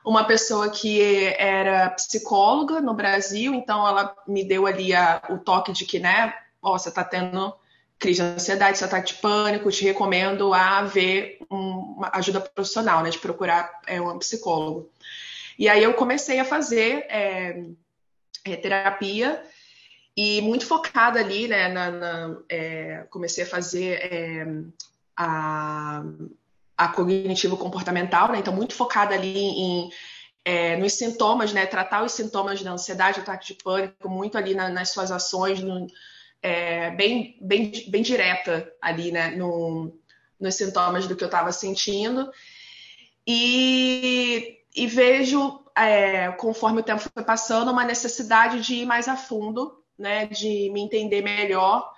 Uma 0.06 0.24
pessoa 0.24 0.70
que 0.70 1.34
era 1.38 1.90
psicóloga 1.90 2.80
no 2.82 2.94
Brasil, 2.94 3.54
então 3.54 3.86
ela 3.88 4.16
me 4.28 4.44
deu 4.44 4.66
ali 4.66 4.94
a, 4.94 5.22
o 5.30 5.38
toque 5.38 5.72
de 5.74 5.86
que, 5.86 6.00
né? 6.00 6.34
Ó, 6.62 6.78
você 6.78 6.90
está 6.90 7.04
tendo 7.04 7.54
crise 8.00 8.22
de 8.22 8.28
ansiedade, 8.28 8.78
você 8.78 8.86
está 8.86 9.00
de 9.00 9.14
pânico, 9.16 9.70
te 9.70 9.84
recomendo 9.84 10.54
a 10.54 10.82
ver 10.84 11.38
um, 11.52 11.96
uma 11.98 12.10
ajuda 12.14 12.40
profissional, 12.40 13.04
né? 13.04 13.10
De 13.10 13.20
procurar 13.20 13.82
é, 13.86 14.00
um 14.02 14.18
psicólogo. 14.18 14.90
E 15.58 15.68
aí 15.68 15.84
eu 15.84 15.94
comecei 15.94 16.40
a 16.40 16.46
fazer 16.46 17.06
é, 17.10 17.62
é, 18.46 18.56
terapia 18.56 19.44
e 20.16 20.42
muito 20.42 20.66
focada 20.66 21.20
ali, 21.20 21.48
né? 21.48 21.68
Na, 21.68 21.92
na, 21.92 22.38
é, 22.48 23.06
comecei 23.10 23.44
a 23.44 23.48
fazer 23.48 24.00
é, 24.02 24.48
a 25.18 26.04
a 26.80 26.88
cognitivo-comportamental, 26.88 28.32
né? 28.32 28.40
Então, 28.40 28.56
muito 28.56 28.74
focada 28.74 29.14
ali 29.14 29.38
em, 29.38 29.92
é, 30.46 30.78
nos 30.78 30.94
sintomas, 30.94 31.52
né? 31.52 31.66
Tratar 31.66 32.04
os 32.06 32.14
sintomas 32.14 32.62
da 32.62 32.72
ansiedade, 32.72 33.20
ataque 33.20 33.48
de 33.48 33.56
pânico, 33.56 34.08
muito 34.08 34.38
ali 34.38 34.56
na, 34.56 34.70
nas 34.70 34.92
suas 34.92 35.12
ações, 35.12 35.60
no, 35.60 35.88
é, 36.42 36.92
bem, 36.92 37.38
bem, 37.42 37.72
bem 37.88 38.02
direta 38.02 38.72
ali, 38.82 39.12
né? 39.12 39.32
No, 39.32 39.94
nos 40.40 40.56
sintomas 40.56 41.08
do 41.08 41.16
que 41.16 41.24
eu 41.24 41.28
estava 41.28 41.52
sentindo. 41.52 42.32
E, 43.28 44.60
e 44.76 44.88
vejo, 44.88 45.64
é, 45.76 46.32
conforme 46.32 46.80
o 46.80 46.84
tempo 46.84 47.02
foi 47.14 47.24
passando, 47.24 47.72
uma 47.72 47.86
necessidade 47.86 48.62
de 48.62 48.76
ir 48.76 48.86
mais 48.86 49.08
a 49.08 49.16
fundo, 49.16 49.84
né? 49.98 50.26
De 50.28 50.70
me 50.72 50.82
entender 50.82 51.22
melhor 51.22 51.92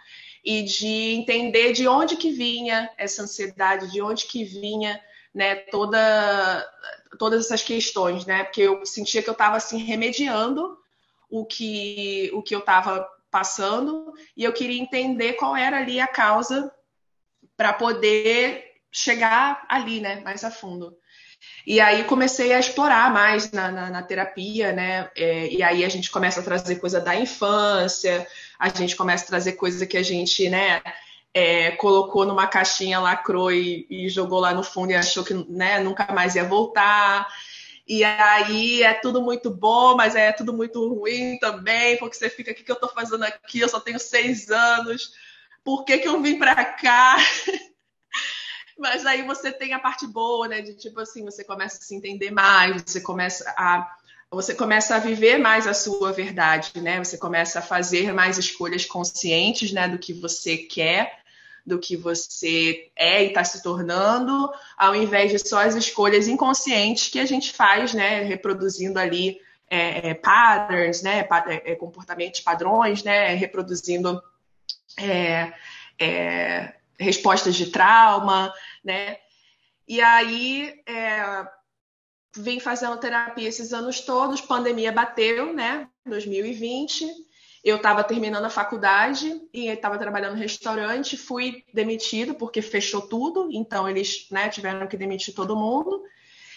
e 0.44 0.64
de 0.64 1.14
entender 1.14 1.72
de 1.72 1.88
onde 1.88 2.16
que 2.16 2.32
vinha 2.32 2.89
essa 2.98 3.22
ansiedade, 3.22 3.92
de 3.92 4.02
onde 4.02 4.26
que 4.26 4.44
vinha 4.44 5.00
né, 5.34 5.56
toda, 5.56 6.68
todas 7.18 7.46
essas 7.46 7.64
questões, 7.64 8.26
né? 8.26 8.44
Porque 8.44 8.62
eu 8.62 8.86
sentia 8.86 9.22
que 9.22 9.30
eu 9.30 9.34
estava 9.34 9.56
assim 9.56 9.78
remediando 9.84 10.78
o 11.30 11.46
que, 11.46 12.30
o 12.34 12.42
que 12.42 12.56
eu 12.56 12.60
estava 12.60 13.08
passando 13.32 14.14
e 14.36 14.44
eu 14.44 14.54
queria 14.54 14.82
entender 14.82 15.34
qual 15.34 15.56
era 15.56 15.78
ali 15.78 16.00
a 16.00 16.08
causa 16.08 16.72
para 17.56 17.74
poder 17.74 18.66
chegar 18.92 19.66
ali, 19.70 20.02
né, 20.02 20.20
mais 20.22 20.44
a 20.44 20.52
fundo. 20.52 20.96
E 21.66 21.80
aí 21.80 22.04
comecei 22.04 22.54
a 22.54 22.60
explorar 22.60 23.12
mais 23.12 23.52
na, 23.52 23.72
na, 23.72 23.90
na 23.90 24.04
terapia, 24.04 24.72
né? 24.72 25.10
É, 25.16 25.48
e 25.48 25.64
aí 25.64 25.84
a 25.84 25.90
gente 25.90 26.12
começa 26.12 26.40
a 26.40 26.44
trazer 26.44 26.76
coisa 26.76 27.00
da 27.00 27.16
infância, 27.16 28.28
a 28.60 28.70
gente 28.70 28.96
começa 28.96 29.24
a 29.24 29.28
trazer 29.28 29.54
coisa 29.54 29.86
que 29.88 29.98
a 29.98 30.04
gente, 30.04 30.50
né, 30.50 30.82
é, 31.34 31.72
colocou 31.72 32.26
numa 32.26 32.48
caixinha, 32.48 33.00
lacrou 33.00 33.52
e, 33.52 33.88
e, 33.90 34.10
jogou 34.10 34.40
lá 34.40 34.54
no 34.54 34.64
fundo 34.64 34.92
e 34.92 34.96
achou 34.96 35.24
que 35.24 35.34
né, 35.34 35.80
nunca 35.80 36.12
mais 36.12 36.36
ia 36.36 36.44
voltar. 36.44 37.28
E 37.94 38.06
aí 38.06 38.84
é 38.84 38.94
tudo 38.94 39.22
muito 39.22 39.50
bom, 39.50 39.98
mas 39.98 40.16
é 40.16 40.32
tudo 40.32 40.54
muito 40.54 40.88
ruim 40.88 41.38
também, 41.39 41.98
porque 41.98 42.16
você 42.16 42.30
fica, 42.30 42.52
o 42.52 42.56
que, 42.56 42.64
que 42.64 42.72
eu 42.72 42.76
estou 42.76 42.88
fazendo 42.88 43.26
aqui? 43.26 43.60
Eu 43.60 43.68
só 43.68 43.82
tenho 43.82 44.00
seis 44.00 44.50
anos, 44.50 45.12
por 45.62 45.84
que, 45.84 45.98
que 45.98 46.08
eu 46.08 46.22
vim 46.22 46.39
para 46.39 46.64
cá? 46.64 47.18
Mas 48.80 49.06
aí 49.06 49.24
você 49.24 49.52
tem 49.52 49.74
a 49.74 49.80
parte 49.80 50.08
boa, 50.08 50.48
né? 50.48 50.62
De 50.62 50.74
tipo 50.74 51.02
assim, 51.02 51.26
você 51.26 51.44
começa 51.44 51.80
a 51.80 51.82
se 51.82 51.94
entender 51.94 52.32
mais, 52.32 52.82
você 52.82 53.02
começa 53.02 53.54
a 53.58 53.94
você 54.32 54.56
começa 54.56 54.96
a 54.96 55.00
viver 55.00 55.38
mais 55.38 55.68
a 55.68 55.74
sua 55.74 56.14
verdade, 56.14 56.80
né? 56.80 56.98
Você 56.98 57.18
começa 57.18 57.60
a 57.60 57.62
fazer 57.62 58.14
mais 58.14 58.38
escolhas 58.38 58.86
conscientes, 58.86 59.74
né, 59.74 59.89
do 59.89 60.00
que 60.00 60.14
você 60.14 60.58
quer, 60.58 61.20
do 61.66 61.80
que 61.80 61.95
você 61.95 62.91
é 62.95 63.24
e 63.24 63.28
está 63.28 63.43
se 63.43 63.62
tornando, 63.62 64.51
ao 64.78 64.95
invés 64.95 65.32
de 65.32 65.39
só 65.39 65.62
as 65.62 65.76
escolhas 65.76 66.28
inconscientes 66.28 67.09
que 67.09 67.20
a 67.20 67.26
gente 67.26 67.53
faz, 67.53 67.93
né, 67.93 68.24
reproduzindo 68.24 68.99
ali 68.99 69.39
é, 69.70 70.09
é 70.09 70.14
patterns, 70.14 71.01
né, 71.01 71.28
é, 71.47 71.76
comportamentos 71.76 72.41
padrões, 72.41 73.03
né, 73.03 73.34
reproduzindo 73.36 74.22
é, 74.97 75.53
é, 75.99 76.76
respostas 76.99 77.55
de 77.55 77.68
trauma, 77.68 78.53
né? 78.84 79.18
E 79.88 80.01
aí 80.01 80.74
é, 80.86 81.47
vim 82.36 82.59
fazendo 82.59 82.97
terapia 82.97 83.49
esses 83.49 83.74
anos 83.74 84.01
todos, 84.01 84.41
pandemia 84.41 84.91
bateu, 84.91 85.53
né? 85.53 85.88
2020. 86.05 87.07
Eu 87.64 87.78
estava 87.78 88.03
terminando 88.03 88.45
a 88.45 88.49
faculdade 88.49 89.39
e 89.53 89.68
estava 89.68 89.97
trabalhando 89.97 90.34
no 90.34 90.39
restaurante, 90.39 91.16
fui 91.16 91.64
demitido 91.74 92.34
porque 92.34 92.62
fechou 92.62 93.01
tudo, 93.01 93.49
então 93.51 93.88
eles 93.88 94.28
né, 94.32 94.49
tiveram 94.49 94.88
que 94.88 94.97
demitir 94.97 95.36
todo 95.36 95.55
mundo. 95.55 96.03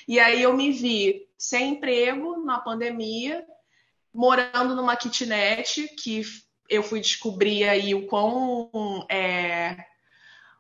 E 0.09 0.19
aí 0.19 0.43
eu 0.43 0.55
me 0.55 0.71
vi 0.71 1.29
sem 1.37 1.75
emprego 1.75 2.43
na 2.45 2.59
pandemia, 2.59 3.45
morando 4.13 4.75
numa 4.75 4.97
kitnet, 4.97 5.89
que 5.97 6.23
eu 6.69 6.83
fui 6.83 7.01
descobrir 7.01 7.69
aí 7.69 7.95
o 7.95 8.07
quão 8.07 8.71
é, 9.11 9.77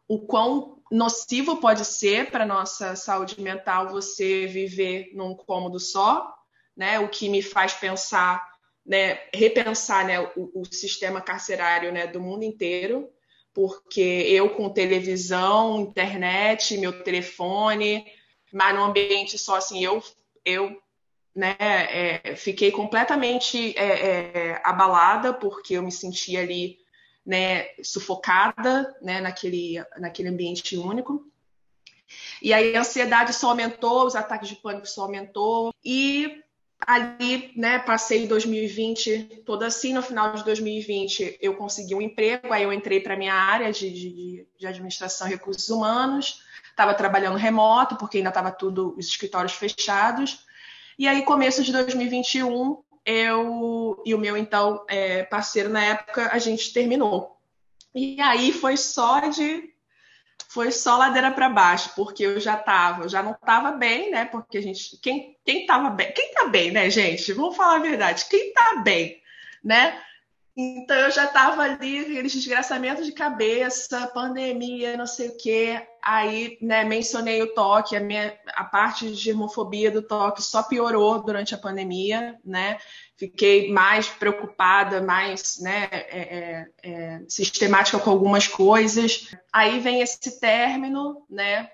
o 0.06 0.18
quão 0.18 0.82
nocivo 0.90 1.56
pode 1.56 1.84
ser 1.84 2.30
para 2.30 2.46
nossa 2.46 2.94
saúde 2.94 3.40
mental 3.40 3.88
você 3.88 4.46
viver 4.46 5.10
num 5.14 5.34
cômodo 5.34 5.80
só, 5.80 6.34
né? 6.76 6.98
O 6.98 7.08
que 7.08 7.28
me 7.28 7.42
faz 7.42 7.72
pensar, 7.72 8.53
né, 8.84 9.18
repensar, 9.32 10.06
né, 10.06 10.20
o, 10.20 10.60
o 10.60 10.64
sistema 10.64 11.20
carcerário, 11.20 11.92
né, 11.92 12.06
do 12.06 12.20
mundo 12.20 12.44
inteiro, 12.44 13.08
porque 13.52 14.00
eu 14.00 14.50
com 14.50 14.68
televisão, 14.68 15.80
internet, 15.80 16.76
meu 16.76 17.02
telefone, 17.02 18.04
mas 18.52 18.74
num 18.74 18.84
ambiente 18.84 19.38
só 19.38 19.56
assim, 19.56 19.82
eu 19.82 20.02
eu 20.44 20.78
né, 21.34 21.56
é, 21.58 22.36
fiquei 22.36 22.70
completamente 22.70 23.76
é, 23.76 23.86
é, 23.86 24.60
abalada 24.62 25.32
porque 25.32 25.74
eu 25.74 25.82
me 25.82 25.90
sentia 25.90 26.40
ali 26.40 26.78
né, 27.26 27.68
sufocada 27.82 28.94
né, 29.00 29.20
naquele, 29.20 29.82
naquele 29.98 30.28
ambiente 30.28 30.76
único. 30.76 31.26
E 32.42 32.52
aí 32.52 32.76
a 32.76 32.80
ansiedade 32.80 33.32
só 33.32 33.48
aumentou, 33.48 34.06
os 34.06 34.14
ataques 34.14 34.48
de 34.48 34.56
pânico 34.56 34.86
só 34.86 35.02
aumentou. 35.02 35.72
E 35.82 36.43
ali, 36.86 37.52
né, 37.56 37.78
passei 37.78 38.26
2020 38.26 39.42
toda 39.44 39.66
assim, 39.66 39.92
no 39.92 40.02
final 40.02 40.34
de 40.34 40.44
2020 40.44 41.38
eu 41.40 41.56
consegui 41.56 41.94
um 41.94 42.00
emprego, 42.00 42.52
aí 42.52 42.62
eu 42.62 42.72
entrei 42.72 43.00
para 43.00 43.16
minha 43.16 43.34
área 43.34 43.72
de, 43.72 43.90
de, 43.90 44.46
de 44.58 44.66
administração 44.66 45.26
e 45.26 45.30
recursos 45.30 45.68
humanos, 45.68 46.42
estava 46.68 46.94
trabalhando 46.94 47.36
remoto, 47.36 47.96
porque 47.96 48.18
ainda 48.18 48.30
estava 48.30 48.50
tudo, 48.50 48.94
os 48.96 49.06
escritórios 49.06 49.54
fechados, 49.54 50.44
e 50.98 51.08
aí 51.08 51.22
começo 51.22 51.62
de 51.62 51.72
2021, 51.72 52.82
eu 53.04 54.02
e 54.06 54.14
o 54.14 54.18
meu 54.18 54.36
então 54.36 54.84
é, 54.88 55.24
parceiro 55.24 55.68
na 55.68 55.84
época, 55.84 56.30
a 56.32 56.38
gente 56.38 56.72
terminou. 56.72 57.36
E 57.94 58.20
aí 58.20 58.52
foi 58.52 58.76
só 58.76 59.20
de 59.28 59.73
foi 60.54 60.70
só 60.70 60.96
ladeira 60.96 61.32
para 61.32 61.48
baixo, 61.48 61.90
porque 61.96 62.22
eu 62.22 62.38
já 62.38 62.54
estava, 62.54 63.08
já 63.08 63.20
não 63.24 63.32
estava 63.32 63.72
bem, 63.72 64.12
né? 64.12 64.24
Porque 64.24 64.58
a 64.58 64.62
gente, 64.62 64.96
quem 65.02 65.36
quem 65.44 65.62
estava 65.62 65.90
bem, 65.90 66.12
quem 66.12 66.28
está 66.28 66.46
bem, 66.46 66.70
né, 66.70 66.88
gente? 66.88 67.32
Vamos 67.32 67.56
falar 67.56 67.76
a 67.76 67.80
verdade, 67.80 68.24
quem 68.30 68.50
está 68.50 68.76
bem, 68.76 69.20
né? 69.64 70.00
Então 70.56 70.96
eu 70.96 71.10
já 71.10 71.24
estava 71.24 71.62
ali, 71.62 71.98
aqueles 71.98 72.32
desgraçamentos 72.32 73.04
de 73.04 73.12
cabeça, 73.12 74.06
pandemia, 74.06 74.96
não 74.96 75.06
sei 75.06 75.28
o 75.28 75.36
quê. 75.36 75.84
Aí, 76.00 76.56
né, 76.62 76.84
mencionei 76.84 77.42
o 77.42 77.52
toque, 77.54 77.96
a, 77.96 78.00
minha, 78.00 78.38
a 78.54 78.62
parte 78.62 79.06
de 79.06 79.14
germofobia 79.14 79.90
do 79.90 80.00
toque 80.00 80.40
só 80.40 80.62
piorou 80.62 81.20
durante 81.20 81.56
a 81.56 81.58
pandemia, 81.58 82.38
né? 82.44 82.78
Fiquei 83.16 83.72
mais 83.72 84.06
preocupada, 84.08 85.00
mais 85.00 85.58
né, 85.60 85.88
é, 85.90 86.20
é, 86.20 86.68
é, 86.84 87.20
sistemática 87.28 87.98
com 87.98 88.10
algumas 88.10 88.46
coisas. 88.46 89.34
Aí 89.52 89.80
vem 89.80 90.02
esse 90.02 90.38
término, 90.38 91.26
né? 91.28 91.68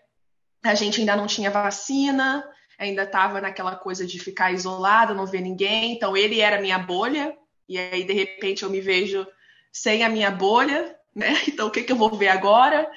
A 0.62 0.74
gente 0.74 1.00
ainda 1.00 1.16
não 1.16 1.26
tinha 1.26 1.50
vacina, 1.50 2.48
ainda 2.78 3.02
estava 3.02 3.42
naquela 3.42 3.76
coisa 3.76 4.06
de 4.06 4.18
ficar 4.18 4.52
isolado, 4.52 5.14
não 5.14 5.26
ver 5.26 5.42
ninguém. 5.42 5.92
Então 5.92 6.16
ele 6.16 6.40
era 6.40 6.62
minha 6.62 6.78
bolha, 6.78 7.36
e 7.70 7.78
aí 7.78 8.02
de 8.02 8.12
repente 8.12 8.64
eu 8.64 8.70
me 8.70 8.80
vejo 8.80 9.24
sem 9.70 10.02
a 10.02 10.08
minha 10.08 10.30
bolha, 10.30 10.96
né? 11.14 11.32
Então 11.46 11.68
o 11.68 11.70
que, 11.70 11.84
que 11.84 11.92
eu 11.92 11.96
vou 11.96 12.10
ver 12.16 12.26
agora? 12.28 12.90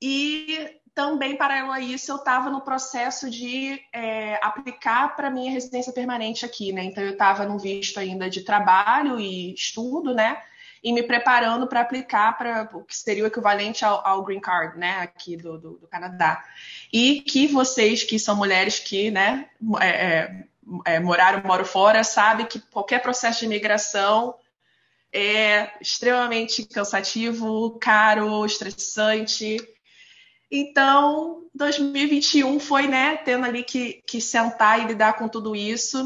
E 0.00 0.68
também, 0.94 1.36
paralelo 1.36 1.72
a 1.72 1.80
isso, 1.80 2.12
eu 2.12 2.16
estava 2.16 2.50
no 2.50 2.60
processo 2.60 3.30
de 3.30 3.80
é, 3.92 4.38
aplicar 4.42 5.16
para 5.16 5.30
minha 5.30 5.50
residência 5.50 5.94
permanente 5.94 6.44
aqui, 6.44 6.72
né? 6.72 6.84
Então 6.84 7.02
eu 7.02 7.12
estava 7.12 7.46
no 7.46 7.58
visto 7.58 7.98
ainda 7.98 8.28
de 8.28 8.42
trabalho 8.42 9.18
e 9.18 9.54
estudo, 9.54 10.14
né? 10.14 10.42
E 10.82 10.92
me 10.92 11.02
preparando 11.02 11.66
para 11.66 11.80
aplicar 11.80 12.36
para 12.36 12.68
o 12.74 12.84
que 12.84 12.94
seria 12.94 13.24
o 13.24 13.26
equivalente 13.26 13.82
ao, 13.82 14.06
ao 14.06 14.22
green 14.22 14.40
card, 14.40 14.78
né? 14.78 14.98
Aqui 15.00 15.38
do, 15.38 15.58
do, 15.58 15.70
do, 15.78 15.86
Canadá. 15.86 16.44
E 16.92 17.22
que 17.22 17.46
vocês 17.46 18.02
que 18.02 18.18
são 18.18 18.36
mulheres 18.36 18.78
que, 18.78 19.10
né? 19.10 19.48
É, 19.80 19.88
é, 19.88 20.44
é, 20.84 20.98
moraram, 20.98 21.42
moram 21.44 21.64
fora, 21.64 22.02
sabe 22.02 22.46
que 22.46 22.60
qualquer 22.60 23.00
processo 23.00 23.40
de 23.40 23.46
imigração 23.46 24.34
é 25.12 25.70
extremamente 25.80 26.64
cansativo, 26.66 27.78
caro, 27.78 28.44
estressante. 28.44 29.56
Então, 30.50 31.44
2021 31.54 32.60
foi, 32.60 32.86
né, 32.86 33.16
tendo 33.16 33.46
ali 33.46 33.62
que, 33.62 34.02
que 34.06 34.20
sentar 34.20 34.80
e 34.80 34.86
lidar 34.86 35.14
com 35.14 35.28
tudo 35.28 35.56
isso. 35.56 35.98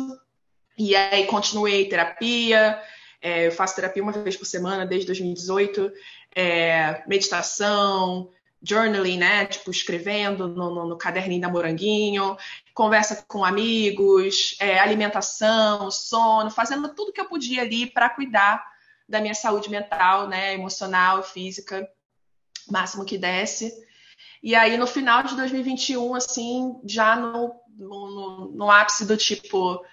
E 0.78 0.94
aí 0.94 1.26
continuei 1.26 1.88
terapia, 1.88 2.80
é, 3.20 3.46
eu 3.46 3.52
faço 3.52 3.74
terapia 3.76 4.02
uma 4.02 4.12
vez 4.12 4.36
por 4.36 4.46
semana 4.46 4.86
desde 4.86 5.06
2018, 5.06 5.92
é, 6.34 7.02
meditação, 7.06 8.30
journaling, 8.62 9.18
né? 9.18 9.46
Tipo, 9.46 9.70
escrevendo 9.70 10.48
no, 10.48 10.74
no, 10.74 10.86
no, 10.88 10.98
caderninho 10.98 11.40
da 11.40 11.48
Moranguinho, 11.48 12.36
conversa 12.74 13.24
com 13.26 13.44
amigos, 13.44 14.56
é, 14.60 14.78
alimentação, 14.78 15.90
sono, 15.90 16.50
fazendo 16.50 16.94
tudo 16.94 17.12
que 17.12 17.20
eu 17.20 17.28
podia 17.28 17.62
ali 17.62 17.86
para 17.86 18.10
cuidar 18.10 18.64
da 19.08 19.20
minha 19.20 19.34
saúde 19.34 19.70
mental, 19.70 20.28
né? 20.28 20.54
Emocional, 20.54 21.22
física, 21.22 21.88
máximo 22.70 23.04
que 23.04 23.18
desse. 23.18 23.72
E 24.42 24.54
aí, 24.54 24.76
no 24.76 24.86
final 24.86 25.22
de 25.22 25.36
2021, 25.36 26.14
assim, 26.14 26.80
já 26.84 27.16
no, 27.16 27.54
no, 27.76 28.52
no 28.54 28.70
ápice 28.70 29.04
do 29.04 29.16
tipo, 29.16 29.84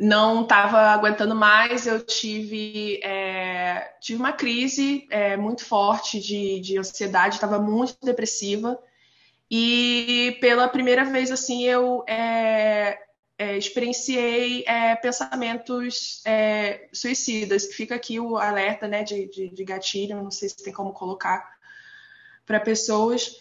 não 0.00 0.42
estava 0.42 0.78
aguentando 0.90 1.34
mais, 1.34 1.86
eu 1.86 2.04
tive, 2.04 3.00
é, 3.02 3.41
tive 4.00 4.18
uma 4.20 4.32
crise 4.32 5.06
é, 5.10 5.36
muito 5.36 5.64
forte 5.64 6.20
de, 6.20 6.60
de 6.60 6.78
ansiedade, 6.78 7.36
estava 7.36 7.58
muito 7.58 7.96
depressiva. 8.02 8.78
E 9.50 10.38
pela 10.40 10.68
primeira 10.68 11.04
vez, 11.04 11.30
assim, 11.30 11.64
eu 11.64 12.04
é, 12.08 12.98
é 13.38 13.56
experienciei 13.56 14.64
é, 14.66 14.96
pensamentos 14.96 16.22
é, 16.24 16.88
suicidas. 16.92 17.66
Fica 17.74 17.94
aqui 17.94 18.18
o 18.18 18.36
alerta 18.38 18.88
né, 18.88 19.02
de, 19.02 19.28
de, 19.28 19.48
de 19.50 19.64
gatilho, 19.64 20.22
não 20.22 20.30
sei 20.30 20.48
se 20.48 20.62
tem 20.62 20.72
como 20.72 20.92
colocar 20.92 21.52
para 22.46 22.60
pessoas. 22.60 23.36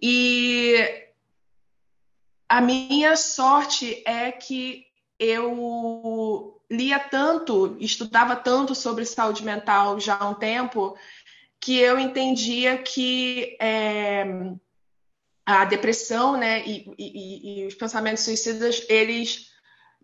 E 0.00 0.74
a 2.48 2.60
minha 2.60 3.16
sorte 3.16 4.02
é 4.06 4.32
que 4.32 4.86
eu 5.18 6.60
lia 6.72 6.98
tanto, 6.98 7.76
estudava 7.78 8.34
tanto 8.34 8.74
sobre 8.74 9.04
saúde 9.04 9.44
mental 9.44 10.00
já 10.00 10.16
há 10.18 10.30
um 10.30 10.34
tempo, 10.34 10.96
que 11.60 11.76
eu 11.76 11.98
entendia 11.98 12.78
que 12.78 13.58
é, 13.60 14.24
a 15.44 15.66
depressão 15.66 16.38
né, 16.38 16.66
e, 16.66 16.90
e, 16.98 17.60
e, 17.60 17.66
os 17.66 17.74
pensamentos 17.74 18.24
suicidas, 18.24 18.86
eles 18.88 19.50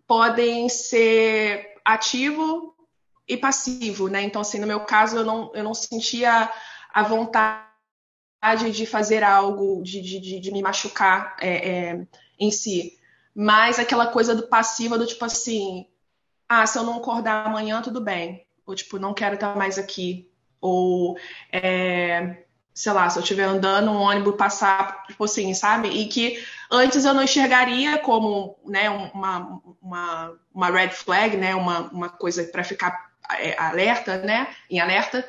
podem 0.05 0.69
ser 0.69 1.75
ativo 1.83 2.75
e 3.27 3.35
passivo, 3.35 4.07
né? 4.07 4.21
Então, 4.21 4.41
assim, 4.41 4.59
no 4.59 4.67
meu 4.67 4.81
caso, 4.81 5.17
eu 5.17 5.25
não, 5.25 5.51
eu 5.55 5.63
não 5.63 5.73
sentia 5.73 6.51
a 6.93 7.03
vontade 7.03 8.71
de 8.71 8.85
fazer 8.85 9.23
algo, 9.23 9.81
de, 9.83 10.01
de, 10.01 10.39
de 10.39 10.51
me 10.51 10.61
machucar 10.61 11.35
é, 11.39 11.69
é, 11.69 12.07
em 12.39 12.51
si. 12.51 12.97
Mas 13.35 13.79
aquela 13.79 14.07
coisa 14.07 14.35
do 14.35 14.47
passiva, 14.47 14.97
do 14.97 15.05
tipo 15.05 15.23
assim, 15.25 15.87
ah, 16.49 16.65
se 16.65 16.77
eu 16.77 16.83
não 16.83 16.97
acordar 16.97 17.45
amanhã, 17.45 17.81
tudo 17.81 18.01
bem. 18.01 18.45
Ou 18.65 18.75
tipo, 18.75 18.97
não 18.97 19.13
quero 19.13 19.35
estar 19.35 19.55
mais 19.55 19.77
aqui. 19.77 20.27
Ou, 20.59 21.17
é, 21.51 22.43
sei 22.73 22.91
lá, 22.91 23.09
se 23.09 23.19
eu 23.19 23.21
estiver 23.21 23.43
andando, 23.43 23.91
um 23.91 24.01
ônibus 24.01 24.35
passar, 24.35 25.05
tipo 25.05 25.23
assim, 25.23 25.53
sabe? 25.53 25.89
E 25.89 26.07
que 26.07 26.43
antes 26.71 27.05
eu 27.05 27.13
não 27.13 27.23
enxergaria 27.23 27.99
como 27.99 28.57
né, 28.65 28.89
uma, 28.89 29.61
uma, 29.81 30.39
uma 30.53 30.71
red 30.71 30.89
flag, 30.89 31.37
né? 31.37 31.55
Uma, 31.55 31.81
uma 31.91 32.09
coisa 32.09 32.43
para 32.43 32.63
ficar 32.63 33.11
é, 33.39 33.55
alerta, 33.61 34.17
né? 34.17 34.47
Em 34.69 34.79
alerta 34.79 35.25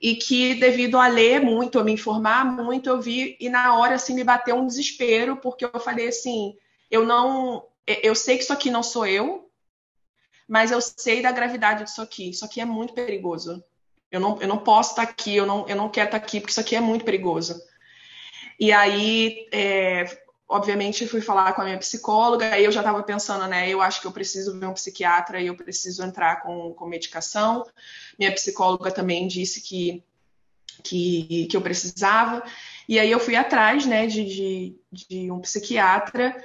e 0.00 0.14
que 0.14 0.54
devido 0.54 0.98
a 0.98 1.06
ler 1.06 1.40
muito, 1.40 1.78
a 1.78 1.84
me 1.84 1.92
informar 1.92 2.44
muito, 2.44 2.88
eu 2.88 3.00
vi 3.00 3.36
e 3.40 3.48
na 3.48 3.78
hora 3.78 3.94
assim 3.94 4.14
me 4.14 4.24
bateu 4.24 4.56
um 4.56 4.66
desespero 4.66 5.36
porque 5.36 5.64
eu 5.64 5.80
falei 5.80 6.08
assim, 6.08 6.54
eu 6.90 7.04
não, 7.06 7.64
eu 7.86 8.14
sei 8.14 8.36
que 8.36 8.42
isso 8.42 8.52
aqui 8.52 8.70
não 8.70 8.82
sou 8.82 9.06
eu, 9.06 9.45
mas 10.48 10.70
eu 10.70 10.80
sei 10.80 11.22
da 11.22 11.32
gravidade 11.32 11.84
disso 11.84 12.00
aqui. 12.00 12.30
Isso 12.30 12.44
aqui 12.44 12.60
é 12.60 12.64
muito 12.64 12.94
perigoso. 12.94 13.62
Eu 14.10 14.20
não, 14.20 14.40
eu 14.40 14.48
não 14.48 14.58
posso 14.58 14.90
estar 14.90 15.02
aqui, 15.02 15.36
eu 15.36 15.46
não, 15.46 15.66
eu 15.68 15.76
não 15.76 15.88
quero 15.88 16.06
estar 16.06 16.16
aqui 16.16 16.40
porque 16.40 16.52
isso 16.52 16.60
aqui 16.60 16.76
é 16.76 16.80
muito 16.80 17.04
perigoso. 17.04 17.60
E 18.58 18.72
aí, 18.72 19.48
é, 19.52 20.04
obviamente, 20.48 21.06
fui 21.06 21.20
falar 21.20 21.52
com 21.52 21.62
a 21.62 21.64
minha 21.64 21.78
psicóloga, 21.78 22.54
aí 22.54 22.64
eu 22.64 22.72
já 22.72 22.80
estava 22.80 23.02
pensando, 23.02 23.46
né? 23.46 23.68
Eu 23.68 23.82
acho 23.82 24.00
que 24.00 24.06
eu 24.06 24.12
preciso 24.12 24.58
ver 24.58 24.66
um 24.66 24.74
psiquiatra 24.74 25.40
e 25.40 25.48
eu 25.48 25.56
preciso 25.56 26.02
entrar 26.04 26.42
com, 26.42 26.72
com 26.72 26.86
medicação. 26.86 27.66
Minha 28.18 28.32
psicóloga 28.32 28.90
também 28.90 29.26
disse 29.26 29.60
que, 29.60 30.02
que, 30.82 31.46
que 31.50 31.56
eu 31.56 31.60
precisava. 31.60 32.42
E 32.88 32.98
aí 32.98 33.10
eu 33.10 33.18
fui 33.18 33.34
atrás, 33.34 33.84
né, 33.84 34.06
de, 34.06 34.24
de, 34.24 34.76
de 34.92 35.30
um 35.30 35.40
psiquiatra 35.40 36.36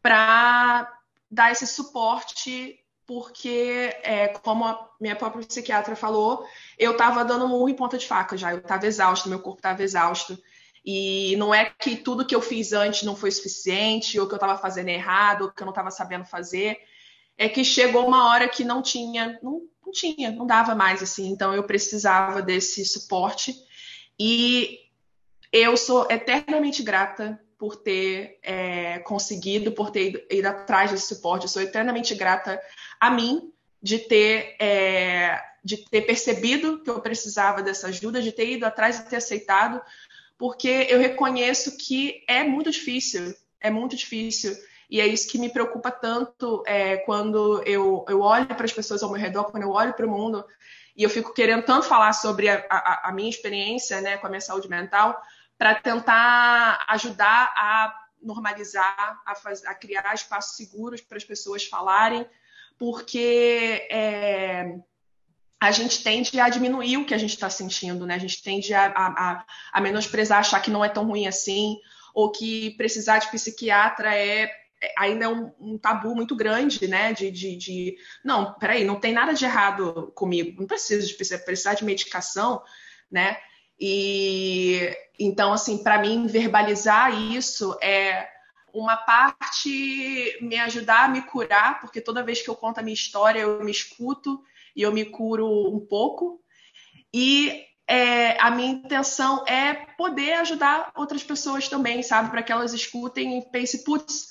para 0.00 0.90
dar 1.30 1.52
esse 1.52 1.66
suporte, 1.66 2.81
porque, 3.12 3.94
é, 4.02 4.28
como 4.28 4.64
a 4.64 4.88
minha 4.98 5.14
própria 5.14 5.44
psiquiatra 5.44 5.94
falou, 5.94 6.46
eu 6.78 6.92
estava 6.92 7.22
dando 7.22 7.46
murro 7.46 7.68
em 7.68 7.74
ponta 7.74 7.98
de 7.98 8.06
faca 8.06 8.38
já, 8.38 8.52
eu 8.52 8.58
estava 8.58 8.86
exausto, 8.86 9.28
meu 9.28 9.38
corpo 9.38 9.58
estava 9.58 9.82
exausto. 9.82 10.38
E 10.82 11.36
não 11.36 11.54
é 11.54 11.66
que 11.66 11.94
tudo 11.94 12.24
que 12.24 12.34
eu 12.34 12.40
fiz 12.40 12.72
antes 12.72 13.02
não 13.02 13.14
foi 13.14 13.30
suficiente, 13.30 14.18
ou 14.18 14.26
que 14.26 14.32
eu 14.32 14.36
estava 14.36 14.56
fazendo 14.56 14.88
errado, 14.88 15.42
ou 15.42 15.50
que 15.52 15.62
eu 15.62 15.66
não 15.66 15.72
estava 15.72 15.90
sabendo 15.90 16.24
fazer. 16.24 16.78
É 17.36 17.50
que 17.50 17.62
chegou 17.62 18.06
uma 18.06 18.30
hora 18.30 18.48
que 18.48 18.64
não 18.64 18.80
tinha, 18.80 19.38
não, 19.42 19.60
não 19.84 19.92
tinha, 19.92 20.30
não 20.30 20.46
dava 20.46 20.74
mais 20.74 21.02
assim. 21.02 21.28
Então 21.28 21.54
eu 21.54 21.64
precisava 21.64 22.40
desse 22.40 22.82
suporte. 22.86 23.54
E 24.18 24.78
eu 25.52 25.76
sou 25.76 26.06
eternamente 26.10 26.82
grata 26.82 27.38
por 27.62 27.76
ter 27.76 28.40
é, 28.42 28.98
conseguido, 29.00 29.70
por 29.70 29.92
ter 29.92 30.08
ido, 30.08 30.22
ido, 30.28 30.48
atrás 30.48 30.90
desse 30.90 31.14
suporte. 31.14 31.44
Eu 31.44 31.48
sou 31.48 31.62
eternamente 31.62 32.12
grata 32.12 32.60
a 33.02 33.10
mim 33.10 33.52
de 33.82 33.98
ter, 33.98 34.54
é, 34.60 35.42
de 35.64 35.76
ter 35.76 36.02
percebido 36.02 36.78
que 36.84 36.88
eu 36.88 37.00
precisava 37.00 37.60
dessa 37.60 37.88
ajuda, 37.88 38.22
de 38.22 38.30
ter 38.30 38.48
ido 38.48 38.64
atrás 38.64 39.00
e 39.00 39.08
ter 39.08 39.16
aceitado, 39.16 39.82
porque 40.38 40.86
eu 40.88 41.00
reconheço 41.00 41.76
que 41.76 42.24
é 42.28 42.44
muito 42.44 42.70
difícil, 42.70 43.34
é 43.60 43.70
muito 43.70 43.96
difícil. 43.96 44.56
E 44.88 45.00
é 45.00 45.06
isso 45.06 45.28
que 45.28 45.36
me 45.36 45.48
preocupa 45.48 45.90
tanto 45.90 46.62
é, 46.64 46.98
quando 46.98 47.60
eu, 47.66 48.04
eu 48.08 48.20
olho 48.20 48.46
para 48.46 48.66
as 48.66 48.72
pessoas 48.72 49.02
ao 49.02 49.10
meu 49.10 49.20
redor, 49.20 49.50
quando 49.50 49.64
eu 49.64 49.70
olho 49.70 49.94
para 49.94 50.06
o 50.06 50.10
mundo, 50.10 50.44
e 50.96 51.02
eu 51.02 51.10
fico 51.10 51.34
querendo 51.34 51.64
tanto 51.64 51.88
falar 51.88 52.12
sobre 52.12 52.48
a, 52.48 52.64
a, 52.70 53.08
a 53.08 53.12
minha 53.12 53.30
experiência 53.30 54.00
né, 54.00 54.16
com 54.16 54.28
a 54.28 54.30
minha 54.30 54.40
saúde 54.40 54.68
mental, 54.68 55.20
para 55.58 55.74
tentar 55.74 56.84
ajudar 56.86 57.52
a 57.56 57.98
normalizar, 58.22 59.20
a, 59.26 59.34
faz, 59.34 59.64
a 59.64 59.74
criar 59.74 60.14
espaços 60.14 60.56
seguros 60.56 61.00
para 61.00 61.16
as 61.16 61.24
pessoas 61.24 61.64
falarem, 61.64 62.24
porque 62.82 63.86
é, 63.92 64.74
a 65.60 65.70
gente 65.70 66.02
tende 66.02 66.40
a 66.40 66.48
diminuir 66.48 66.96
o 66.96 67.06
que 67.06 67.14
a 67.14 67.18
gente 67.18 67.30
está 67.30 67.48
sentindo, 67.48 68.04
né? 68.04 68.16
A 68.16 68.18
gente 68.18 68.42
tende 68.42 68.74
a, 68.74 68.86
a, 68.86 69.44
a, 69.72 69.80
menosprezar, 69.80 70.40
achar 70.40 70.58
que 70.58 70.68
não 70.68 70.84
é 70.84 70.88
tão 70.88 71.06
ruim 71.06 71.28
assim, 71.28 71.76
ou 72.12 72.32
que 72.32 72.70
precisar 72.70 73.20
de 73.20 73.30
psiquiatra 73.30 74.12
é, 74.16 74.50
é 74.82 74.94
ainda 74.98 75.26
é 75.26 75.28
um, 75.28 75.52
um, 75.60 75.78
tabu 75.78 76.12
muito 76.16 76.34
grande, 76.34 76.88
né? 76.88 77.12
De, 77.12 77.30
de, 77.30 77.54
de, 77.54 77.96
não, 78.24 78.52
peraí, 78.54 78.84
não 78.84 78.98
tem 78.98 79.12
nada 79.12 79.32
de 79.32 79.44
errado 79.44 80.10
comigo, 80.16 80.58
não 80.58 80.66
preciso 80.66 81.06
de 81.06 81.14
precisar 81.14 81.74
de 81.74 81.84
medicação, 81.84 82.60
né? 83.08 83.38
E 83.78 84.92
então, 85.20 85.52
assim, 85.52 85.84
para 85.84 86.00
mim, 86.00 86.26
verbalizar 86.26 87.16
isso 87.16 87.78
é 87.80 88.28
uma 88.72 88.96
parte 88.96 90.38
me 90.40 90.58
ajudar 90.58 91.04
a 91.04 91.08
me 91.08 91.22
curar, 91.22 91.80
porque 91.80 92.00
toda 92.00 92.22
vez 92.22 92.40
que 92.40 92.48
eu 92.48 92.56
conto 92.56 92.78
a 92.78 92.82
minha 92.82 92.94
história, 92.94 93.40
eu 93.40 93.62
me 93.64 93.70
escuto 93.70 94.42
e 94.74 94.82
eu 94.82 94.92
me 94.92 95.04
curo 95.04 95.46
um 95.74 95.80
pouco. 95.80 96.40
E 97.12 97.64
é, 97.86 98.40
a 98.40 98.50
minha 98.50 98.72
intenção 98.72 99.44
é 99.46 99.74
poder 99.74 100.34
ajudar 100.34 100.90
outras 100.94 101.22
pessoas 101.22 101.68
também, 101.68 102.02
sabe? 102.02 102.30
Para 102.30 102.42
que 102.42 102.52
elas 102.52 102.72
escutem 102.72 103.38
e 103.38 103.42
pensem, 103.50 103.84
putz, 103.84 104.30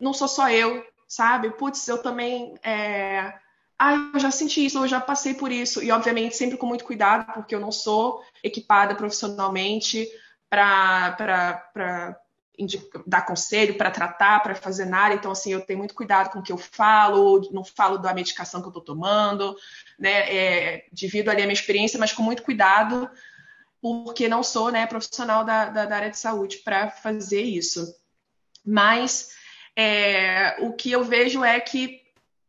não 0.00 0.12
sou 0.12 0.26
só 0.26 0.50
eu, 0.50 0.84
sabe? 1.06 1.50
Putz, 1.50 1.86
eu 1.86 2.02
também. 2.02 2.54
É... 2.62 3.32
Ah, 3.78 3.94
eu 4.14 4.20
já 4.20 4.30
senti 4.30 4.64
isso, 4.64 4.78
eu 4.78 4.88
já 4.88 5.00
passei 5.00 5.34
por 5.34 5.50
isso. 5.50 5.82
E, 5.82 5.90
obviamente, 5.90 6.36
sempre 6.36 6.56
com 6.56 6.66
muito 6.66 6.84
cuidado, 6.84 7.32
porque 7.32 7.54
eu 7.54 7.60
não 7.60 7.72
sou 7.72 8.22
equipada 8.42 8.94
profissionalmente 8.94 10.08
para 10.48 12.16
dar 13.06 13.26
conselho, 13.26 13.76
para 13.76 13.90
tratar, 13.90 14.42
para 14.42 14.54
fazer 14.54 14.84
nada. 14.84 15.14
Então, 15.14 15.32
assim, 15.32 15.52
eu 15.52 15.60
tenho 15.60 15.78
muito 15.78 15.94
cuidado 15.94 16.30
com 16.30 16.38
o 16.38 16.42
que 16.42 16.52
eu 16.52 16.58
falo, 16.58 17.48
não 17.52 17.64
falo 17.64 17.98
da 17.98 18.14
medicação 18.14 18.60
que 18.60 18.66
eu 18.66 18.70
estou 18.70 18.82
tomando, 18.82 19.56
né? 19.98 20.34
É, 20.34 20.86
divido 20.92 21.30
ali 21.30 21.42
a 21.42 21.46
minha 21.46 21.54
experiência, 21.54 21.98
mas 21.98 22.12
com 22.12 22.22
muito 22.22 22.42
cuidado, 22.42 23.10
porque 23.80 24.28
não 24.28 24.42
sou 24.42 24.70
né, 24.70 24.86
profissional 24.86 25.44
da, 25.44 25.66
da, 25.66 25.84
da 25.84 25.96
área 25.96 26.10
de 26.10 26.18
saúde 26.18 26.58
para 26.58 26.90
fazer 26.90 27.42
isso. 27.42 27.94
Mas 28.64 29.30
é, 29.76 30.56
o 30.60 30.72
que 30.72 30.90
eu 30.92 31.04
vejo 31.04 31.44
é 31.44 31.58
que 31.60 32.00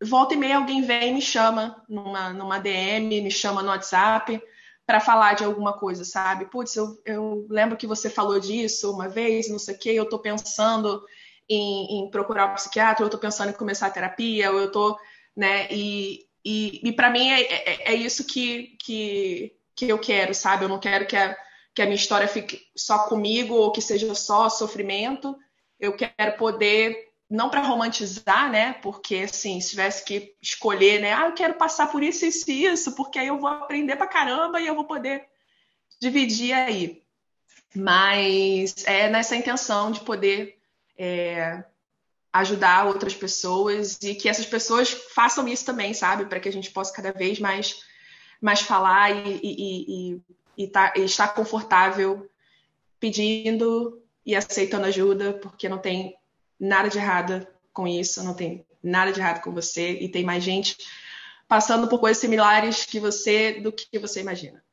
volta 0.02 0.34
e 0.34 0.38
meia 0.38 0.58
alguém 0.58 0.82
vem 0.82 1.10
e 1.10 1.14
me 1.14 1.22
chama 1.22 1.84
numa, 1.90 2.32
numa 2.32 2.60
DM, 2.60 3.22
me 3.22 3.32
chama 3.32 3.62
no 3.62 3.70
WhatsApp 3.70 4.42
para 4.86 5.00
falar 5.00 5.34
de 5.34 5.44
alguma 5.44 5.74
coisa, 5.74 6.06
sabe? 6.06 6.46
Putz, 6.46 6.76
eu, 6.76 7.02
eu, 7.06 7.48
lembro 7.50 7.78
que 7.78 7.88
você 7.88 8.10
falou 8.10 8.40
disso 8.40 8.92
uma 8.92 9.10
vez, 9.10 9.50
não 9.50 9.58
sei 9.58 9.76
o 9.76 9.80
quê, 9.80 9.90
eu 9.92 10.04
estou 10.04 10.20
pensando 10.20 11.04
em, 11.50 12.00
em, 12.00 12.12
procurar 12.12 12.52
um 12.52 12.54
psiquiatra, 12.54 13.04
eu 13.04 13.08
estou 13.08 13.20
pensando 13.20 13.50
em 13.50 13.54
começar 13.54 13.88
a 13.88 13.92
terapia, 13.92 14.46
eu 14.46 14.66
estou, 14.66 14.98
né? 15.36 15.68
E, 15.72 16.28
e, 16.44 16.88
e 16.88 16.92
para 16.92 17.10
mim 17.10 17.32
é, 17.32 17.42
é, 17.42 17.94
é, 17.94 17.96
isso 17.96 18.26
que, 18.26 18.78
que, 18.80 19.56
que 19.76 19.88
eu 19.88 19.98
quero, 19.98 20.36
sabe? 20.36 20.66
Eu 20.66 20.70
não 20.70 20.80
quero 20.80 21.08
que 21.08 21.16
a, 21.16 21.36
que 21.74 21.82
a 21.82 21.86
minha 21.86 21.96
história 21.96 22.28
fique 22.28 22.62
só 22.76 23.08
comigo 23.08 23.56
ou 23.56 23.72
que 23.72 23.82
seja 23.82 24.14
só 24.14 24.50
sofrimento. 24.50 25.36
Eu 25.80 25.96
quero 25.98 26.38
poder 26.38 27.05
não 27.30 27.50
para 27.50 27.62
romantizar, 27.62 28.52
né? 28.52 28.74
Porque 28.74 29.16
assim, 29.18 29.60
se 29.60 29.72
tivesse 29.72 30.06
que 30.06 30.36
escolher, 30.42 31.02
né? 31.02 31.14
Ah, 31.14 31.28
eu 31.28 31.34
quero 31.34 31.56
passar 31.56 31.92
por 31.92 32.04
isso, 32.04 32.26
isso 32.26 32.50
e 32.50 32.66
isso, 32.66 32.96
porque 32.96 33.20
aí 33.20 33.28
eu 33.28 33.40
vou 33.40 33.50
aprender 33.50 33.96
pra 33.96 34.08
caramba 34.08 34.62
e 34.62 34.68
eu 34.68 34.76
vou 34.76 34.86
poder 34.86 35.26
dividir 36.00 36.54
aí. 36.54 37.04
Mas 37.76 38.86
é 38.86 39.10
nessa 39.10 39.36
intenção 39.36 39.92
de 39.92 40.02
poder 40.02 40.58
é, 40.98 41.64
ajudar 42.32 42.86
outras 42.86 43.16
pessoas 43.16 43.98
e 44.02 44.14
que 44.14 44.30
essas 44.30 44.46
pessoas 44.46 44.92
façam 44.92 45.48
isso 45.48 45.66
também, 45.66 45.94
sabe? 45.94 46.26
Para 46.26 46.40
que 46.40 46.50
a 46.50 46.54
gente 46.54 46.72
possa 46.72 46.94
cada 46.94 47.12
vez 47.12 47.40
mais, 47.40 47.82
mais 48.42 48.62
falar 48.62 49.12
e, 49.12 49.40
e, 49.42 50.14
e, 50.14 50.22
e, 50.58 50.68
tá, 50.68 50.94
e 50.96 51.02
estar 51.02 51.30
confortável 51.30 52.30
pedindo 53.00 54.02
e 54.26 54.36
aceitando 54.36 54.86
ajuda, 54.86 55.34
porque 55.34 55.70
não 55.70 55.78
tem 55.78 56.16
nada 56.60 56.90
de 56.90 56.98
errado 56.98 57.46
com 57.74 57.88
isso, 57.88 58.24
não 58.24 58.34
tem 58.34 58.66
nada 58.82 59.12
de 59.12 59.20
errado 59.20 59.42
com 59.42 59.52
você 59.52 59.92
e 59.92 60.10
tem 60.10 60.24
mais 60.24 60.44
gente 60.44 60.78
passando 61.48 61.88
por 61.88 62.00
coisas 62.00 62.20
similares 62.20 62.86
que 62.86 63.00
você 63.00 63.60
do 63.60 63.72
que 63.72 64.00
você 64.00 64.22
imagina. 64.22 64.64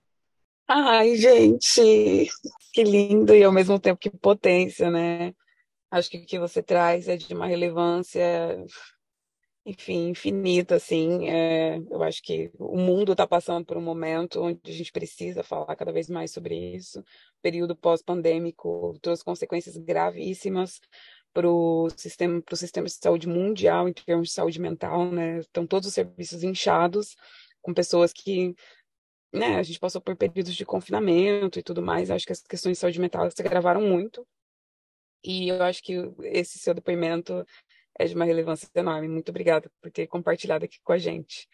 Ai, 0.69 1.17
gente, 1.17 2.31
que 2.73 2.85
lindo 2.85 3.35
e 3.35 3.45
ao 3.45 3.53
mesmo 3.53 3.79
tempo 3.79 4.01
que 4.01 4.11
potência, 4.11 4.91
né? 4.91 5.35
Acho 5.91 6.11
que 6.11 6.19
o 6.19 6.25
que 6.25 6.39
você 6.39 6.63
traz 6.63 7.09
é 7.09 7.17
de 7.17 7.35
uma 7.35 7.47
relevância, 7.47 8.23
enfim, 9.67 10.09
infinita, 10.09 10.77
assim. 10.77 11.29
É, 11.29 11.77
eu 11.91 12.03
acho 12.03 12.23
que 12.23 12.51
o 12.59 12.79
mundo 12.79 13.13
está 13.13 13.27
passando 13.27 13.67
por 13.67 13.77
um 13.77 13.83
momento 13.83 14.41
onde 14.41 14.59
a 14.67 14.73
gente 14.73 14.91
precisa 14.91 15.43
falar 15.43 15.77
cada 15.77 15.93
vez 15.93 16.09
mais 16.09 16.31
sobre 16.31 16.57
isso. 16.57 17.01
O 17.01 17.43
período 17.43 17.77
pós-pandêmico 17.77 18.97
trouxe 19.03 19.23
consequências 19.23 19.77
gravíssimas 19.77 20.81
para 21.33 21.49
o 21.49 21.89
sistema, 21.91 22.43
sistema 22.55 22.87
de 22.87 22.93
saúde 22.95 23.29
mundial 23.29 23.89
em 23.89 23.93
termos 23.93 24.29
de 24.29 24.35
saúde 24.35 24.61
mental, 24.61 25.11
né? 25.11 25.39
Estão 25.41 25.67
todos 25.67 25.89
os 25.89 25.95
serviços 25.95 26.43
inchados, 26.43 27.17
com 27.61 27.75
pessoas 27.75 28.13
que, 28.13 28.55
né, 29.33 29.57
a 29.57 29.63
gente 29.63 29.79
passou 29.81 30.01
por 30.01 30.17
períodos 30.17 30.55
de 30.55 30.65
confinamento 30.67 31.59
e 31.59 31.63
tudo 31.63 31.83
mais. 31.83 32.11
Acho 32.11 32.27
que 32.27 32.33
as 32.33 32.43
questões 32.43 32.77
de 32.77 32.81
saúde 32.81 33.01
mental 33.01 33.31
se 33.31 33.43
agravaram 33.43 33.81
muito. 33.83 34.27
E 35.25 35.49
eu 35.49 35.63
acho 35.63 35.83
que 35.83 35.95
esse 36.25 36.59
seu 36.59 36.75
depoimento 36.75 37.47
é 37.99 38.07
de 38.07 38.15
uma 38.15 38.25
relevância 38.25 38.69
enorme. 38.75 39.09
Muito 39.09 39.31
obrigada 39.31 39.71
por 39.81 39.91
ter 39.91 40.07
compartilhado 40.07 40.65
aqui 40.65 40.81
com 40.83 40.93
a 40.93 40.99
gente. 40.99 41.49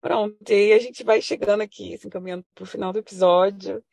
Pronto, 0.00 0.36
e 0.50 0.72
a 0.72 0.78
gente 0.78 1.04
vai 1.04 1.20
chegando 1.20 1.62
aqui, 1.62 1.98
se 1.98 2.06
encaminhando 2.06 2.44
para 2.54 2.64
o 2.64 2.66
final 2.66 2.92
do 2.92 2.98
episódio. 2.98 3.84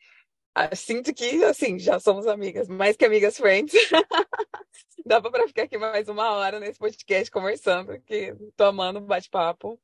Ah, 0.60 0.74
sinto 0.74 1.14
que, 1.14 1.44
assim, 1.44 1.78
já 1.78 2.00
somos 2.00 2.26
amigas, 2.26 2.66
mais 2.66 2.96
que 2.96 3.04
amigas 3.04 3.36
friends. 3.36 3.72
Dá 5.06 5.20
para 5.20 5.46
ficar 5.46 5.62
aqui 5.62 5.78
mais 5.78 6.08
uma 6.08 6.32
hora 6.32 6.58
nesse 6.58 6.80
podcast 6.80 7.30
conversando, 7.30 8.00
que 8.00 8.34
tô 8.56 8.64
amando 8.64 9.00
bate-papo. 9.00 9.80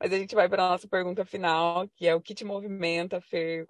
Mas 0.00 0.12
a 0.12 0.18
gente 0.18 0.34
vai 0.34 0.48
para 0.48 0.66
a 0.66 0.70
nossa 0.70 0.88
pergunta 0.88 1.24
final, 1.24 1.88
que 1.94 2.08
é 2.08 2.14
o 2.16 2.20
que 2.20 2.34
te 2.34 2.44
movimenta, 2.44 3.20
Fer, 3.20 3.64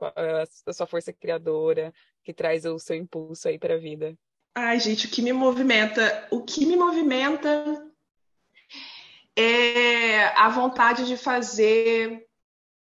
a 0.64 0.72
sua 0.72 0.86
força 0.86 1.12
criadora, 1.12 1.93
que 2.24 2.32
traz 2.32 2.64
o 2.64 2.78
seu 2.78 2.97
impulso 2.97 3.47
aí 3.47 3.59
para 3.59 3.74
a 3.74 3.78
vida. 3.78 4.16
Ai, 4.55 4.80
gente, 4.80 5.09
o 5.09 5.11
que 5.11 5.20
me 5.20 5.34
movimenta? 5.34 6.26
O 6.30 6.43
que 6.43 6.64
me 6.64 6.74
movimenta 6.74 7.86
é 9.36 10.24
a 10.28 10.49
vontade 10.49 11.07
de 11.07 11.18
fazer 11.18 12.26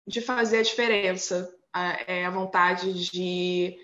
de 0.06 0.20
fazer 0.20 0.58
a 0.58 0.62
diferença 0.62 1.57
a, 1.72 1.98
é 2.06 2.24
a 2.24 2.30
vontade 2.30 2.92
de, 2.92 3.76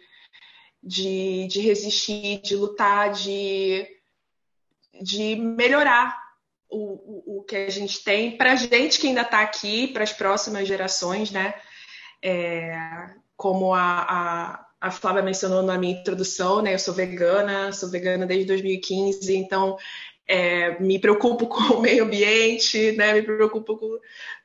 de, 0.82 1.46
de 1.46 1.60
resistir, 1.60 2.40
de 2.42 2.56
lutar, 2.56 3.12
de, 3.12 3.86
de 5.02 5.36
melhorar 5.36 6.16
o, 6.68 6.78
o, 6.78 7.38
o 7.38 7.42
que 7.44 7.56
a 7.56 7.70
gente 7.70 8.02
tem 8.02 8.36
para 8.36 8.52
a 8.52 8.56
gente 8.56 8.98
que 8.98 9.06
ainda 9.06 9.22
está 9.22 9.40
aqui, 9.40 9.88
para 9.88 10.02
as 10.02 10.12
próximas 10.12 10.66
gerações, 10.66 11.30
né? 11.30 11.54
É, 12.22 13.10
como 13.36 13.74
a, 13.74 13.80
a, 13.80 14.66
a 14.80 14.90
Flávia 14.90 15.22
mencionou 15.22 15.62
na 15.62 15.78
minha 15.78 15.98
introdução, 15.98 16.62
né? 16.62 16.74
Eu 16.74 16.78
sou 16.78 16.94
vegana, 16.94 17.72
sou 17.72 17.90
vegana 17.90 18.26
desde 18.26 18.46
2015, 18.46 19.36
então 19.36 19.76
é, 20.26 20.78
me 20.80 20.98
preocupo 20.98 21.46
com 21.48 21.74
o 21.74 21.80
meio 21.80 22.04
ambiente, 22.04 22.92
né? 22.92 23.12
Me 23.12 23.22
preocupo 23.22 23.76
com, 23.76 23.98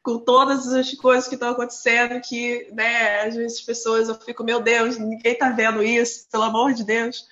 com 0.04 0.20
todas 0.20 0.68
as 0.74 0.94
coisas 0.94 1.28
que 1.28 1.36
estão 1.36 1.50
acontecendo, 1.50 2.20
que, 2.22 2.68
né, 2.74 3.22
às 3.22 3.36
vezes 3.36 3.60
as 3.60 3.66
pessoas 3.66 4.10
eu 4.10 4.16
fico, 4.16 4.44
meu 4.44 4.62
Deus, 4.62 4.98
ninguém 4.98 5.34
está 5.34 5.50
vendo 5.50 5.84
isso, 5.84 6.28
pelo 6.32 6.44
amor 6.44 6.74
de 6.74 6.84
Deus. 6.84 7.28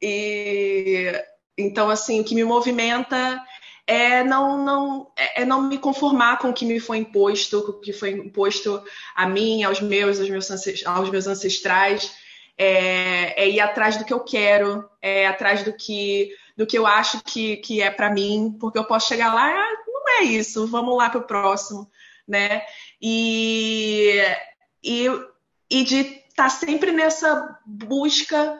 E 0.00 1.12
então, 1.58 1.88
assim, 1.88 2.20
o 2.20 2.24
que 2.24 2.34
me 2.34 2.44
movimenta 2.44 3.42
é 3.86 4.24
não, 4.24 4.62
não, 4.62 5.12
é, 5.16 5.42
é 5.42 5.44
não 5.44 5.62
me 5.62 5.78
conformar 5.78 6.38
com 6.38 6.50
o 6.50 6.52
que 6.52 6.66
me 6.66 6.80
foi 6.80 6.98
imposto, 6.98 7.62
com 7.62 7.72
o 7.72 7.80
que 7.80 7.92
foi 7.92 8.10
imposto 8.10 8.82
a 9.14 9.26
mim, 9.28 9.62
aos 9.62 9.80
meus, 9.80 10.18
aos 10.18 10.28
meus, 10.28 10.50
aos 10.84 11.10
meus 11.10 11.26
ancestrais, 11.26 12.12
é, 12.58 13.42
é 13.42 13.48
ir 13.48 13.60
atrás 13.60 13.96
do 13.96 14.04
que 14.04 14.12
eu 14.12 14.20
quero, 14.20 14.88
é 15.00 15.26
atrás 15.26 15.62
do 15.62 15.72
que 15.72 16.30
do 16.56 16.66
que 16.66 16.78
eu 16.78 16.86
acho 16.86 17.22
que, 17.22 17.58
que 17.58 17.82
é 17.82 17.90
para 17.90 18.10
mim, 18.10 18.56
porque 18.58 18.78
eu 18.78 18.84
posso 18.84 19.08
chegar 19.08 19.34
lá, 19.34 19.46
ah, 19.46 19.76
não 19.86 20.20
é 20.20 20.24
isso, 20.24 20.66
vamos 20.66 20.96
lá 20.96 21.10
para 21.10 21.20
o 21.20 21.26
próximo, 21.26 21.90
né? 22.26 22.62
E, 23.00 24.22
e, 24.82 25.06
e 25.70 25.84
de 25.84 25.96
estar 26.00 26.44
tá 26.44 26.48
sempre 26.48 26.92
nessa 26.92 27.58
busca 27.66 28.58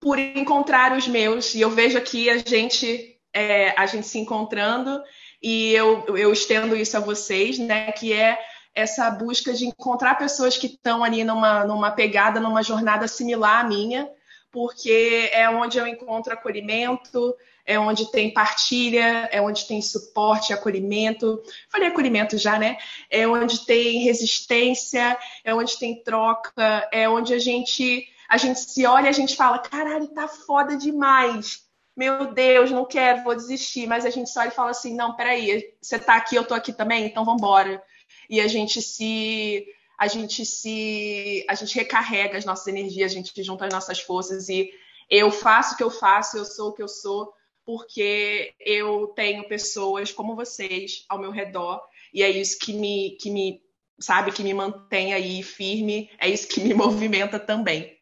por 0.00 0.18
encontrar 0.18 0.96
os 0.96 1.08
meus. 1.08 1.54
E 1.54 1.60
eu 1.60 1.70
vejo 1.70 1.96
aqui 1.96 2.28
a 2.28 2.38
gente 2.38 3.18
é, 3.32 3.72
a 3.76 3.86
gente 3.86 4.06
se 4.06 4.18
encontrando 4.18 5.02
e 5.42 5.72
eu, 5.72 6.04
eu 6.16 6.32
estendo 6.32 6.74
isso 6.76 6.96
a 6.96 7.00
vocês, 7.00 7.58
né? 7.58 7.92
Que 7.92 8.12
é 8.12 8.38
essa 8.74 9.10
busca 9.10 9.52
de 9.52 9.66
encontrar 9.66 10.16
pessoas 10.16 10.56
que 10.56 10.66
estão 10.66 11.02
ali 11.02 11.24
numa, 11.24 11.64
numa 11.64 11.90
pegada, 11.90 12.40
numa 12.40 12.62
jornada 12.62 13.08
similar 13.08 13.64
à 13.64 13.68
minha, 13.68 14.08
porque 14.50 15.30
é 15.32 15.48
onde 15.48 15.78
eu 15.78 15.86
encontro 15.86 16.32
acolhimento, 16.32 17.34
é 17.64 17.78
onde 17.78 18.10
tem 18.10 18.32
partilha, 18.32 19.28
é 19.30 19.40
onde 19.42 19.66
tem 19.66 19.82
suporte, 19.82 20.52
acolhimento. 20.52 21.42
Falei 21.70 21.88
acolhimento 21.88 22.38
já, 22.38 22.58
né? 22.58 22.78
É 23.10 23.28
onde 23.28 23.66
tem 23.66 23.98
resistência, 23.98 25.18
é 25.44 25.54
onde 25.54 25.78
tem 25.78 26.02
troca, 26.02 26.88
é 26.90 27.08
onde 27.08 27.34
a 27.34 27.38
gente 27.38 28.08
a 28.28 28.36
gente 28.36 28.60
se 28.60 28.84
olha 28.84 29.06
e 29.06 29.08
a 29.08 29.12
gente 29.12 29.34
fala, 29.34 29.58
caralho, 29.58 30.06
tá 30.08 30.28
foda 30.28 30.76
demais. 30.76 31.62
Meu 31.96 32.32
Deus, 32.32 32.70
não 32.70 32.84
quero, 32.84 33.24
vou 33.24 33.34
desistir. 33.34 33.86
Mas 33.86 34.04
a 34.04 34.10
gente 34.10 34.28
só 34.28 34.40
olha 34.40 34.48
e 34.48 34.52
fala 34.52 34.70
assim, 34.70 34.94
não, 34.94 35.16
peraí, 35.16 35.74
você 35.80 35.98
tá 35.98 36.14
aqui, 36.14 36.36
eu 36.36 36.44
tô 36.44 36.54
aqui 36.54 36.72
também, 36.72 37.06
então 37.06 37.24
vambora. 37.24 37.82
E 38.28 38.40
a 38.40 38.46
gente 38.46 38.82
se 38.82 39.66
a 39.98 40.06
gente 40.06 40.46
se 40.46 41.44
a 41.48 41.54
gente 41.54 41.74
recarrega 41.74 42.38
as 42.38 42.44
nossas 42.44 42.68
energias, 42.68 43.10
a 43.10 43.14
gente 43.14 43.42
junta 43.42 43.66
as 43.66 43.72
nossas 43.72 43.98
forças 43.98 44.48
e 44.48 44.70
eu 45.10 45.30
faço 45.30 45.74
o 45.74 45.76
que 45.76 45.82
eu 45.82 45.90
faço, 45.90 46.38
eu 46.38 46.44
sou 46.44 46.68
o 46.68 46.72
que 46.72 46.82
eu 46.82 46.88
sou, 46.88 47.34
porque 47.64 48.54
eu 48.60 49.08
tenho 49.08 49.48
pessoas 49.48 50.12
como 50.12 50.36
vocês 50.36 51.04
ao 51.08 51.18
meu 51.18 51.32
redor 51.32 51.82
e 52.14 52.22
é 52.22 52.30
isso 52.30 52.58
que 52.60 52.72
me 52.72 53.16
que 53.20 53.28
me 53.30 53.60
sabe 53.98 54.32
que 54.32 54.44
me 54.44 54.54
mantém 54.54 55.12
aí 55.12 55.42
firme, 55.42 56.08
é 56.20 56.28
isso 56.28 56.46
que 56.46 56.60
me 56.60 56.72
movimenta 56.74 57.40
também. 57.40 57.98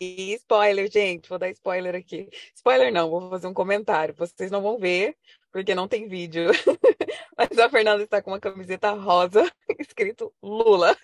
E 0.00 0.34
spoiler, 0.34 0.90
gente, 0.90 1.28
vou 1.28 1.38
dar 1.38 1.48
spoiler 1.50 1.94
aqui. 1.94 2.28
Spoiler 2.56 2.92
não, 2.92 3.08
vou 3.08 3.30
fazer 3.30 3.46
um 3.46 3.54
comentário. 3.54 4.12
Vocês 4.18 4.50
não 4.50 4.60
vão 4.60 4.76
ver, 4.76 5.16
porque 5.52 5.76
não 5.76 5.86
tem 5.86 6.08
vídeo. 6.08 6.50
Mas 7.36 7.58
a 7.58 7.68
Fernanda 7.68 8.02
está 8.02 8.20
com 8.22 8.30
uma 8.30 8.40
camiseta 8.40 8.90
rosa 8.90 9.50
escrito 9.78 10.32
Lula. 10.42 10.96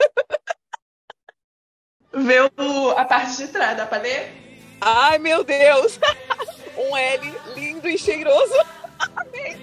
Vê 2.13 2.41
o, 2.41 2.91
a 2.91 3.05
parte 3.05 3.37
de 3.37 3.49
trás, 3.49 3.77
dá 3.77 3.87
pra 3.87 3.99
ler? 3.99 4.33
Ai, 4.81 5.19
meu 5.19 5.45
Deus! 5.45 5.99
Um 6.79 6.97
L 6.97 7.35
lindo 7.57 7.89
e 7.89 7.99
cheiroso. 7.99 8.55
Amei. 9.17 9.57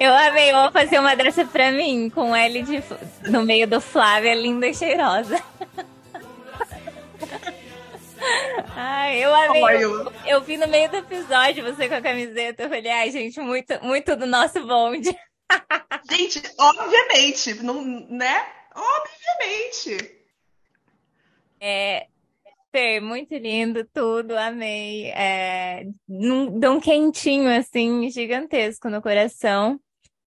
Eu 0.00 0.10
amei, 0.14 0.50
vou 0.54 0.72
fazer 0.72 0.98
uma 0.98 1.14
dessa 1.14 1.44
pra 1.44 1.70
mim, 1.70 2.08
com 2.08 2.34
L 2.34 2.62
de, 2.62 2.82
no 3.30 3.42
meio 3.42 3.68
do 3.68 3.78
Flávia, 3.78 4.34
linda 4.34 4.66
e 4.66 4.74
cheirosa. 4.74 5.38
Ai, 8.76 9.24
eu 9.24 9.34
amei. 9.34 9.84
Eu, 9.84 10.12
eu 10.26 10.40
vi 10.42 10.56
no 10.56 10.68
meio 10.68 10.90
do 10.90 10.96
episódio 10.98 11.64
você 11.64 11.88
com 11.88 11.94
a 11.94 12.02
camiseta. 12.02 12.64
Eu 12.64 12.68
falei, 12.68 12.90
ai, 12.90 13.10
gente, 13.10 13.40
muito, 13.40 13.82
muito 13.84 14.16
do 14.16 14.26
nosso 14.26 14.66
bonde. 14.66 15.10
Gente, 16.08 16.40
obviamente, 16.58 17.54
não, 17.62 17.84
né? 17.84 18.46
Obviamente. 18.74 20.16
É, 21.60 22.06
Fer, 22.72 23.00
muito 23.00 23.34
lindo 23.34 23.84
tudo, 23.92 24.36
amei. 24.36 25.10
É, 25.10 25.84
de 26.08 26.68
um 26.68 26.80
quentinho, 26.80 27.50
assim, 27.50 28.08
gigantesco 28.10 28.88
no 28.88 29.02
coração. 29.02 29.80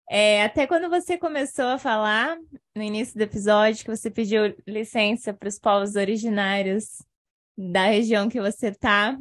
É, 0.10 0.44
até 0.44 0.68
quando 0.68 0.90
você 0.90 1.18
começou 1.18 1.66
a 1.66 1.80
falar 1.80 2.38
no 2.76 2.84
início 2.84 3.18
do 3.18 3.24
episódio 3.24 3.84
que 3.84 3.96
você 3.96 4.10
pediu 4.10 4.56
licença 4.66 5.34
para 5.34 5.50
os 5.50 5.60
povos 5.60 5.96
originários 5.96 7.02
da 7.58 7.88
região 7.88 8.30
que 8.30 8.39
você 8.39 8.72
tá, 8.72 9.18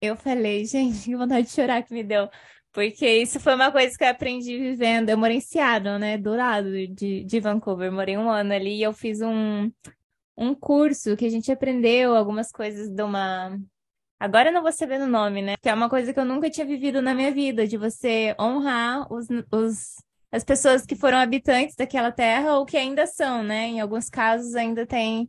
eu 0.00 0.16
falei, 0.16 0.64
gente, 0.64 1.04
que 1.04 1.16
vontade 1.16 1.46
de 1.46 1.52
chorar 1.52 1.82
que 1.82 1.92
me 1.94 2.02
deu. 2.02 2.28
Porque 2.72 3.06
isso 3.06 3.40
foi 3.40 3.54
uma 3.54 3.72
coisa 3.72 3.96
que 3.96 4.04
eu 4.04 4.08
aprendi 4.08 4.56
vivendo. 4.58 5.08
Eu 5.08 5.18
morei 5.18 5.38
em 5.38 5.40
Seattle, 5.40 5.98
né? 5.98 6.18
Do 6.18 6.34
lado 6.34 6.70
de, 6.88 7.24
de 7.24 7.40
Vancouver. 7.40 7.90
Morei 7.90 8.16
um 8.16 8.30
ano 8.30 8.52
ali 8.52 8.76
e 8.78 8.82
eu 8.82 8.92
fiz 8.92 9.20
um, 9.20 9.70
um 10.36 10.54
curso 10.54 11.16
que 11.16 11.24
a 11.26 11.30
gente 11.30 11.50
aprendeu 11.50 12.14
algumas 12.14 12.52
coisas 12.52 12.88
de 12.88 13.02
uma. 13.02 13.58
Agora 14.20 14.50
eu 14.50 14.52
não 14.52 14.62
vou 14.62 14.72
saber 14.72 15.00
o 15.00 15.06
nome, 15.06 15.42
né? 15.42 15.54
Que 15.60 15.68
é 15.68 15.74
uma 15.74 15.88
coisa 15.88 16.12
que 16.12 16.20
eu 16.20 16.24
nunca 16.24 16.50
tinha 16.50 16.66
vivido 16.66 17.02
na 17.02 17.14
minha 17.14 17.32
vida, 17.32 17.66
de 17.66 17.76
você 17.76 18.34
honrar 18.38 19.12
os, 19.12 19.26
os, 19.52 19.96
as 20.30 20.44
pessoas 20.44 20.84
que 20.84 20.96
foram 20.96 21.18
habitantes 21.18 21.74
daquela 21.76 22.12
terra 22.12 22.58
ou 22.58 22.66
que 22.66 22.76
ainda 22.76 23.06
são, 23.06 23.42
né? 23.42 23.66
Em 23.66 23.80
alguns 23.80 24.08
casos 24.08 24.54
ainda 24.54 24.86
tem 24.86 25.28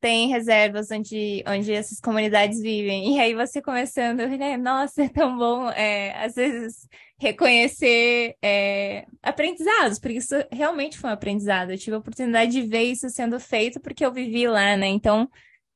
tem 0.00 0.28
reservas 0.28 0.90
onde, 0.90 1.44
onde 1.46 1.72
essas 1.72 2.00
comunidades 2.00 2.60
vivem. 2.60 3.14
E 3.16 3.20
aí 3.20 3.34
você 3.34 3.60
começando, 3.60 4.26
né? 4.26 4.56
Nossa, 4.56 5.02
é 5.04 5.08
tão 5.08 5.36
bom, 5.36 5.70
é, 5.70 6.24
às 6.24 6.34
vezes, 6.34 6.88
reconhecer 7.18 8.36
é, 8.42 9.06
aprendizados, 9.22 9.98
porque 9.98 10.18
isso 10.18 10.34
realmente 10.50 10.98
foi 10.98 11.10
um 11.10 11.12
aprendizado. 11.12 11.70
Eu 11.70 11.78
tive 11.78 11.96
a 11.96 11.98
oportunidade 11.98 12.52
de 12.52 12.62
ver 12.62 12.84
isso 12.84 13.08
sendo 13.10 13.38
feito 13.38 13.80
porque 13.80 14.04
eu 14.04 14.12
vivi 14.12 14.48
lá, 14.48 14.76
né? 14.76 14.86
Então, 14.88 15.28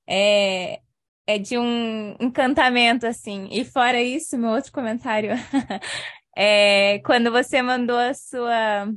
é, 0.09 0.81
é 1.27 1.39
de 1.39 1.59
um 1.59 2.16
encantamento, 2.20 3.07
assim. 3.07 3.49
E 3.51 3.64
fora 3.64 4.03
isso, 4.03 4.39
meu 4.39 4.51
outro 4.51 4.72
comentário 4.72 5.33
é 6.37 6.99
quando 7.05 7.31
você 7.31 7.62
mandou 7.62 7.99
a 7.99 8.14
sua 8.14 8.89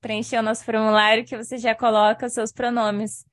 preencher 0.00 0.38
o 0.38 0.42
nosso 0.42 0.64
formulário, 0.64 1.24
que 1.24 1.36
você 1.36 1.56
já 1.56 1.74
coloca 1.74 2.26
os 2.26 2.32
seus 2.32 2.52
pronomes. 2.52 3.24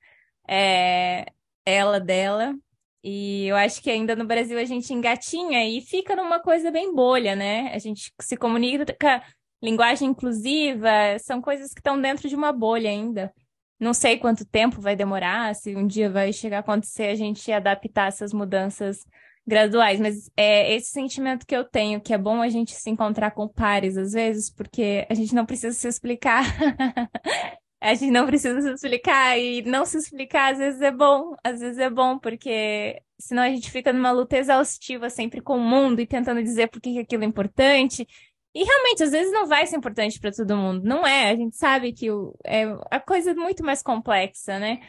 É, 0.48 1.26
ela 1.64 2.00
dela. 2.00 2.54
E 3.02 3.46
eu 3.46 3.56
acho 3.56 3.82
que 3.82 3.90
ainda 3.90 4.14
no 4.14 4.26
Brasil 4.26 4.58
a 4.58 4.64
gente 4.64 4.92
engatinha 4.92 5.66
e 5.66 5.80
fica 5.80 6.14
numa 6.14 6.40
coisa 6.40 6.70
bem 6.70 6.94
bolha, 6.94 7.34
né? 7.34 7.72
A 7.72 7.78
gente 7.78 8.12
se 8.20 8.36
comunica, 8.36 9.22
linguagem 9.62 10.08
inclusiva, 10.08 11.18
são 11.18 11.40
coisas 11.40 11.72
que 11.72 11.80
estão 11.80 12.00
dentro 12.00 12.28
de 12.28 12.36
uma 12.36 12.52
bolha 12.52 12.90
ainda. 12.90 13.32
Não 13.78 13.94
sei 13.94 14.18
quanto 14.18 14.44
tempo 14.44 14.80
vai 14.80 14.94
demorar, 14.94 15.54
se 15.54 15.74
um 15.74 15.86
dia 15.86 16.10
vai 16.10 16.32
chegar 16.32 16.58
a 16.58 16.60
acontecer 16.60 17.04
a 17.04 17.14
gente 17.14 17.50
adaptar 17.50 18.08
essas 18.08 18.32
mudanças 18.32 19.06
graduais, 19.46 19.98
mas 19.98 20.30
é 20.36 20.74
esse 20.74 20.90
sentimento 20.90 21.46
que 21.46 21.56
eu 21.56 21.64
tenho, 21.64 22.00
que 22.00 22.12
é 22.12 22.18
bom 22.18 22.42
a 22.42 22.48
gente 22.48 22.72
se 22.74 22.90
encontrar 22.90 23.30
com 23.30 23.48
pares 23.48 23.96
às 23.96 24.12
vezes, 24.12 24.50
porque 24.50 25.06
a 25.08 25.14
gente 25.14 25.34
não 25.34 25.46
precisa 25.46 25.74
se 25.74 25.88
explicar. 25.88 26.44
a 27.80 27.94
gente 27.94 28.10
não 28.10 28.26
precisa 28.26 28.60
se 28.60 28.70
explicar 28.72 29.38
e 29.38 29.62
não 29.62 29.86
se 29.86 29.96
explicar 29.96 30.52
às 30.52 30.58
vezes 30.58 30.80
é 30.82 30.90
bom, 30.90 31.34
às 31.42 31.60
vezes 31.60 31.78
é 31.78 31.88
bom, 31.88 32.18
porque 32.18 33.00
senão 33.18 33.42
a 33.42 33.48
gente 33.48 33.70
fica 33.70 33.92
numa 33.92 34.10
luta 34.10 34.36
exaustiva 34.36 35.08
sempre 35.08 35.40
com 35.40 35.56
o 35.56 35.60
mundo 35.60 36.00
e 36.00 36.06
tentando 36.06 36.42
dizer 36.42 36.68
por 36.68 36.80
que 36.80 36.98
aquilo 36.98 37.24
é 37.24 37.26
importante. 37.26 38.06
E 38.54 38.64
realmente, 38.64 39.02
às 39.04 39.12
vezes 39.12 39.32
não 39.32 39.46
vai 39.46 39.66
ser 39.66 39.76
importante 39.76 40.18
para 40.20 40.32
todo 40.32 40.56
mundo, 40.56 40.82
não 40.84 41.06
é? 41.06 41.30
A 41.30 41.36
gente 41.36 41.56
sabe 41.56 41.92
que 41.92 42.10
o, 42.10 42.34
é 42.44 42.64
a 42.90 43.00
coisa 43.00 43.30
é 43.30 43.34
muito 43.34 43.64
mais 43.64 43.82
complexa, 43.82 44.58
né? 44.58 44.80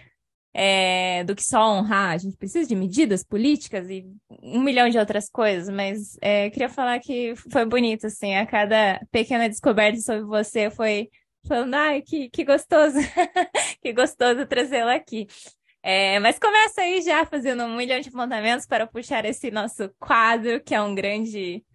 É, 0.54 1.24
do 1.24 1.36
que 1.36 1.44
só 1.44 1.72
honrar. 1.72 2.12
A 2.12 2.18
gente 2.18 2.36
precisa 2.38 2.68
de 2.68 2.76
medidas 2.76 3.24
políticas 3.24 3.90
e 3.90 4.06
um 4.44 4.62
milhão 4.62 4.90
de 4.90 4.98
outras 4.98 5.30
coisas, 5.30 5.70
mas 5.74 6.18
é, 6.22 6.50
queria 6.50 6.70
falar 6.70 7.00
que 7.00 7.36
foi 7.36 7.66
bonito, 7.66 8.08
assim, 8.08 8.36
a 8.36 8.46
cada 8.46 9.00
pequena 9.12 9.48
descoberta 9.48 10.02
sobre 10.02 10.24
você 10.24 10.70
foi 10.70 11.10
falando, 11.48 11.74
ai, 11.76 12.02
que, 12.02 12.30
que 12.30 12.44
gostoso, 12.44 12.98
que 13.82 13.94
gostoso 13.94 14.46
trazê-la 14.46 14.96
aqui. 14.96 15.28
É, 15.84 16.20
mas 16.20 16.38
começa 16.38 16.82
aí 16.82 17.02
já 17.02 17.26
fazendo 17.26 17.64
um 17.64 17.76
milhão 17.76 18.00
de 18.00 18.10
apontamentos 18.10 18.68
para 18.68 18.86
puxar 18.86 19.26
esse 19.26 19.50
nosso 19.50 19.90
quadro, 20.00 20.62
que 20.64 20.76
é 20.76 20.82
um 20.82 20.94
grande, 20.94 21.66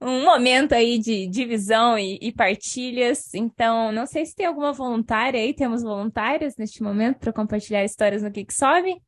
um 0.00 0.24
momento 0.24 0.74
aí 0.74 0.98
de 0.98 1.26
divisão 1.26 1.98
e, 1.98 2.18
e 2.22 2.32
partilhas. 2.32 3.34
Então, 3.34 3.90
não 3.90 4.06
sei 4.06 4.24
se 4.26 4.34
tem 4.34 4.46
alguma 4.46 4.72
voluntária 4.72 5.40
aí, 5.40 5.52
temos 5.52 5.82
voluntárias 5.82 6.56
neste 6.56 6.82
momento 6.82 7.18
para 7.18 7.32
compartilhar 7.32 7.84
histórias 7.84 8.22
no 8.22 8.30
que 8.30 8.46
sobe? 8.52 9.02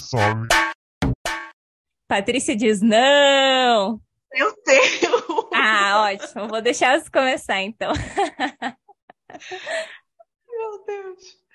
Sobe? 0.00 0.48
Patrícia 2.08 2.56
diz 2.56 2.80
não! 2.80 4.00
Eu 4.36 4.52
tenho! 4.62 5.48
Ah, 5.52 6.02
ótimo. 6.12 6.48
Vou 6.48 6.60
deixar 6.60 7.00
você 7.00 7.10
começar, 7.10 7.62
então. 7.62 7.92
Meu 10.48 10.84
Deus. 10.86 11.46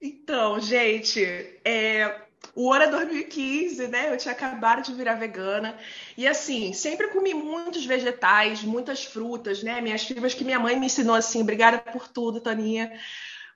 Então, 0.00 0.58
gente, 0.58 1.22
é, 1.62 2.22
o 2.54 2.72
ano 2.72 2.84
é 2.84 2.90
2015, 2.90 3.88
né? 3.88 4.10
Eu 4.12 4.16
tinha 4.16 4.32
acabado 4.32 4.82
de 4.82 4.94
virar 4.94 5.14
vegana. 5.14 5.76
E 6.16 6.26
assim, 6.26 6.72
sempre 6.72 7.08
comi 7.08 7.34
muitos 7.34 7.84
vegetais, 7.84 8.62
muitas 8.62 9.04
frutas, 9.04 9.62
né? 9.62 9.80
Minhas 9.80 10.04
filhas 10.04 10.32
que 10.32 10.44
minha 10.44 10.58
mãe 10.58 10.80
me 10.80 10.86
ensinou 10.86 11.14
assim, 11.14 11.42
obrigada 11.42 11.78
por 11.78 12.08
tudo, 12.08 12.40
Taninha. 12.40 12.90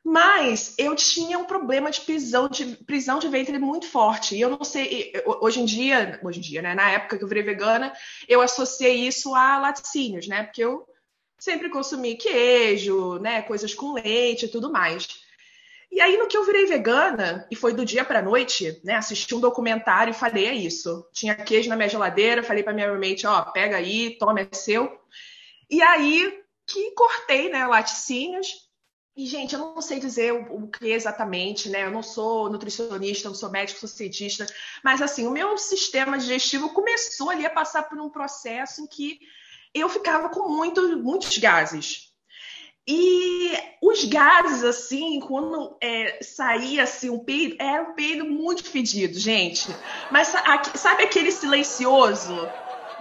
Mas 0.04 0.74
eu 0.76 0.94
tinha 0.94 1.38
um 1.38 1.44
problema 1.44 1.90
de 1.90 2.02
prisão 2.02 2.46
de, 2.46 2.76
prisão 2.84 3.18
de 3.18 3.26
ventre 3.26 3.58
muito 3.58 3.86
forte. 3.86 4.36
E 4.36 4.40
eu 4.42 4.50
não 4.50 4.62
sei, 4.62 5.12
hoje 5.40 5.60
em 5.60 5.64
dia, 5.64 6.20
hoje 6.22 6.40
em 6.40 6.42
dia, 6.42 6.60
né? 6.60 6.74
Na 6.74 6.90
época 6.90 7.16
que 7.16 7.24
eu 7.24 7.28
virei 7.28 7.42
vegana, 7.42 7.90
eu 8.28 8.42
associei 8.42 9.06
isso 9.06 9.34
a 9.34 9.58
laticínios, 9.58 10.28
né? 10.28 10.42
Porque 10.42 10.62
eu 10.62 10.86
sempre 11.38 11.70
consumi 11.70 12.16
queijo, 12.16 13.18
né? 13.18 13.40
Coisas 13.42 13.72
com 13.72 13.94
leite 13.94 14.44
e 14.44 14.48
tudo 14.48 14.70
mais. 14.70 15.08
E 15.90 16.00
aí, 16.00 16.18
no 16.18 16.26
que 16.26 16.36
eu 16.36 16.44
virei 16.44 16.66
vegana, 16.66 17.46
e 17.50 17.56
foi 17.56 17.72
do 17.72 17.84
dia 17.84 18.04
pra 18.04 18.20
noite, 18.20 18.80
né? 18.84 18.96
Assisti 18.96 19.34
um 19.34 19.40
documentário 19.40 20.10
e 20.10 20.14
falei: 20.14 20.46
é 20.46 20.54
isso. 20.54 21.06
Tinha 21.14 21.34
queijo 21.34 21.70
na 21.70 21.76
minha 21.76 21.88
geladeira, 21.88 22.42
falei 22.42 22.62
pra 22.62 22.74
minha 22.74 22.90
roommate: 22.90 23.26
ó, 23.26 23.42
pega 23.52 23.78
aí, 23.78 24.18
toma, 24.18 24.40
é 24.40 24.48
seu. 24.52 25.00
E 25.70 25.80
aí 25.80 26.42
que 26.66 26.90
cortei, 26.92 27.48
né, 27.48 27.66
laticínios. 27.66 28.63
E, 29.16 29.26
gente, 29.26 29.54
eu 29.54 29.60
não 29.60 29.80
sei 29.80 30.00
dizer 30.00 30.32
o, 30.32 30.64
o 30.64 30.68
que 30.68 30.90
exatamente, 30.90 31.68
né? 31.68 31.84
Eu 31.84 31.90
não 31.90 32.02
sou 32.02 32.50
nutricionista, 32.50 33.28
não 33.28 33.34
sou 33.34 33.48
médico, 33.48 33.78
sou 33.78 33.88
cientista, 33.88 34.44
mas 34.82 35.00
assim, 35.00 35.26
o 35.26 35.30
meu 35.30 35.56
sistema 35.56 36.18
digestivo 36.18 36.70
começou 36.70 37.30
ali 37.30 37.46
a 37.46 37.50
passar 37.50 37.84
por 37.84 38.00
um 38.00 38.10
processo 38.10 38.82
em 38.82 38.86
que 38.86 39.20
eu 39.72 39.88
ficava 39.88 40.28
com 40.28 40.48
muito, 40.48 40.98
muitos 40.98 41.38
gases. 41.38 42.12
E 42.86 43.52
os 43.80 44.04
gases, 44.04 44.62
assim, 44.64 45.20
quando 45.20 45.76
é, 45.80 46.18
saía 46.22 46.82
assim, 46.82 47.08
um 47.08 47.18
peido, 47.18 47.56
era 47.58 47.82
um 47.82 47.94
peido 47.94 48.26
muito 48.26 48.64
fedido, 48.64 49.18
gente. 49.18 49.68
Mas 50.10 50.28
sabe 50.74 51.04
aquele 51.04 51.30
silencioso, 51.30 52.36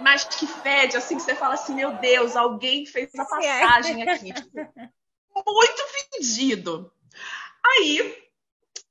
mas 0.00 0.24
que 0.24 0.46
fede, 0.46 0.96
assim, 0.96 1.16
que 1.16 1.22
você 1.22 1.34
fala 1.34 1.54
assim, 1.54 1.74
meu 1.74 1.92
Deus, 1.98 2.34
alguém 2.34 2.86
fez 2.86 3.10
a 3.18 3.24
passagem 3.24 4.08
aqui. 4.08 4.32
Muito 5.34 5.82
fedido. 5.88 6.92
Aí 7.64 8.24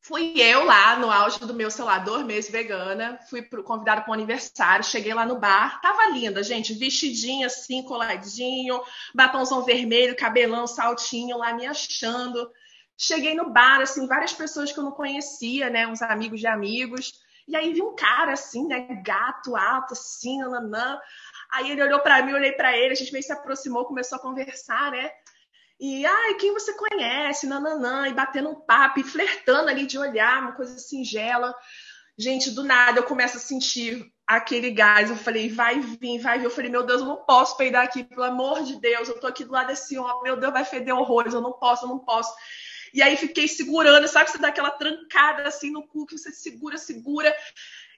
Fui 0.05 0.33
eu 0.35 0.65
lá 0.65 0.99
no 0.99 1.09
auge 1.09 1.39
do 1.39 1.53
meu, 1.53 1.71
sei 1.71 1.85
meses 2.25 2.51
vegana. 2.51 3.17
Fui 3.29 3.41
convidada 3.41 4.01
para 4.01 4.11
um 4.11 4.13
aniversário. 4.13 4.83
Cheguei 4.83 5.13
lá 5.13 5.25
no 5.25 5.39
bar. 5.39 5.79
Tava 5.79 6.09
linda, 6.09 6.43
gente. 6.43 6.73
Vestidinha 6.73 7.47
assim, 7.47 7.81
coladinho, 7.83 8.81
batomzão 9.15 9.63
vermelho, 9.63 10.13
cabelão, 10.17 10.67
saltinho 10.67 11.37
lá 11.37 11.53
me 11.53 11.65
achando. 11.65 12.51
Cheguei 12.97 13.33
no 13.33 13.49
bar, 13.49 13.79
assim, 13.79 14.05
várias 14.05 14.33
pessoas 14.33 14.73
que 14.73 14.77
eu 14.77 14.83
não 14.83 14.91
conhecia, 14.91 15.69
né? 15.69 15.87
Uns 15.87 16.01
amigos 16.01 16.41
de 16.41 16.47
amigos. 16.47 17.13
E 17.47 17.55
aí 17.55 17.71
vi 17.71 17.81
um 17.81 17.95
cara 17.95 18.33
assim, 18.33 18.67
né? 18.67 18.85
Gato, 19.05 19.55
alto, 19.55 19.93
assim, 19.93 20.39
nananã. 20.39 20.99
Aí 21.49 21.71
ele 21.71 21.81
olhou 21.81 22.01
para 22.01 22.21
mim, 22.23 22.31
eu 22.31 22.37
olhei 22.37 22.51
para 22.51 22.77
ele, 22.77 22.91
a 22.91 22.95
gente 22.95 23.13
meio 23.13 23.23
se 23.23 23.31
aproximou, 23.31 23.85
começou 23.85 24.17
a 24.17 24.21
conversar, 24.21 24.91
né? 24.91 25.09
E, 25.85 26.05
ai, 26.05 26.35
quem 26.35 26.53
você 26.53 26.71
conhece? 26.71 27.45
Nananã, 27.45 28.07
e 28.07 28.13
batendo 28.13 28.47
um 28.47 28.55
papo, 28.55 29.01
e 29.01 29.03
flertando 29.03 29.69
ali 29.69 29.85
de 29.85 29.97
olhar, 29.97 30.41
uma 30.41 30.53
coisa 30.53 30.79
singela. 30.79 31.53
Gente, 32.17 32.51
do 32.51 32.63
nada 32.63 32.99
eu 32.99 33.03
começo 33.03 33.35
a 33.35 33.39
sentir 33.41 34.09
aquele 34.25 34.71
gás. 34.71 35.09
Eu 35.09 35.17
falei, 35.17 35.49
vai 35.49 35.81
vir, 35.81 36.19
vai 36.19 36.39
vir. 36.39 36.45
Eu 36.45 36.51
falei, 36.51 36.71
meu 36.71 36.83
Deus, 36.83 37.01
eu 37.01 37.07
não 37.07 37.17
posso 37.25 37.57
peidar 37.57 37.83
aqui, 37.83 38.01
pelo 38.01 38.23
amor 38.23 38.63
de 38.63 38.79
Deus. 38.79 39.09
Eu 39.09 39.19
tô 39.19 39.27
aqui 39.27 39.43
do 39.43 39.51
lado 39.51 39.67
desse 39.67 39.97
homem, 39.97 40.23
meu 40.23 40.37
Deus, 40.37 40.53
vai 40.53 40.63
feder 40.63 40.95
horrores. 40.95 41.33
Eu 41.33 41.41
não 41.41 41.51
posso, 41.51 41.83
eu 41.83 41.89
não 41.89 41.99
posso. 41.99 42.33
E 42.93 43.01
aí 43.01 43.17
fiquei 43.17 43.49
segurando, 43.49 44.07
sabe? 44.07 44.31
Você 44.31 44.37
dá 44.37 44.47
aquela 44.47 44.71
trancada 44.71 45.45
assim 45.49 45.69
no 45.69 45.85
cu, 45.85 46.05
que 46.05 46.17
você 46.17 46.31
segura, 46.31 46.77
segura. 46.77 47.35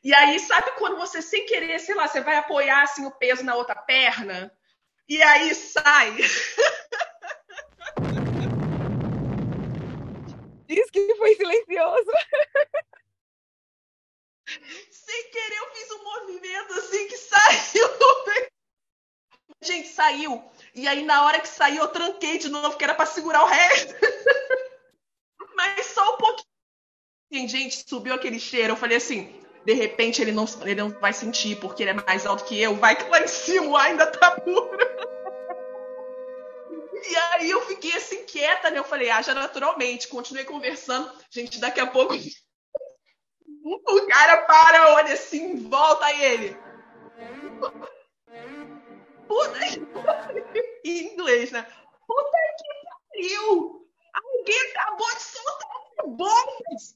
E 0.03 0.11
aí, 0.11 0.39
sabe 0.39 0.71
quando 0.79 0.97
você, 0.97 1.21
sem 1.21 1.45
querer, 1.45 1.77
sei 1.77 1.93
lá, 1.93 2.07
você 2.07 2.19
vai 2.21 2.38
apoiar 2.38 2.81
assim 2.81 3.05
o 3.05 3.11
peso 3.11 3.43
na 3.43 3.53
outra 3.53 3.75
perna? 3.75 4.51
E 5.07 5.21
aí 5.21 5.53
sai. 5.53 6.17
Diz 10.68 10.89
que 10.89 11.16
foi 11.16 11.36
silencioso. 11.36 12.11
Sem 14.91 15.32
querer, 15.32 15.57
eu 15.57 15.72
fiz 15.74 15.91
um 15.91 16.03
movimento 16.03 16.74
assim 16.74 17.07
que 17.07 17.18
saiu. 17.18 17.86
Gente, 19.61 19.88
saiu. 19.88 20.43
E 20.76 20.88
aí, 20.88 21.03
na 21.03 21.26
hora 21.26 21.39
que 21.39 21.47
saiu, 21.47 21.82
eu 21.82 21.88
tranquei 21.88 22.38
de 22.38 22.49
novo, 22.49 22.78
que 22.78 22.84
era 22.84 22.93
para 22.93 23.07
segurar 23.07 23.43
o 23.43 23.47
resto. 23.47 23.95
Mas 25.55 25.88
só 25.88 26.13
um 26.13 26.18
pouquinho. 26.18 27.49
Gente, 27.49 27.84
subiu 27.88 28.13
aquele 28.13 28.39
cheiro. 28.39 28.74
Eu 28.74 28.78
falei 28.78 28.97
assim: 28.97 29.41
de 29.66 29.74
repente 29.74 30.22
ele 30.22 30.32
não, 30.32 30.45
ele 30.61 30.76
não 30.76 30.89
vai 30.99 31.11
sentir, 31.11 31.59
porque 31.59 31.82
ele 31.84 31.89
é 31.91 31.93
mais 31.93 32.26
alto 32.26 32.45
que 32.45 32.59
eu. 32.61 32.76
Vai 32.76 32.95
que 32.95 33.09
lá 33.09 33.22
em 33.22 33.28
cima 33.28 33.82
ainda 33.82 34.05
tá 34.05 34.39
puro. 34.39 34.78
E 37.08 37.16
aí 37.16 37.49
eu 37.49 37.62
fiquei 37.68 37.93
assim 37.93 38.26
quieta, 38.26 38.70
né? 38.70 38.80
Eu 38.80 38.84
falei, 38.84 39.10
ah, 39.10 39.22
já 39.22 39.34
naturalmente, 39.34 40.08
continuei 40.08 40.45
conversando. 40.45 41.12
Gente, 41.30 41.60
daqui 41.60 41.80
a 41.80 41.88
pouco 41.88 42.14
o 43.64 44.08
cara 44.08 44.43
para, 44.45 44.93
olha 44.93 45.14
assim, 45.14 45.68
volta 45.70 46.12
ele. 46.14 46.56
Puta 49.28 49.60
em 50.86 51.14
inglês, 51.14 51.51
né? 51.51 51.64
Puta 52.08 52.38
que 52.58 53.30
pariu! 53.30 53.88
Alguém 54.14 54.72
acabou 54.72 55.16
de 55.16 55.22
soltar 55.22 56.08
bombas! 56.08 56.95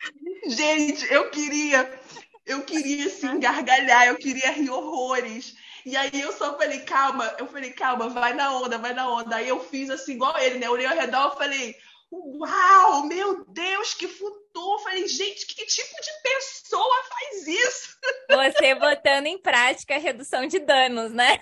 Gente, 0.48 1.12
eu 1.12 1.30
queria, 1.30 2.00
eu 2.46 2.62
queria 2.64 3.06
assim, 3.06 3.38
gargalhar, 3.40 4.06
eu 4.08 4.16
queria 4.16 4.50
rir 4.52 4.70
horrores. 4.70 5.54
E 5.84 5.96
aí 5.96 6.20
eu 6.20 6.32
só 6.32 6.56
falei, 6.56 6.80
calma, 6.80 7.34
eu 7.38 7.46
falei, 7.46 7.70
calma, 7.72 8.08
vai 8.08 8.32
na 8.32 8.56
onda, 8.56 8.78
vai 8.78 8.94
na 8.94 9.08
onda. 9.08 9.36
Aí 9.36 9.48
eu 9.48 9.60
fiz 9.60 9.90
assim, 9.90 10.12
igual 10.14 10.36
ele, 10.38 10.58
né? 10.58 10.66
Eu 10.66 10.72
olhei 10.72 10.86
ao 10.86 10.96
redor 10.96 11.32
e 11.34 11.38
falei, 11.38 11.76
uau, 12.10 13.04
meu 13.04 13.44
Deus, 13.46 13.92
que 13.92 14.08
futuro! 14.08 14.78
Falei, 14.82 15.06
gente, 15.06 15.46
que 15.46 15.66
tipo 15.66 15.94
de 16.00 16.10
pessoa 16.22 17.04
faz 17.08 17.46
isso? 17.46 17.98
Você 18.30 18.74
botando 18.74 19.26
em 19.26 19.38
prática 19.38 19.94
a 19.94 19.98
redução 19.98 20.46
de 20.46 20.58
danos, 20.58 21.12
né? 21.12 21.38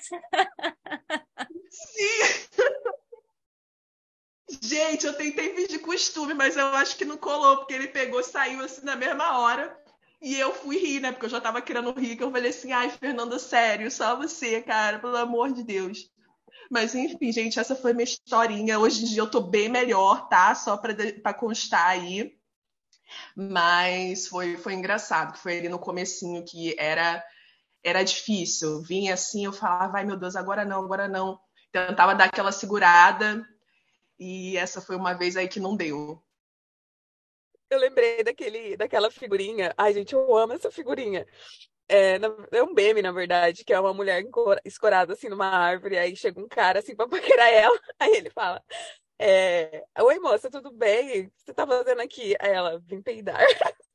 Sim! 1.71 2.49
Gente, 4.61 5.07
eu 5.07 5.15
tentei 5.15 5.55
vir 5.55 5.69
de 5.69 5.79
costume, 5.79 6.35
mas 6.35 6.57
eu 6.57 6.67
acho 6.69 6.97
que 6.97 7.05
não 7.05 7.17
colou, 7.17 7.59
porque 7.59 7.75
ele 7.75 7.89
pegou 7.89 8.23
saiu 8.23 8.63
assim 8.63 8.85
na 8.85 8.97
mesma 8.97 9.39
hora. 9.39 9.82
E 10.23 10.39
eu 10.39 10.55
fui 10.55 10.79
rir, 10.79 11.01
né? 11.01 11.11
Porque 11.11 11.27
eu 11.27 11.31
já 11.31 11.41
tava 11.41 11.61
querendo 11.61 11.93
rir, 11.93 12.17
que 12.17 12.23
eu 12.23 12.31
falei 12.31 12.51
assim, 12.51 12.71
ai, 12.71 12.89
Fernanda, 12.91 13.39
sério, 13.41 13.91
só 13.91 14.17
você, 14.17 14.63
cara, 14.63 15.01
pelo 15.01 15.17
amor 15.17 15.53
de 15.53 15.65
Deus. 15.65 16.09
Mas 16.71 16.95
enfim, 16.95 17.33
gente, 17.33 17.59
essa 17.59 17.75
foi 17.75 17.93
minha 17.93 18.05
historinha. 18.05 18.79
Hoje 18.79 19.03
em 19.03 19.09
dia 19.09 19.21
eu 19.21 19.31
tô 19.31 19.41
bem 19.41 19.69
melhor, 19.69 20.29
tá? 20.29 20.55
Só 20.55 20.77
pra 20.77 21.35
constar 21.35 21.89
aí. 21.89 22.33
Mas 23.37 24.29
foi, 24.29 24.57
foi 24.57 24.75
engraçado, 24.75 25.33
que 25.33 25.41
foi 25.41 25.59
ali 25.59 25.69
no 25.69 25.79
comecinho 25.79 26.45
que 26.45 26.75
era 26.79 27.23
era 27.85 28.05
difícil. 28.05 28.81
Vinha 28.83 29.15
assim, 29.15 29.45
eu 29.45 29.53
falava, 29.53 29.99
ai 29.99 30.05
meu 30.05 30.17
Deus, 30.17 30.37
agora 30.37 30.65
não, 30.65 30.85
agora 30.85 31.09
não. 31.09 31.39
Tentava 31.73 32.15
dar 32.15 32.27
aquela 32.27 32.53
segurada. 32.53 33.45
E 34.19 34.57
essa 34.57 34.81
foi 34.81 34.95
uma 34.97 35.15
vez 35.15 35.37
aí 35.37 35.49
que 35.49 35.59
não 35.61 35.77
deu. 35.77 36.23
Eu 37.73 37.79
lembrei 37.79 38.23
daquele, 38.23 38.77
daquela 38.77 39.11
figurinha. 39.11 39.73
Ai, 39.79 39.95
gente, 39.95 40.13
eu 40.13 40.37
amo 40.37 40.53
essa 40.53 40.71
figurinha. 40.71 41.27
É, 41.89 42.19
é 42.53 42.63
um 42.63 42.75
meme, 42.75 43.01
na 43.01 43.13
verdade, 43.13 43.65
que 43.65 43.73
é 43.73 43.81
uma 43.81 43.95
mulher 43.95 44.23
escorada 44.65 45.15
assim 45.15 45.29
numa 45.29 45.47
árvore, 45.47 45.99
aí 45.99 46.15
chega 46.15 46.41
um 46.41 46.49
cara 46.49 46.79
assim 46.79 46.95
pra 46.95 47.09
paquerar 47.09 47.53
ela, 47.53 47.79
aí 47.99 48.13
ele 48.17 48.31
fala: 48.31 48.63
é, 49.19 49.85
Oi, 50.01 50.19
moça, 50.19 50.51
tudo 50.51 50.71
bem? 50.71 51.23
O 51.23 51.31
que 51.31 51.33
você 51.45 51.55
tá 51.55 51.67
fazendo 51.67 52.01
aqui? 52.01 52.37
Aí 52.41 52.51
ela, 52.51 52.79
vim 52.81 53.01
peidar. 53.01 53.41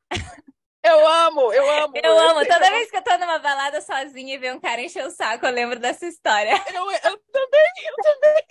Eu 0.84 1.06
amo, 1.06 1.52
eu 1.52 1.70
amo. 1.70 1.94
Eu 2.02 2.18
amo. 2.18 2.46
Toda 2.46 2.70
vez 2.70 2.90
que 2.90 2.96
eu 2.96 3.04
tô 3.04 3.18
numa 3.18 3.40
balada 3.40 3.82
sozinha 3.82 4.36
e 4.36 4.38
ver 4.38 4.54
um 4.54 4.60
cara 4.60 4.80
encher 4.80 5.06
o 5.06 5.12
saco, 5.12 5.46
eu 5.46 5.52
lembro 5.52 5.78
dessa 5.80 6.06
história. 6.06 6.52
Eu, 6.74 6.90
eu 6.90 7.18
também, 7.30 7.72
eu 7.90 7.96
também. 8.02 8.46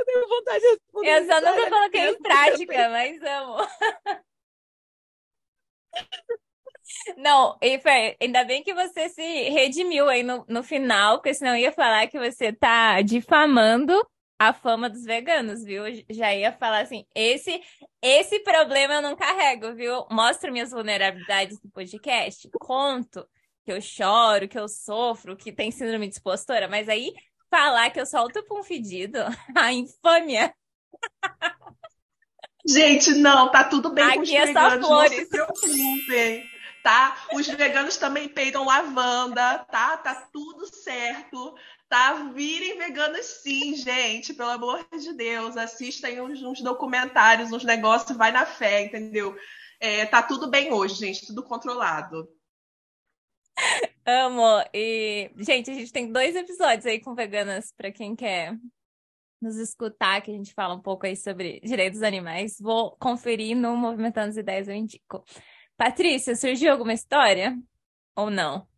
Eu 0.00 0.04
tenho 0.04 0.28
vontade 0.28 0.60
de 0.60 0.70
responder. 0.70 1.08
Eu 1.10 1.26
só 1.26 1.40
nunca 1.40 1.70
coloquei 1.70 2.08
em 2.08 2.22
prática, 2.22 2.88
mas 2.88 3.22
amo. 3.22 3.56
Não, 7.16 7.58
e 7.62 7.80
ainda 8.20 8.44
bem 8.44 8.62
que 8.62 8.74
você 8.74 9.08
se 9.08 9.48
redimiu 9.50 10.08
aí 10.08 10.22
no, 10.22 10.44
no 10.48 10.62
final, 10.62 11.18
porque 11.18 11.34
senão 11.34 11.52
eu 11.52 11.58
ia 11.62 11.72
falar 11.72 12.06
que 12.08 12.18
você 12.18 12.52
tá 12.52 13.00
difamando 13.02 13.94
a 14.38 14.52
fama 14.52 14.88
dos 14.88 15.04
veganos, 15.04 15.62
viu? 15.62 15.84
Já 16.08 16.34
ia 16.34 16.52
falar 16.52 16.80
assim, 16.80 17.04
esse 17.14 17.60
esse 18.02 18.40
problema 18.40 18.94
eu 18.94 19.02
não 19.02 19.14
carrego, 19.14 19.74
viu? 19.74 20.06
Mostro 20.10 20.50
minhas 20.50 20.70
vulnerabilidades 20.70 21.60
no 21.62 21.70
podcast, 21.70 22.48
conto 22.58 23.26
que 23.64 23.72
eu 23.72 23.80
choro, 23.80 24.48
que 24.48 24.58
eu 24.58 24.66
sofro, 24.66 25.36
que 25.36 25.52
tem 25.52 25.70
síndrome 25.70 26.08
de 26.08 26.14
expostora, 26.14 26.66
mas 26.66 26.88
aí 26.88 27.12
falar 27.50 27.90
que 27.90 28.00
eu 28.00 28.06
solto 28.06 28.44
um 28.50 28.62
fedido, 28.62 29.18
a 29.54 29.72
infâmia. 29.72 30.54
Gente, 32.66 33.14
não, 33.14 33.50
tá 33.50 33.64
tudo 33.64 33.90
bem 33.90 34.04
Aqui 34.04 34.16
com 34.16 34.22
os 34.22 34.30
é 34.30 34.46
veganos, 34.46 34.88
não 34.88 35.08
se 35.08 35.26
preocupem, 35.26 36.44
tá? 36.82 37.16
Os 37.32 37.46
veganos 37.48 37.96
também 37.96 38.28
peidam 38.28 38.64
lavanda, 38.64 39.58
tá? 39.70 39.96
Tá 39.96 40.28
tudo 40.32 40.66
certo, 40.66 41.54
tá? 41.88 42.30
Virem 42.34 42.78
veganos 42.78 43.26
sim, 43.42 43.74
gente, 43.74 44.34
pelo 44.34 44.50
amor 44.50 44.86
de 44.92 45.12
Deus. 45.14 45.56
Assistem 45.56 46.20
uns, 46.20 46.42
uns 46.42 46.62
documentários, 46.62 47.50
uns 47.50 47.64
negócios, 47.64 48.16
vai 48.16 48.30
na 48.30 48.44
fé, 48.44 48.82
entendeu? 48.82 49.34
É, 49.80 50.04
tá 50.04 50.22
tudo 50.22 50.48
bem 50.48 50.70
hoje, 50.72 50.94
gente, 50.96 51.26
tudo 51.26 51.42
controlado. 51.42 52.28
Amo. 54.06 54.64
E, 54.74 55.30
gente, 55.38 55.70
a 55.70 55.74
gente 55.74 55.92
tem 55.92 56.10
dois 56.10 56.34
episódios 56.34 56.86
aí 56.86 57.00
com 57.00 57.14
veganas 57.14 57.72
para 57.76 57.92
quem 57.92 58.16
quer 58.16 58.56
nos 59.40 59.56
escutar, 59.56 60.20
que 60.20 60.30
a 60.30 60.34
gente 60.34 60.52
fala 60.52 60.74
um 60.74 60.80
pouco 60.82 61.06
aí 61.06 61.16
sobre 61.16 61.60
direitos 61.60 62.02
animais, 62.02 62.58
vou 62.60 62.96
conferir 62.98 63.56
no 63.56 63.74
Movimentando 63.76 64.28
as 64.28 64.36
Ideias 64.36 64.68
eu 64.68 64.74
indico. 64.74 65.24
Patrícia, 65.76 66.36
surgiu 66.36 66.72
alguma 66.72 66.92
história? 66.92 67.56
Ou 68.14 68.30
não? 68.30 68.68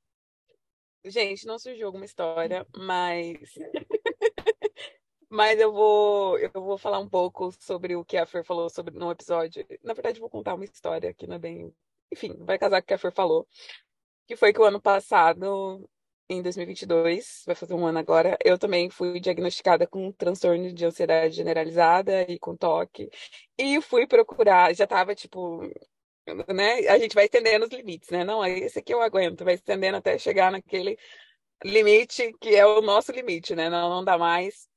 Gente, 1.05 1.47
não 1.47 1.59
surgiu 1.59 1.87
alguma 1.87 2.05
história, 2.05 2.65
mas 2.77 3.37
mas 5.29 5.59
eu 5.59 5.73
vou 5.73 6.39
eu 6.39 6.51
vou 6.55 6.79
falar 6.79 7.01
um 7.01 7.09
pouco 7.09 7.51
sobre 7.59 7.97
o 7.97 8.05
que 8.05 8.17
a 8.17 8.25
Fer 8.25 8.45
falou 8.45 8.71
sobre 8.71 8.95
no 8.97 9.11
episódio. 9.11 9.67
Na 9.83 9.95
verdade, 9.95 10.21
vou 10.21 10.31
contar 10.31 10.55
uma 10.55 10.65
história 10.65 11.13
que 11.13 11.27
não 11.27 11.35
é 11.37 11.39
bem, 11.41 11.75
enfim, 12.13 12.37
vai 12.45 12.57
casar 12.57 12.81
com 12.81 12.85
o 12.85 12.87
que 12.87 12.95
a 12.95 12.99
Fer 12.99 13.13
falou, 13.13 13.49
que 14.33 14.37
foi 14.37 14.53
que 14.53 14.61
o 14.61 14.65
ano 14.65 14.81
passado, 14.81 15.89
em 16.29 16.43
2022, 16.43 17.43
vai 17.47 17.55
fazer 17.55 17.75
um 17.75 17.87
ano 17.87 17.99
agora, 17.99 18.39
eu 18.43 18.59
também 18.59 18.89
fui 18.89 19.21
diagnosticada 19.21 19.87
com 19.87 20.11
transtorno 20.13 20.73
de 20.73 20.85
ansiedade 20.87 21.37
generalizada 21.37 22.23
e 22.23 22.39
com 22.39 22.57
toque. 22.57 23.11
E 23.59 23.81
fui 23.83 24.07
procurar, 24.07 24.75
já 24.75 24.87
tava 24.87 25.15
tipo 25.15 25.63
né? 26.55 26.89
A 26.89 26.99
gente 26.99 27.15
vai 27.15 27.25
estendendo 27.25 27.67
os 27.67 27.73
limites, 27.73 28.09
né? 28.11 28.25
Não, 28.25 28.45
esse 28.45 28.79
aqui 28.79 28.95
eu 28.95 29.03
aguento, 29.03 29.45
vai 29.45 29.55
estendendo 29.55 29.99
até 29.99 30.17
chegar 30.19 30.53
naquele 30.53 30.97
limite 31.65 32.33
que 32.41 32.55
é 32.57 32.67
o 32.67 32.81
nosso 32.81 33.13
limite, 33.13 33.55
né? 33.55 33.69
Não, 33.69 33.91
não 33.91 34.05
dá 34.05 34.17
mais 34.19 34.69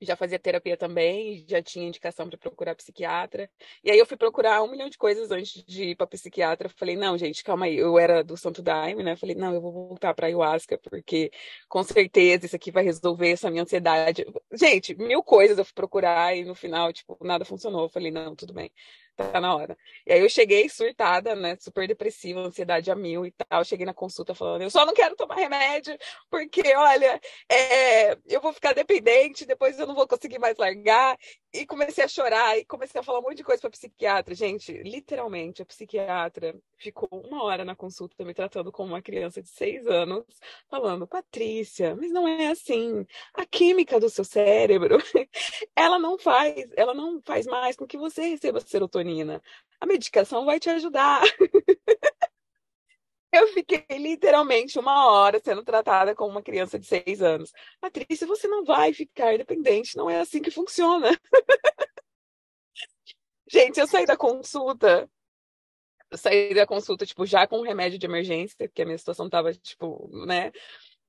já 0.00 0.16
fazia 0.16 0.38
terapia 0.38 0.76
também, 0.76 1.44
já 1.48 1.62
tinha 1.62 1.86
indicação 1.86 2.28
para 2.28 2.38
procurar 2.38 2.74
psiquiatra. 2.74 3.50
E 3.82 3.90
aí 3.90 3.98
eu 3.98 4.06
fui 4.06 4.16
procurar 4.16 4.62
um 4.62 4.70
milhão 4.70 4.88
de 4.88 4.98
coisas 4.98 5.30
antes 5.30 5.64
de 5.64 5.90
ir 5.90 5.96
para 5.96 6.06
psiquiatra. 6.06 6.68
Falei, 6.68 6.96
não, 6.96 7.16
gente, 7.16 7.42
calma 7.44 7.66
aí. 7.66 7.76
Eu 7.76 7.98
era 7.98 8.22
do 8.22 8.36
Santo 8.36 8.62
Daime, 8.62 9.02
né? 9.02 9.16
Falei, 9.16 9.34
não, 9.34 9.54
eu 9.54 9.60
vou 9.60 9.72
voltar 9.72 10.14
para 10.14 10.26
ayahuasca, 10.26 10.78
porque 10.78 11.30
com 11.68 11.82
certeza 11.82 12.46
isso 12.46 12.56
aqui 12.56 12.70
vai 12.70 12.84
resolver 12.84 13.30
essa 13.30 13.50
minha 13.50 13.62
ansiedade. 13.62 14.26
Gente, 14.52 14.94
mil 14.94 15.22
coisas 15.22 15.58
eu 15.58 15.64
fui 15.64 15.74
procurar 15.74 16.36
e 16.36 16.44
no 16.44 16.54
final, 16.54 16.92
tipo, 16.92 17.18
nada 17.22 17.44
funcionou. 17.44 17.88
falei, 17.88 18.10
não, 18.10 18.34
tudo 18.34 18.52
bem 18.52 18.70
tá 19.16 19.40
na 19.40 19.54
hora. 19.54 19.76
E 20.06 20.12
aí 20.12 20.20
eu 20.20 20.28
cheguei 20.28 20.68
surtada, 20.68 21.34
né, 21.34 21.56
super 21.56 21.86
depressiva, 21.86 22.40
ansiedade 22.40 22.90
a 22.90 22.94
mil 22.94 23.24
e 23.26 23.32
tal. 23.32 23.64
Cheguei 23.64 23.86
na 23.86 23.94
consulta 23.94 24.34
falando, 24.34 24.62
eu 24.62 24.70
só 24.70 24.84
não 24.84 24.94
quero 24.94 25.16
tomar 25.16 25.36
remédio, 25.36 25.96
porque, 26.30 26.62
olha, 26.76 27.20
é, 27.50 28.12
eu 28.26 28.40
vou 28.40 28.52
ficar 28.52 28.72
dependente, 28.74 29.46
depois 29.46 29.78
eu 29.78 29.86
não 29.86 29.94
vou 29.94 30.06
conseguir 30.06 30.38
mais 30.38 30.56
largar. 30.56 31.16
E 31.56 31.64
comecei 31.64 32.02
a 32.02 32.08
chorar 32.08 32.58
e 32.58 32.64
comecei 32.64 33.00
a 33.00 33.04
falar 33.04 33.20
um 33.20 33.22
monte 33.22 33.36
de 33.36 33.44
coisa 33.44 33.60
para 33.60 33.70
psiquiatra. 33.70 34.34
Gente, 34.34 34.72
literalmente, 34.82 35.62
a 35.62 35.64
psiquiatra 35.64 36.52
ficou 36.76 37.08
uma 37.12 37.44
hora 37.44 37.64
na 37.64 37.76
consulta 37.76 38.24
me 38.24 38.34
tratando 38.34 38.72
como 38.72 38.88
uma 38.92 39.00
criança 39.00 39.40
de 39.40 39.48
seis 39.48 39.86
anos, 39.86 40.24
falando, 40.68 41.06
Patrícia, 41.06 41.94
mas 41.94 42.10
não 42.10 42.26
é 42.26 42.48
assim. 42.48 43.06
A 43.32 43.46
química 43.46 44.00
do 44.00 44.10
seu 44.10 44.24
cérebro, 44.24 44.98
ela 45.76 45.96
não 45.96 46.18
faz, 46.18 46.54
ela 46.76 46.92
não 46.92 47.22
faz 47.22 47.46
mais 47.46 47.76
com 47.76 47.86
que 47.86 47.96
você 47.96 48.22
receba 48.30 48.60
serotonina. 48.60 49.40
A 49.80 49.86
medicação 49.86 50.44
vai 50.44 50.58
te 50.58 50.68
ajudar. 50.70 51.22
Eu 53.34 53.48
fiquei 53.48 53.84
literalmente 53.98 54.78
uma 54.78 55.08
hora 55.10 55.40
sendo 55.42 55.64
tratada 55.64 56.14
como 56.14 56.30
uma 56.30 56.42
criança 56.42 56.78
de 56.78 56.86
seis 56.86 57.20
anos. 57.20 57.50
Patrícia, 57.80 58.28
você 58.28 58.46
não 58.46 58.64
vai 58.64 58.92
ficar 58.92 59.34
independente, 59.34 59.96
não 59.96 60.08
é 60.08 60.20
assim 60.20 60.40
que 60.40 60.52
funciona. 60.52 61.10
Gente, 63.50 63.80
eu 63.80 63.88
saí 63.88 64.06
da 64.06 64.16
consulta. 64.16 65.10
Eu 66.08 66.16
saí 66.16 66.54
da 66.54 66.64
consulta, 66.64 67.04
tipo, 67.04 67.26
já 67.26 67.44
com 67.44 67.60
remédio 67.62 67.98
de 67.98 68.06
emergência, 68.06 68.68
porque 68.68 68.82
a 68.82 68.84
minha 68.84 68.98
situação 68.98 69.28
tava, 69.28 69.52
tipo, 69.52 70.08
né? 70.26 70.52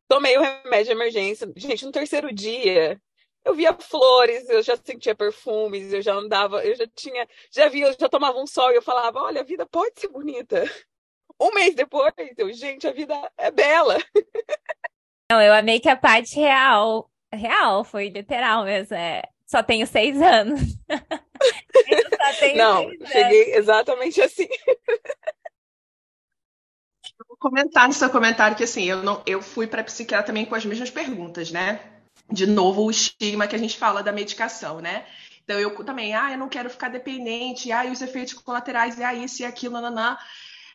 Tomei 0.08 0.36
o 0.36 0.42
remédio 0.42 0.86
de 0.86 0.92
emergência. 0.92 1.54
Gente, 1.56 1.86
no 1.86 1.92
terceiro 1.92 2.34
dia, 2.34 3.00
eu 3.44 3.54
via 3.54 3.72
flores, 3.74 4.50
eu 4.50 4.64
já 4.64 4.76
sentia 4.76 5.14
perfumes, 5.14 5.94
eu 5.94 6.02
já 6.02 6.16
andava, 6.16 6.66
eu 6.66 6.76
já 6.76 6.88
tinha, 6.88 7.28
já 7.52 7.70
via, 7.70 7.88
eu 7.88 7.96
já 8.00 8.10
tomava 8.10 8.40
um 8.40 8.48
sol 8.48 8.72
e 8.72 8.76
eu 8.76 8.82
falava, 8.82 9.20
olha, 9.22 9.42
a 9.42 9.44
vida 9.44 9.64
pode 9.68 10.00
ser 10.00 10.08
bonita. 10.08 10.64
Um 11.40 11.52
mês 11.54 11.76
depois, 11.76 12.14
eu, 12.38 12.52
gente, 12.54 12.88
a 12.88 12.92
vida 12.92 13.14
é 13.38 13.52
bela. 13.52 13.98
Não, 15.32 15.42
eu 15.42 15.54
amei 15.54 15.80
que 15.80 15.90
a 15.90 15.96
parte 15.98 16.36
real, 16.40 17.10
real, 17.34 17.84
foi 17.84 18.10
literal 18.10 18.64
mesmo. 18.64 18.96
É, 18.96 19.24
só 19.46 19.64
tenho 19.64 19.86
seis 19.88 20.22
anos. 20.22 20.62
tenho 22.40 22.58
Não, 22.58 22.94
seis 22.98 23.10
cheguei 23.12 23.54
anos. 23.54 23.56
exatamente 23.56 24.22
assim. 24.22 24.48
Vou 27.28 27.38
comentar 27.38 27.88
no 27.88 27.94
seu 27.94 28.10
comentário 28.10 28.58
que 28.58 28.64
assim, 28.64 28.84
eu 28.86 29.04
não, 29.04 29.22
eu 29.26 29.42
fui 29.42 29.68
para 29.68 29.84
psiquiatra 29.84 30.28
também 30.28 30.46
com 30.46 30.56
as 30.56 30.66
mesmas 30.66 30.90
perguntas, 30.90 31.52
né? 31.52 31.80
De 32.32 32.46
novo, 32.46 32.84
o 32.84 32.92
estigma 32.92 33.48
que 33.48 33.56
a 33.56 33.60
gente 33.60 33.78
fala 33.78 34.02
da 34.02 34.12
medicação, 34.12 34.82
né? 34.82 35.06
Então 35.44 35.60
eu 35.60 35.72
também, 35.86 36.16
ah, 36.16 36.32
eu 36.32 36.38
não 36.38 36.50
quero 36.50 36.70
ficar 36.70 36.90
dependente, 36.90 37.72
ah, 37.72 37.86
e 37.86 37.92
os 37.92 38.02
efeitos 38.02 38.34
colaterais, 38.34 38.98
e 38.98 39.04
ah, 39.04 39.14
isso 39.14 39.44
e 39.44 39.46
aquilo, 39.46 39.74
nananã. 39.74 40.18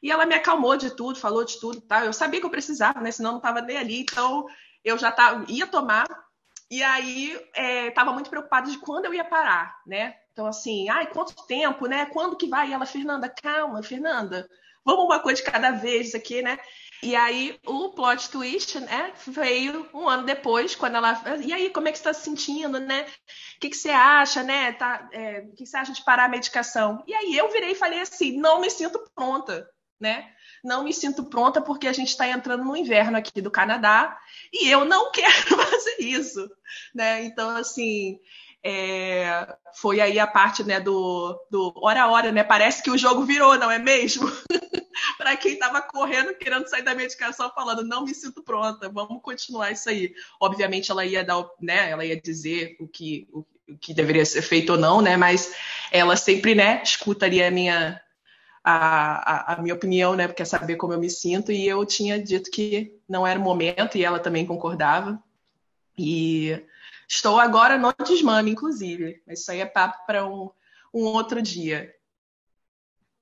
E 0.03 0.11
ela 0.11 0.25
me 0.25 0.35
acalmou 0.35 0.77
de 0.77 0.91
tudo, 0.97 1.19
falou 1.19 1.45
de 1.45 1.61
tudo, 1.61 1.81
tá? 1.81 2.05
Eu 2.05 2.13
sabia 2.13 2.41
que 2.41 2.47
eu 2.47 2.51
precisava, 2.51 3.01
né? 3.01 3.11
Senão 3.11 3.33
não 3.33 3.39
estava 3.39 3.61
nem 3.61 3.77
ali. 3.77 4.01
Então 4.01 4.47
eu 4.85 4.97
já 4.97 5.13
tava, 5.13 5.45
ia 5.49 5.67
tomar. 5.67 6.07
E 6.71 6.83
aí 6.83 7.33
estava 7.89 8.11
é, 8.11 8.15
muito 8.15 8.31
preocupada 8.31 8.71
de 8.71 8.79
quando 8.79 9.07
eu 9.07 9.15
ia 9.15 9.25
parar, 9.25 9.77
né? 9.87 10.15
Então 10.33 10.47
assim, 10.47 10.89
ai, 10.89 11.07
quanto 11.07 11.35
tempo, 11.47 11.87
né? 11.87 12.07
Quando 12.07 12.37
que 12.37 12.49
vai? 12.49 12.71
E 12.71 12.73
ela, 12.73 12.87
Fernanda, 12.87 13.29
calma, 13.29 13.83
Fernanda. 13.83 14.49
Vamos 14.85 15.05
uma 15.05 15.19
coisa 15.19 15.43
de 15.43 15.51
cada 15.51 15.73
vez 15.73 16.15
aqui, 16.15 16.41
né? 16.41 16.59
E 17.03 17.17
aí 17.17 17.59
o 17.67 17.91
plot 17.91 18.31
twist, 18.31 18.79
né, 18.79 19.13
veio 19.27 19.89
um 19.95 20.07
ano 20.09 20.25
depois, 20.25 20.75
quando 20.75 20.97
ela. 20.97 21.21
E 21.43 21.53
aí, 21.53 21.71
como 21.71 21.89
é 21.89 21.93
que 21.93 21.99
você 21.99 22.09
está 22.09 22.13
se 22.13 22.25
sentindo, 22.25 22.79
né? 22.79 23.07
O 23.57 23.61
que, 23.61 23.71
que 23.71 23.77
você 23.77 23.91
acha, 23.91 24.43
né? 24.43 24.73
Tá, 24.73 25.09
é, 25.13 25.41
o 25.41 25.55
que 25.55 25.67
você 25.67 25.77
acha 25.77 25.93
de 25.93 26.05
parar 26.05 26.27
a 26.27 26.29
medicação? 26.29 27.03
E 27.07 27.15
aí 27.15 27.37
eu 27.37 27.51
virei 27.51 27.73
e 27.73 27.75
falei 27.75 28.01
assim: 28.01 28.39
não 28.39 28.61
me 28.61 28.71
sinto 28.71 29.03
pronta 29.15 29.69
né? 30.01 30.31
Não 30.65 30.85
me 30.85 30.93
sinto 30.93 31.25
pronta 31.25 31.61
porque 31.61 31.87
a 31.87 31.93
gente 31.93 32.09
está 32.09 32.29
entrando 32.29 32.65
no 32.65 32.77
inverno 32.77 33.17
aqui 33.17 33.41
do 33.41 33.51
Canadá 33.51 34.19
e 34.53 34.69
eu 34.69 34.85
não 34.85 35.11
quero 35.13 35.57
fazer 35.57 35.97
isso, 36.01 36.51
né? 36.95 37.25
Então, 37.25 37.51
assim, 37.51 38.19
é, 38.63 39.47
foi 39.75 40.01
aí 40.01 40.19
a 40.19 40.27
parte 40.27 40.63
né, 40.65 40.81
do, 40.81 41.39
do 41.51 41.73
hora 41.77 42.03
a 42.03 42.11
hora, 42.11 42.33
né? 42.33 42.45
Parece 42.45 42.83
que 42.83 42.91
o 42.91 42.99
jogo 42.99 43.25
virou, 43.25 43.59
não 43.59 43.71
é 43.71 43.79
mesmo? 43.79 44.31
Para 45.17 45.37
quem 45.37 45.55
estava 45.55 45.81
correndo, 45.81 46.35
querendo 46.35 46.69
sair 46.69 46.83
da 46.83 46.95
medicação, 46.95 47.51
falando, 47.55 47.83
não 47.83 48.05
me 48.05 48.15
sinto 48.15 48.43
pronta, 48.43 48.89
vamos 48.89 49.23
continuar 49.23 49.71
isso 49.71 49.89
aí. 49.89 50.13
Obviamente, 50.39 50.91
ela 50.91 51.05
ia 51.05 51.25
dar, 51.25 51.43
né? 51.61 51.91
Ela 51.91 52.05
ia 52.05 52.21
dizer 52.21 52.77
o 52.79 52.87
que, 52.87 53.27
o, 53.33 53.47
o 53.69 53.79
que 53.79 53.95
deveria 53.95 54.27
ser 54.27 54.43
feito 54.43 54.73
ou 54.73 54.79
não, 54.79 55.01
né? 55.01 55.17
Mas 55.17 55.55
ela 55.91 56.17
sempre, 56.17 56.55
né, 56.55 56.83
escutaria 56.83 57.49
a 57.49 57.51
minha 57.51 58.01
a, 58.63 59.53
a, 59.53 59.55
a, 59.55 59.63
minha 59.63 59.75
opinião, 59.75 60.15
né? 60.15 60.29
Quer 60.29 60.45
saber 60.45 60.77
como 60.77 60.93
eu 60.93 61.01
me 61.01 61.11
sinto, 61.11 61.51
e 61.53 61.67
eu 61.67 61.85
tinha 61.85 62.23
dito 62.23 62.51
que 62.51 62.99
não 63.09 63.27
era 63.27 63.39
o 63.39 63.43
momento, 63.43 63.97
e 63.97 64.05
ela 64.05 64.19
também 64.19 64.47
concordava. 64.47 65.23
E 65.99 66.63
estou 67.09 67.39
agora 67.39 67.79
no 67.79 67.93
desmame, 68.05 68.51
inclusive. 68.51 69.23
Mas 69.27 69.41
isso 69.41 69.51
aí 69.51 69.61
é 69.61 69.67
papo 69.67 70.05
para 70.07 70.27
um, 70.27 70.51
um 70.93 71.05
outro 71.05 71.43
dia. 71.43 71.95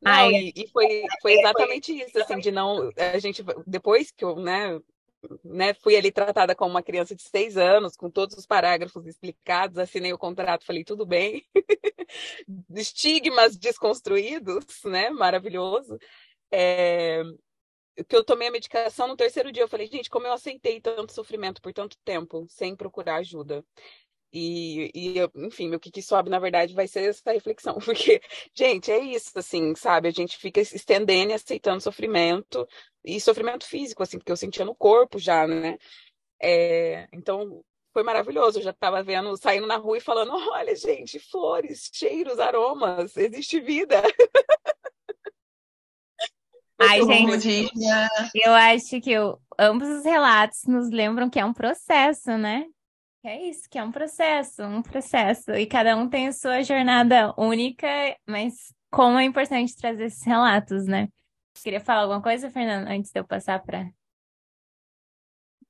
Não, 0.00 0.30
e, 0.30 0.52
e 0.54 0.68
foi, 0.68 1.04
foi 1.20 1.32
exatamente 1.38 1.92
isso, 1.92 2.18
assim, 2.20 2.38
de 2.38 2.52
não. 2.52 2.90
A 2.96 3.18
gente, 3.18 3.44
depois 3.66 4.10
que 4.10 4.24
eu, 4.24 4.36
né, 4.36 4.80
né, 5.44 5.74
fui 5.74 5.96
ali 5.96 6.12
tratada 6.12 6.54
como 6.54 6.70
uma 6.70 6.82
criança 6.82 7.14
de 7.14 7.22
seis 7.22 7.56
anos, 7.56 7.96
com 7.96 8.10
todos 8.10 8.36
os 8.36 8.46
parágrafos 8.46 9.06
explicados, 9.06 9.78
assinei 9.78 10.12
o 10.12 10.18
contrato, 10.18 10.64
falei, 10.64 10.84
tudo 10.84 11.04
bem. 11.04 11.44
Estigmas 12.74 13.56
desconstruídos, 13.56 14.64
né? 14.84 15.10
Maravilhoso. 15.10 15.98
É, 16.50 17.22
que 18.08 18.16
eu 18.16 18.24
tomei 18.24 18.48
a 18.48 18.52
medicação 18.52 19.08
no 19.08 19.16
terceiro 19.16 19.50
dia, 19.50 19.62
eu 19.62 19.68
falei, 19.68 19.86
gente, 19.86 20.10
como 20.10 20.26
eu 20.26 20.32
aceitei 20.32 20.80
tanto 20.80 21.12
sofrimento 21.12 21.60
por 21.60 21.72
tanto 21.72 21.96
tempo, 22.04 22.46
sem 22.48 22.76
procurar 22.76 23.16
ajuda. 23.16 23.64
E, 24.32 24.90
e 24.94 25.14
enfim, 25.46 25.74
o 25.74 25.80
que, 25.80 25.90
que 25.90 26.02
sobe, 26.02 26.28
na 26.28 26.38
verdade, 26.38 26.74
vai 26.74 26.86
ser 26.86 27.08
essa 27.08 27.32
reflexão. 27.32 27.78
Porque, 27.84 28.20
gente, 28.54 28.90
é 28.90 28.98
isso, 28.98 29.38
assim, 29.38 29.74
sabe? 29.74 30.08
A 30.08 30.12
gente 30.12 30.36
fica 30.36 30.60
estendendo 30.60 31.30
e 31.32 31.34
aceitando 31.34 31.80
sofrimento, 31.80 32.66
e 33.04 33.20
sofrimento 33.20 33.64
físico, 33.64 34.02
assim, 34.02 34.18
porque 34.18 34.30
eu 34.30 34.36
sentia 34.36 34.64
no 34.64 34.74
corpo 34.74 35.18
já, 35.18 35.46
né? 35.46 35.78
É, 36.40 37.08
então, 37.12 37.64
foi 37.92 38.02
maravilhoso. 38.02 38.58
Eu 38.58 38.62
já 38.62 38.70
estava 38.70 39.02
vendo, 39.02 39.36
saindo 39.36 39.66
na 39.66 39.76
rua 39.76 39.98
e 39.98 40.00
falando: 40.00 40.32
olha, 40.52 40.74
gente, 40.76 41.18
flores, 41.18 41.90
cheiros, 41.92 42.38
aromas, 42.38 43.16
existe 43.16 43.60
vida. 43.60 44.02
Ai, 46.80 47.02
gente, 47.02 47.68
eu 48.36 48.52
acho 48.52 49.00
que 49.00 49.10
eu, 49.10 49.40
ambos 49.58 49.88
os 49.88 50.04
relatos 50.04 50.62
nos 50.68 50.88
lembram 50.90 51.28
que 51.28 51.40
é 51.40 51.44
um 51.44 51.52
processo, 51.52 52.38
né? 52.38 52.66
É 53.24 53.48
isso, 53.48 53.68
que 53.68 53.78
é 53.78 53.82
um 53.82 53.90
processo, 53.90 54.62
um 54.62 54.80
processo. 54.80 55.50
E 55.52 55.66
cada 55.66 55.96
um 55.96 56.08
tem 56.08 56.28
a 56.28 56.32
sua 56.32 56.62
jornada 56.62 57.34
única, 57.36 57.88
mas 58.26 58.72
como 58.90 59.18
é 59.18 59.24
importante 59.24 59.76
trazer 59.76 60.04
esses 60.04 60.24
relatos, 60.24 60.86
né? 60.86 61.08
Queria 61.62 61.80
falar 61.80 62.02
alguma 62.02 62.22
coisa, 62.22 62.50
Fernanda, 62.50 62.90
antes 62.90 63.10
de 63.10 63.18
eu 63.18 63.24
passar 63.24 63.60
para. 63.60 63.88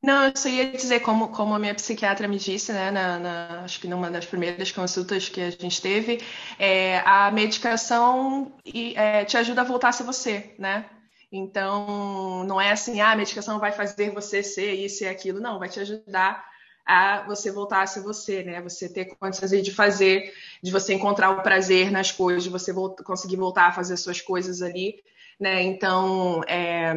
Não, 0.03 0.27
eu 0.27 0.37
só 0.37 0.49
ia 0.49 0.71
dizer, 0.71 1.01
como, 1.01 1.31
como 1.31 1.55
a 1.55 1.59
minha 1.59 1.75
psiquiatra 1.75 2.29
me 2.29 2.39
disse, 2.39 2.73
né, 2.73 2.91
na, 2.91 3.19
na, 3.19 3.65
acho 3.65 3.81
que 3.81 3.89
numa 3.89 4.09
das 4.09 4.27
primeiras 4.27 4.71
consultas 4.71 5.29
que 5.29 5.41
a 5.41 5.51
gente 5.51 5.83
teve, 5.83 6.23
é, 6.57 7.01
a 7.01 7.33
medicação 7.33 8.57
é, 8.95 9.25
te 9.25 9.37
ajuda 9.37 9.63
a 9.63 9.65
voltar 9.65 9.89
a 9.89 9.93
ser 9.93 10.05
você, 10.05 10.55
né? 10.59 10.89
Então, 11.33 12.45
não 12.45 12.61
é 12.61 12.71
assim, 12.71 13.01
ah, 13.01 13.11
a 13.11 13.17
medicação 13.17 13.59
vai 13.59 13.73
fazer 13.73 14.13
você 14.13 14.43
ser 14.43 14.73
isso 14.75 15.03
e 15.03 15.09
aquilo. 15.09 15.41
Não, 15.41 15.59
vai 15.59 15.69
te 15.69 15.81
ajudar 15.81 16.47
a 16.89 17.23
você 17.27 17.53
voltar 17.53 17.83
a 17.83 17.87
ser 17.87 18.01
você, 18.01 18.43
né? 18.43 18.63
Você 18.63 18.89
ter 18.89 19.05
condições 19.05 19.63
de 19.63 19.71
fazer, 19.71 20.33
de 20.63 20.73
você 20.73 20.95
encontrar 20.95 21.31
o 21.31 21.43
prazer 21.43 21.93
nas 21.93 22.11
coisas, 22.11 22.43
de 22.43 22.49
você 22.49 22.73
voltar, 22.73 23.05
conseguir 23.05 23.37
voltar 23.37 23.67
a 23.67 23.73
fazer 23.73 23.99
suas 23.99 24.23
coisas 24.23 24.63
ali, 24.63 25.03
né? 25.39 25.63
Então, 25.63 26.41
é, 26.49 26.95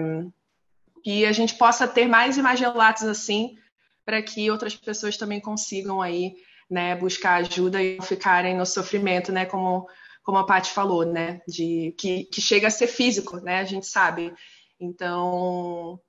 que 1.03 1.25
a 1.25 1.33
gente 1.33 1.55
possa 1.55 1.85
ter 1.89 2.07
mais 2.07 2.37
e 2.37 2.41
mais 2.41 2.57
relatos 2.57 3.03
assim, 3.03 3.57
para 4.05 4.21
que 4.21 4.49
outras 4.49 4.77
pessoas 4.77 5.17
também 5.17 5.41
consigam 5.41 6.01
aí, 6.01 6.35
né, 6.69 6.95
buscar 6.95 7.41
ajuda 7.41 7.83
e 7.83 7.97
não 7.97 8.05
ficarem 8.05 8.55
no 8.55 8.65
sofrimento, 8.65 9.31
né, 9.31 9.45
como 9.45 9.87
como 10.23 10.37
a 10.37 10.45
Paty 10.45 10.71
falou, 10.71 11.03
né? 11.03 11.41
De 11.47 11.95
que, 11.97 12.25
que 12.25 12.39
chega 12.39 12.67
a 12.67 12.71
ser 12.71 12.85
físico, 12.85 13.37
né? 13.37 13.59
A 13.59 13.63
gente 13.63 13.87
sabe. 13.87 14.31
Então, 14.79 15.99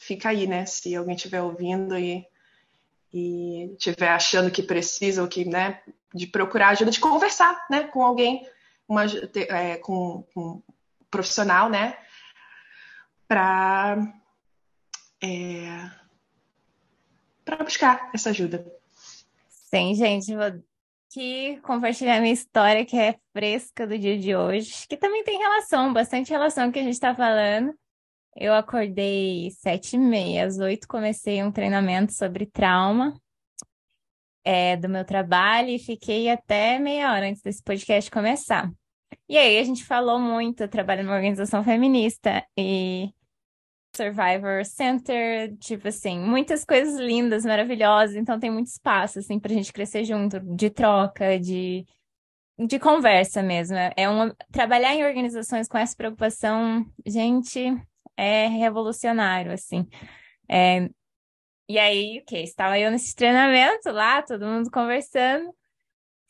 fica 0.00 0.30
aí, 0.30 0.48
né? 0.48 0.66
Se 0.66 0.94
alguém 0.96 1.14
estiver 1.14 1.40
ouvindo 1.42 1.96
e 1.96 2.26
e 3.12 3.72
estiver 3.72 4.08
achando 4.08 4.50
que 4.50 4.62
precisa 4.62 5.22
ou 5.22 5.28
que, 5.28 5.44
né, 5.44 5.82
de 6.14 6.26
procurar 6.26 6.68
ajuda, 6.68 6.90
de 6.90 7.00
conversar, 7.00 7.66
né, 7.70 7.84
com 7.84 8.02
alguém, 8.02 8.46
uma, 8.88 9.04
é, 9.04 9.76
com, 9.76 10.24
com 10.34 10.40
um 10.40 10.62
profissional, 11.10 11.68
né, 11.68 11.96
para 13.28 13.98
é, 15.22 15.90
para 17.44 17.64
buscar 17.64 18.10
essa 18.14 18.30
ajuda. 18.30 18.64
Sim, 19.48 19.94
gente, 19.94 20.34
vou 20.34 20.44
aqui 21.12 21.60
compartilhar 21.62 22.20
minha 22.20 22.32
história, 22.32 22.84
que 22.84 22.98
é 22.98 23.18
fresca 23.32 23.86
do 23.86 23.98
dia 23.98 24.18
de 24.18 24.34
hoje, 24.34 24.86
que 24.88 24.96
também 24.96 25.22
tem 25.24 25.38
relação, 25.38 25.92
bastante 25.92 26.30
relação 26.30 26.72
que 26.72 26.78
a 26.78 26.82
gente 26.82 26.94
está 26.94 27.14
falando. 27.14 27.74
Eu 28.36 28.54
acordei 28.54 29.50
sete 29.50 29.96
e 29.96 29.98
meia, 29.98 30.46
às 30.46 30.58
oito 30.58 30.88
comecei 30.88 31.42
um 31.42 31.52
treinamento 31.52 32.12
sobre 32.12 32.46
trauma 32.46 33.14
é, 34.44 34.76
do 34.76 34.88
meu 34.88 35.04
trabalho 35.04 35.68
e 35.68 35.78
fiquei 35.78 36.30
até 36.30 36.78
meia 36.78 37.12
hora 37.12 37.28
antes 37.28 37.42
desse 37.42 37.62
podcast 37.62 38.10
começar. 38.10 38.70
E 39.28 39.36
aí 39.36 39.58
a 39.58 39.64
gente 39.64 39.84
falou 39.84 40.18
muito, 40.18 40.62
eu 40.62 40.68
trabalho 40.68 41.04
numa 41.04 41.14
organização 41.14 41.62
feminista 41.62 42.44
e 42.58 43.10
Survivor 43.94 44.64
Center, 44.64 45.54
tipo 45.58 45.88
assim, 45.88 46.18
muitas 46.18 46.64
coisas 46.64 46.98
lindas, 46.98 47.44
maravilhosas, 47.44 48.16
então 48.16 48.40
tem 48.40 48.50
muito 48.50 48.68
espaço, 48.68 49.18
assim, 49.18 49.38
pra 49.38 49.52
gente 49.52 49.72
crescer 49.72 50.04
junto, 50.04 50.40
de 50.40 50.70
troca, 50.70 51.38
de, 51.38 51.84
de 52.58 52.78
conversa 52.78 53.42
mesmo. 53.42 53.76
É 53.96 54.08
uma, 54.08 54.34
trabalhar 54.50 54.94
em 54.94 55.04
organizações 55.04 55.68
com 55.68 55.76
essa 55.76 55.94
preocupação, 55.94 56.86
gente, 57.06 57.70
é 58.16 58.46
revolucionário, 58.46 59.52
assim. 59.52 59.86
É, 60.50 60.88
e 61.68 61.78
aí, 61.78 62.18
o 62.18 62.24
que? 62.26 62.38
Estava 62.38 62.78
eu 62.78 62.90
nesse 62.90 63.14
treinamento 63.14 63.90
lá, 63.90 64.22
todo 64.22 64.46
mundo 64.46 64.70
conversando. 64.70 65.54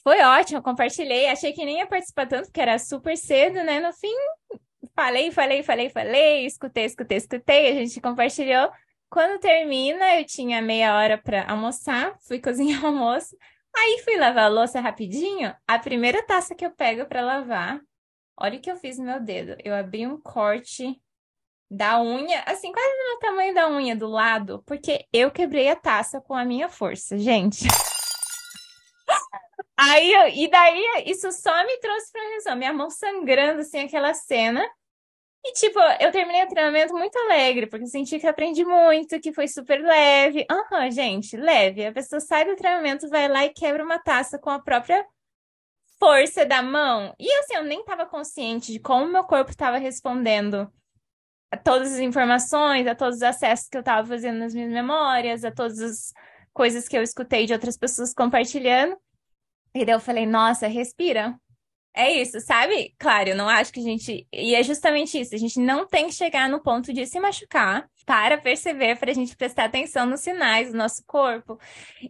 Foi 0.02 0.20
ótimo, 0.22 0.62
compartilhei. 0.62 1.28
Achei 1.28 1.52
que 1.52 1.64
nem 1.64 1.78
ia 1.78 1.86
participar 1.86 2.26
tanto, 2.26 2.46
porque 2.46 2.60
era 2.60 2.78
super 2.78 3.16
cedo, 3.16 3.62
né? 3.64 3.80
No 3.80 3.92
fim, 3.92 4.14
falei, 4.94 5.30
falei, 5.30 5.62
falei, 5.62 5.90
falei, 5.90 6.46
escutei, 6.46 6.84
escutei, 6.84 7.18
escutei, 7.18 7.68
a 7.70 7.74
gente 7.74 8.00
compartilhou. 8.00 8.70
Quando 9.10 9.40
termina, 9.40 10.20
eu 10.20 10.24
tinha 10.24 10.62
meia 10.62 10.96
hora 10.96 11.18
para 11.18 11.50
almoçar, 11.50 12.16
fui 12.26 12.40
cozinhar 12.40 12.84
almoço. 12.84 13.36
Aí 13.74 14.00
fui 14.04 14.16
lavar 14.16 14.44
a 14.44 14.48
louça 14.48 14.80
rapidinho. 14.80 15.54
A 15.66 15.78
primeira 15.78 16.22
taça 16.24 16.54
que 16.54 16.64
eu 16.64 16.70
pego 16.70 17.06
para 17.06 17.22
lavar, 17.22 17.80
olha 18.36 18.58
o 18.58 18.60
que 18.60 18.70
eu 18.70 18.76
fiz 18.76 18.98
no 18.98 19.04
meu 19.04 19.20
dedo. 19.20 19.56
Eu 19.64 19.74
abri 19.74 20.06
um 20.06 20.20
corte 20.20 21.00
da 21.72 22.02
unha, 22.02 22.42
assim, 22.42 22.70
quase 22.70 22.94
no 23.08 23.18
tamanho 23.18 23.54
da 23.54 23.70
unha 23.70 23.96
do 23.96 24.06
lado, 24.06 24.62
porque 24.66 25.06
eu 25.10 25.30
quebrei 25.30 25.70
a 25.70 25.76
taça 25.76 26.20
com 26.20 26.34
a 26.34 26.44
minha 26.44 26.68
força, 26.68 27.16
gente. 27.16 27.64
Aí, 29.74 30.12
e 30.34 30.50
daí, 30.50 31.04
isso 31.06 31.32
só 31.32 31.64
me 31.64 31.78
trouxe 31.78 32.12
pra 32.12 32.22
atenção. 32.22 32.56
Minha 32.56 32.74
mão 32.74 32.90
sangrando, 32.90 33.62
assim, 33.62 33.80
aquela 33.80 34.12
cena. 34.12 34.62
E, 35.44 35.52
tipo, 35.54 35.78
eu 35.98 36.12
terminei 36.12 36.44
o 36.44 36.48
treinamento 36.48 36.92
muito 36.92 37.18
alegre, 37.18 37.66
porque 37.66 37.86
senti 37.86 38.20
que 38.20 38.26
aprendi 38.26 38.64
muito, 38.64 39.18
que 39.18 39.32
foi 39.32 39.48
super 39.48 39.82
leve. 39.82 40.46
Aham, 40.50 40.84
uhum, 40.84 40.90
gente, 40.90 41.38
leve. 41.38 41.86
A 41.86 41.92
pessoa 41.92 42.20
sai 42.20 42.44
do 42.44 42.54
treinamento, 42.54 43.08
vai 43.08 43.28
lá 43.28 43.46
e 43.46 43.50
quebra 43.50 43.82
uma 43.82 43.98
taça 43.98 44.38
com 44.38 44.50
a 44.50 44.60
própria 44.60 45.04
força 45.98 46.44
da 46.44 46.62
mão. 46.62 47.14
E, 47.18 47.32
assim, 47.38 47.54
eu 47.54 47.64
nem 47.64 47.80
estava 47.80 48.04
consciente 48.04 48.72
de 48.72 48.78
como 48.78 49.06
meu 49.06 49.24
corpo 49.24 49.50
estava 49.50 49.78
respondendo 49.78 50.70
a 51.52 51.56
todas 51.58 51.92
as 51.92 51.98
informações, 51.98 52.86
a 52.86 52.94
todos 52.94 53.16
os 53.16 53.22
acessos 53.22 53.68
que 53.68 53.76
eu 53.76 53.80
estava 53.80 54.08
fazendo 54.08 54.38
nas 54.38 54.54
minhas 54.54 54.72
memórias, 54.72 55.44
a 55.44 55.50
todas 55.50 55.78
as 55.80 56.12
coisas 56.50 56.88
que 56.88 56.96
eu 56.96 57.02
escutei 57.02 57.44
de 57.44 57.52
outras 57.52 57.76
pessoas 57.76 58.14
compartilhando. 58.14 58.96
E 59.74 59.84
daí 59.84 59.94
eu 59.94 60.00
falei, 60.00 60.24
nossa, 60.24 60.66
respira. 60.66 61.38
É 61.94 62.10
isso, 62.10 62.40
sabe? 62.40 62.94
Claro, 62.98 63.30
eu 63.30 63.36
não 63.36 63.50
acho 63.50 63.70
que 63.70 63.80
a 63.80 63.82
gente. 63.82 64.26
E 64.32 64.54
é 64.54 64.62
justamente 64.62 65.20
isso, 65.20 65.34
a 65.34 65.38
gente 65.38 65.60
não 65.60 65.86
tem 65.86 66.06
que 66.06 66.14
chegar 66.14 66.48
no 66.48 66.62
ponto 66.62 66.90
de 66.90 67.04
se 67.04 67.20
machucar 67.20 67.86
para 68.06 68.38
perceber, 68.38 68.96
para 68.96 69.10
a 69.10 69.14
gente 69.14 69.36
prestar 69.36 69.66
atenção 69.66 70.06
nos 70.06 70.20
sinais 70.20 70.72
do 70.72 70.78
nosso 70.78 71.04
corpo. 71.06 71.58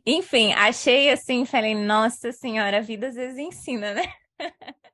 Enfim, 0.06 0.52
achei 0.52 1.10
assim, 1.10 1.44
falei, 1.44 1.74
nossa 1.74 2.30
senhora, 2.30 2.78
a 2.78 2.80
vida 2.80 3.08
às 3.08 3.16
vezes 3.16 3.38
ensina, 3.38 3.92
né? 3.92 4.04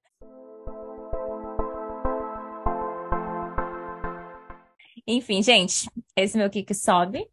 Enfim, 5.11 5.43
gente, 5.43 5.89
esse 6.15 6.37
meu 6.37 6.51
kick 6.51 6.75
sobe. 6.75 7.27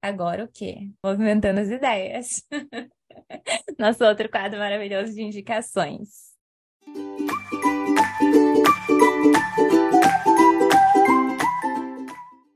Agora 0.00 0.44
o 0.44 0.48
quê? 0.48 0.88
Movimentando 1.04 1.58
as 1.58 1.68
ideias. 1.68 2.46
Nosso 3.76 4.04
outro 4.04 4.30
quadro 4.30 4.60
maravilhoso 4.60 5.12
de 5.12 5.20
indicações. 5.20 6.32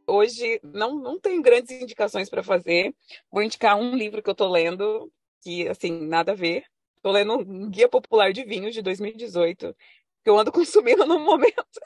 Hoje 0.06 0.60
não, 0.62 0.94
não 0.94 1.18
tenho 1.18 1.42
grandes 1.42 1.72
indicações 1.82 2.30
para 2.30 2.44
fazer. 2.44 2.94
Vou 3.32 3.42
indicar 3.42 3.76
um 3.76 3.96
livro 3.96 4.22
que 4.22 4.30
eu 4.30 4.32
estou 4.32 4.48
lendo, 4.48 5.12
que, 5.42 5.66
assim, 5.66 6.06
nada 6.06 6.30
a 6.30 6.36
ver. 6.36 6.66
Estou 6.98 7.10
lendo 7.10 7.36
um 7.36 7.68
Guia 7.68 7.88
Popular 7.88 8.32
de 8.32 8.44
Vinhos 8.44 8.74
de 8.74 8.80
2018, 8.80 9.76
que 10.22 10.30
eu 10.30 10.38
ando 10.38 10.52
consumindo 10.54 11.04
no 11.04 11.18
momento. 11.18 11.80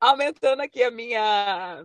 Aumentando 0.00 0.60
aqui 0.62 0.82
a 0.82 0.90
minha 0.90 1.84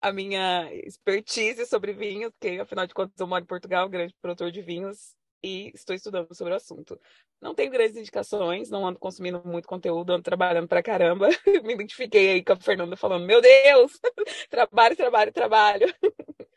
a 0.00 0.12
minha 0.12 0.72
expertise 0.74 1.66
sobre 1.66 1.92
vinhos, 1.92 2.30
porque 2.32 2.58
afinal 2.60 2.86
de 2.86 2.94
contas 2.94 3.18
eu 3.18 3.26
moro 3.26 3.42
em 3.42 3.46
Portugal, 3.46 3.88
grande 3.88 4.14
produtor 4.20 4.50
de 4.52 4.62
vinhos, 4.62 5.14
e 5.42 5.70
estou 5.74 5.94
estudando 5.94 6.32
sobre 6.34 6.52
o 6.52 6.56
assunto. 6.56 7.00
Não 7.40 7.54
tenho 7.54 7.70
grandes 7.70 7.96
indicações, 7.96 8.70
não 8.70 8.86
ando 8.86 8.98
consumindo 8.98 9.42
muito 9.44 9.68
conteúdo, 9.68 10.12
ando 10.12 10.22
trabalhando 10.22 10.68
pra 10.68 10.82
caramba. 10.82 11.28
Me 11.64 11.74
identifiquei 11.74 12.30
aí 12.30 12.44
com 12.44 12.52
a 12.52 12.56
Fernanda 12.56 12.96
falando: 12.96 13.24
Meu 13.26 13.40
Deus, 13.40 13.92
trabalho, 14.50 14.96
trabalho, 14.96 15.32
trabalho. 15.32 15.86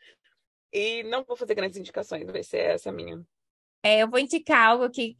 e 0.72 1.02
não 1.04 1.24
vou 1.24 1.36
fazer 1.36 1.54
grandes 1.54 1.78
indicações, 1.78 2.26
vai 2.26 2.42
ser 2.42 2.58
essa 2.58 2.90
a 2.90 2.92
minha. 2.92 3.24
É, 3.84 4.02
eu 4.02 4.10
vou 4.10 4.18
indicar 4.18 4.68
algo 4.68 4.90
que 4.90 5.16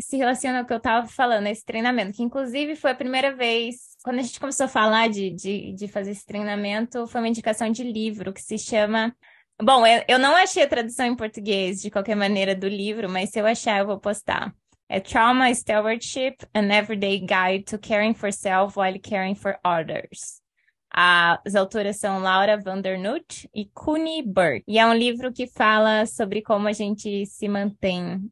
se 0.00 0.16
relaciona 0.16 0.60
ao 0.60 0.66
que 0.66 0.72
eu 0.72 0.76
estava 0.78 1.06
falando, 1.06 1.46
esse 1.46 1.64
treinamento, 1.64 2.12
que 2.12 2.22
inclusive 2.22 2.76
foi 2.76 2.90
a 2.90 2.94
primeira 2.94 3.34
vez, 3.34 3.96
quando 4.04 4.18
a 4.18 4.22
gente 4.22 4.38
começou 4.38 4.66
a 4.66 4.68
falar 4.68 5.08
de, 5.08 5.30
de, 5.30 5.72
de 5.72 5.88
fazer 5.88 6.10
esse 6.10 6.24
treinamento, 6.24 7.06
foi 7.06 7.20
uma 7.20 7.28
indicação 7.28 7.70
de 7.70 7.82
livro 7.82 8.32
que 8.32 8.42
se 8.42 8.58
chama 8.58 9.14
Bom, 9.60 9.86
eu, 9.86 10.04
eu 10.06 10.18
não 10.18 10.36
achei 10.36 10.62
a 10.62 10.68
tradução 10.68 11.06
em 11.06 11.16
português 11.16 11.80
de 11.80 11.90
qualquer 11.90 12.14
maneira 12.14 12.54
do 12.54 12.68
livro, 12.68 13.08
mas 13.08 13.30
se 13.30 13.40
eu 13.40 13.46
achar, 13.46 13.78
eu 13.78 13.86
vou 13.86 13.98
postar. 13.98 14.54
É 14.86 15.00
Trauma 15.00 15.52
Stewardship, 15.52 16.36
An 16.54 16.70
Everyday 16.70 17.18
Guide 17.18 17.64
to 17.64 17.78
Caring 17.78 18.12
for 18.12 18.30
Self 18.30 18.78
While 18.78 19.00
Caring 19.00 19.34
for 19.34 19.58
Others. 19.64 20.42
As 20.98 21.54
autoras 21.54 21.98
são 21.98 22.20
Laura 22.20 22.56
Vandernut 22.58 23.46
e 23.54 23.66
Kuni 23.66 24.22
Burke. 24.22 24.64
E 24.66 24.78
é 24.78 24.86
um 24.86 24.94
livro 24.94 25.30
que 25.30 25.46
fala 25.46 26.06
sobre 26.06 26.40
como 26.40 26.68
a 26.68 26.72
gente 26.72 27.26
se 27.26 27.46
mantém, 27.46 28.30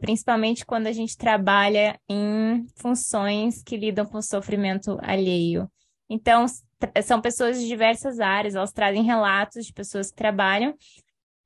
principalmente 0.00 0.64
quando 0.64 0.86
a 0.86 0.92
gente 0.92 1.14
trabalha 1.14 2.00
em 2.08 2.66
funções 2.74 3.62
que 3.62 3.76
lidam 3.76 4.06
com 4.06 4.16
o 4.16 4.22
sofrimento 4.22 4.98
alheio. 5.02 5.70
Então, 6.08 6.46
são 7.04 7.20
pessoas 7.20 7.60
de 7.60 7.68
diversas 7.68 8.18
áreas, 8.18 8.54
elas 8.54 8.72
trazem 8.72 9.02
relatos 9.02 9.66
de 9.66 9.74
pessoas 9.74 10.10
que 10.10 10.16
trabalham 10.16 10.74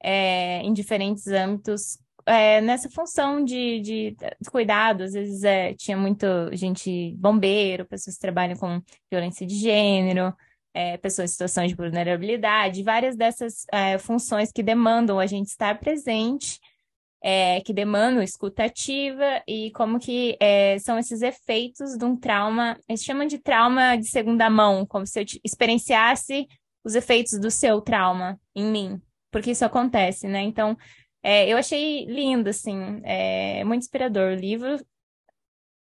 é, 0.01 0.59
em 0.63 0.73
diferentes 0.73 1.27
âmbitos 1.27 1.99
é, 2.25 2.61
nessa 2.61 2.89
função 2.89 3.45
de, 3.45 3.81
de, 3.81 4.17
de, 4.41 4.51
cuidado. 4.53 5.03
Às 5.03 5.15
vezes 5.15 5.43
é, 5.43 5.75
tinha 5.75 5.97
muito 5.97 6.25
gente 6.53 7.13
bombeiro, 7.17 7.85
pessoas 7.87 8.15
que 8.15 8.23
trabalham 8.23 8.57
com 8.57 8.81
violência 9.11 9.45
de 9.45 9.57
gênero, 9.57 10.33
é, 10.75 10.97
pessoas 10.97 11.31
em 11.31 11.33
situação 11.33 11.67
de 11.67 11.75
vulnerabilidade, 11.75 12.83
várias 12.83 13.17
dessas 13.17 13.65
é, 13.73 13.99
funções 13.99 14.53
que 14.53 14.63
demandam 14.63 15.19
a 15.19 15.27
gente 15.27 15.49
estar 15.49 15.79
presente, 15.79 16.59
é, 17.23 17.61
que 17.61 17.73
demandam 17.73 18.23
escuta 18.23 18.65
ativa 18.65 19.43
e 19.47 19.71
como 19.73 19.99
que 19.99 20.37
é, 20.41 20.79
são 20.79 20.99
esses 20.99 21.23
efeitos 21.23 21.97
de 21.97 22.05
um 22.05 22.17
trauma, 22.17 22.79
eles 22.89 23.05
chamam 23.05 23.27
de 23.27 23.39
trauma 23.39 23.97
de 23.97 24.07
segunda 24.07 24.49
mão, 24.49 24.87
como 24.87 25.07
se 25.07 25.21
eu 25.21 25.25
experienciasse 25.45 26.47
os 26.85 26.95
efeitos 26.95 27.39
do 27.39 27.51
seu 27.51 27.81
trauma 27.81 28.41
em 28.55 28.65
mim, 28.65 29.03
porque 29.31 29.51
isso 29.51 29.65
acontece, 29.65 30.27
né? 30.27 30.41
Então, 30.41 30.77
é, 31.23 31.47
eu 31.53 31.59
achei 31.59 32.07
lindo, 32.07 32.49
assim, 32.49 33.01
é 33.05 33.63
muito 33.65 33.83
inspirador 33.83 34.33
o 34.33 34.41
livro. 34.41 34.79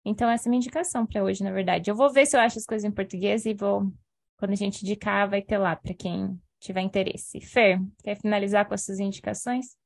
Então, 0.04 0.28
essa 0.28 0.46
é 0.46 0.48
a 0.48 0.50
minha 0.50 0.58
indicação 0.58 1.06
para 1.06 1.24
hoje, 1.24 1.42
na 1.42 1.50
verdade. 1.50 1.90
Eu 1.90 1.96
vou 1.96 2.12
ver 2.12 2.26
se 2.26 2.36
eu 2.36 2.40
acho 2.40 2.58
as 2.58 2.66
coisas 2.66 2.84
em 2.84 2.90
português 2.90 3.46
e 3.46 3.54
vou 3.54 3.90
quando 4.36 4.52
a 4.52 4.56
gente 4.56 4.82
indicar, 4.82 5.28
vai 5.28 5.42
ter 5.42 5.58
lá 5.58 5.76
para 5.76 5.94
quem 5.94 6.38
tiver 6.60 6.80
interesse. 6.80 7.40
Fer, 7.40 7.80
quer 8.02 8.16
finalizar 8.16 8.66
com 8.66 8.74
as 8.74 8.84
suas 8.84 8.98
indicações? 8.98 9.76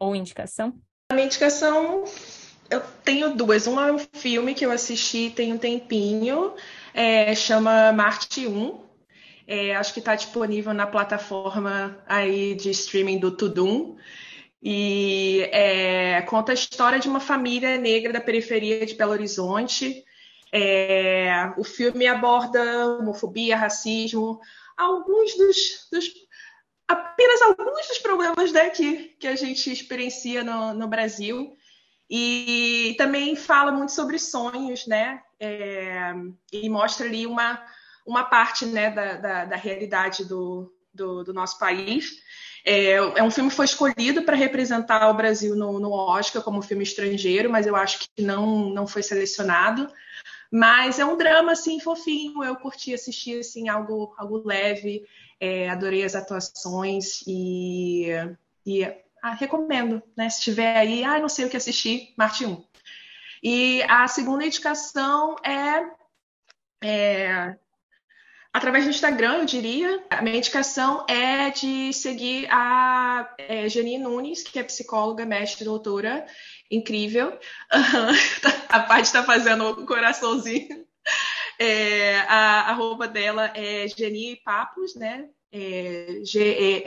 Ou 0.00 0.14
indicação? 0.14 0.78
A 1.10 1.14
minha 1.14 1.26
indicação, 1.26 2.04
eu 2.70 2.80
tenho 3.04 3.34
duas. 3.34 3.66
Uma 3.66 3.88
é 3.88 3.92
um 3.92 3.98
filme 3.98 4.54
que 4.54 4.66
eu 4.66 4.70
assisti 4.70 5.30
tem 5.30 5.52
um 5.52 5.58
tempinho, 5.58 6.54
é, 6.92 7.34
chama 7.34 7.92
Marte 7.92 8.46
1. 8.46 8.84
É, 9.46 9.76
acho 9.76 9.92
que 9.92 10.00
está 10.00 10.16
disponível 10.16 10.74
na 10.74 10.86
plataforma 10.86 12.02
aí 12.06 12.54
de 12.54 12.70
streaming 12.70 13.18
do 13.18 13.30
Tudum. 13.30 13.96
E 14.60 15.48
é, 15.52 16.22
conta 16.22 16.50
a 16.50 16.54
história 16.54 16.98
de 16.98 17.08
uma 17.08 17.20
família 17.20 17.78
negra 17.78 18.12
da 18.12 18.20
periferia 18.20 18.84
de 18.84 18.94
Belo 18.94 19.12
Horizonte 19.12 20.04
é, 20.56 21.52
o 21.58 21.62
filme 21.62 22.06
aborda 22.06 22.98
homofobia, 22.98 23.56
racismo, 23.56 24.40
alguns 24.74 25.36
dos, 25.36 25.88
dos 25.92 26.10
apenas 26.88 27.42
alguns 27.42 27.86
dos 27.88 27.98
problemas 27.98 28.52
né, 28.52 28.70
que, 28.70 29.16
que 29.20 29.26
a 29.26 29.36
gente 29.36 29.70
experiencia 29.70 30.42
no, 30.42 30.72
no 30.72 30.88
Brasil. 30.88 31.54
E 32.08 32.94
também 32.96 33.36
fala 33.36 33.70
muito 33.72 33.92
sobre 33.92 34.18
sonhos, 34.18 34.86
né? 34.86 35.20
É, 35.38 36.14
e 36.52 36.70
mostra 36.70 37.04
ali 37.04 37.26
uma, 37.26 37.60
uma 38.06 38.24
parte 38.24 38.64
né, 38.64 38.90
da, 38.90 39.14
da, 39.14 39.44
da 39.44 39.56
realidade 39.56 40.24
do, 40.24 40.72
do, 40.94 41.24
do, 41.24 41.34
nosso 41.34 41.58
país. 41.58 42.12
É, 42.64 42.92
é, 42.92 43.22
um 43.22 43.30
filme 43.30 43.50
que 43.50 43.56
foi 43.56 43.66
escolhido 43.66 44.22
para 44.22 44.36
representar 44.36 45.10
o 45.10 45.14
Brasil 45.14 45.56
no, 45.56 45.80
no 45.80 45.90
Oscar 45.90 46.42
como 46.42 46.62
filme 46.62 46.84
estrangeiro, 46.84 47.50
mas 47.50 47.66
eu 47.66 47.74
acho 47.74 48.08
que 48.14 48.22
não, 48.22 48.70
não 48.70 48.86
foi 48.86 49.02
selecionado. 49.02 49.92
Mas 50.52 50.98
é 50.98 51.04
um 51.04 51.16
drama, 51.16 51.52
assim, 51.52 51.80
fofinho. 51.80 52.42
Eu 52.44 52.56
curti 52.56 52.94
assistir, 52.94 53.40
assim, 53.40 53.68
algo, 53.68 54.14
algo 54.16 54.42
leve. 54.46 55.04
É, 55.40 55.68
adorei 55.68 56.02
as 56.04 56.14
atuações 56.14 57.22
e, 57.26 58.08
e 58.64 58.84
ah, 59.22 59.34
recomendo, 59.34 60.02
né? 60.16 60.30
Se 60.30 60.40
tiver 60.40 60.76
aí, 60.76 61.04
ah, 61.04 61.18
não 61.18 61.28
sei 61.28 61.44
o 61.44 61.50
que 61.50 61.56
assistir, 61.56 62.14
Marte 62.16 62.46
1. 62.46 62.64
E 63.42 63.82
a 63.84 64.06
segunda 64.08 64.46
indicação 64.46 65.36
é, 65.44 65.90
é 66.82 67.56
através 68.52 68.84
do 68.84 68.90
Instagram, 68.90 69.38
eu 69.38 69.44
diria. 69.44 70.02
A 70.08 70.22
minha 70.22 70.36
indicação 70.36 71.04
é 71.08 71.50
de 71.50 71.92
seguir 71.92 72.48
a 72.50 73.34
é, 73.36 73.68
Janine 73.68 73.98
Nunes, 73.98 74.42
que 74.42 74.58
é 74.58 74.62
psicóloga, 74.62 75.26
mestre, 75.26 75.64
doutora, 75.64 76.26
incrível. 76.70 77.38
a 78.68 78.80
Paty 78.80 79.02
está 79.02 79.22
fazendo 79.22 79.80
um 79.80 79.86
coraçãozinho. 79.86 80.84
É, 81.58 82.18
a, 82.28 82.72
roupa 82.74 83.08
dela 83.08 83.50
é 83.54 83.86
Geni 83.88 84.36
Papos, 84.44 84.94
né? 84.94 85.26
É, 85.52 86.20
G-E-N-I-P-A-P-O-S. 86.22 86.86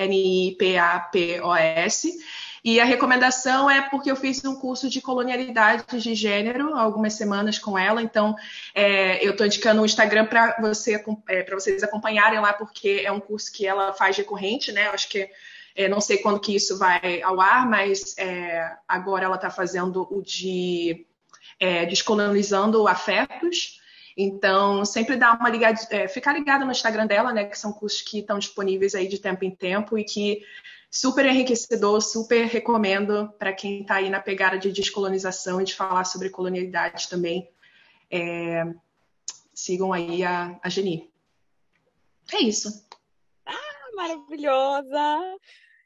E 2.63 2.79
a 2.79 2.85
recomendação 2.85 3.69
é 3.69 3.81
porque 3.81 4.11
eu 4.11 4.15
fiz 4.15 4.43
um 4.43 4.55
curso 4.55 4.89
de 4.89 5.01
colonialidade 5.01 5.97
de 5.97 6.13
gênero 6.13 6.75
algumas 6.75 7.13
semanas 7.13 7.57
com 7.57 7.77
ela, 7.77 8.01
então 8.01 8.35
é, 8.75 9.25
eu 9.25 9.31
estou 9.31 9.45
indicando 9.45 9.81
o 9.81 9.85
Instagram 9.85 10.25
para 10.25 10.57
você, 10.59 11.01
é, 11.29 11.49
vocês 11.49 11.81
acompanharem 11.83 12.39
lá, 12.39 12.51
porque 12.51 13.01
é 13.03 13.11
um 13.11 13.19
curso 13.19 13.51
que 13.51 13.65
ela 13.65 13.93
faz 13.93 14.17
recorrente, 14.17 14.71
né? 14.73 14.87
Eu 14.87 14.91
acho 14.91 15.07
que 15.07 15.29
é, 15.75 15.87
não 15.87 16.01
sei 16.01 16.17
quando 16.17 16.39
que 16.39 16.55
isso 16.55 16.77
vai 16.77 17.21
ao 17.21 17.39
ar, 17.39 17.67
mas 17.69 18.17
é, 18.17 18.77
agora 18.87 19.25
ela 19.25 19.35
está 19.35 19.49
fazendo 19.49 20.07
o 20.11 20.21
de 20.21 21.05
é, 21.59 21.85
descolonizando 21.85 22.87
afetos. 22.87 23.79
Então, 24.15 24.83
sempre 24.83 25.15
dá 25.15 25.33
uma 25.33 25.49
ligada, 25.49 25.79
é, 25.91 26.07
ficar 26.07 26.33
ligada 26.33 26.65
no 26.65 26.71
Instagram 26.71 27.07
dela, 27.07 27.31
né? 27.31 27.45
Que 27.45 27.57
são 27.57 27.71
cursos 27.71 28.01
que 28.01 28.19
estão 28.19 28.37
disponíveis 28.37 28.93
aí 28.93 29.07
de 29.07 29.19
tempo 29.19 29.45
em 29.45 29.51
tempo 29.51 29.97
e 29.97 30.03
que 30.03 30.41
super 30.91 31.25
enriquecedor, 31.25 32.01
super 32.01 32.45
recomendo 32.47 33.31
para 33.37 33.53
quem 33.53 33.81
está 33.81 33.95
aí 33.95 34.09
na 34.09 34.19
pegada 34.19 34.57
de 34.57 34.71
descolonização 34.71 35.61
e 35.61 35.65
de 35.65 35.75
falar 35.75 36.03
sobre 36.05 36.29
colonialidade 36.29 37.07
também. 37.07 37.49
É, 38.11 38.65
sigam 39.53 39.93
aí 39.93 40.23
a, 40.23 40.59
a 40.63 40.69
Geni. 40.69 41.09
É 42.33 42.41
isso. 42.41 42.85
Maravilhosa! 43.99 45.37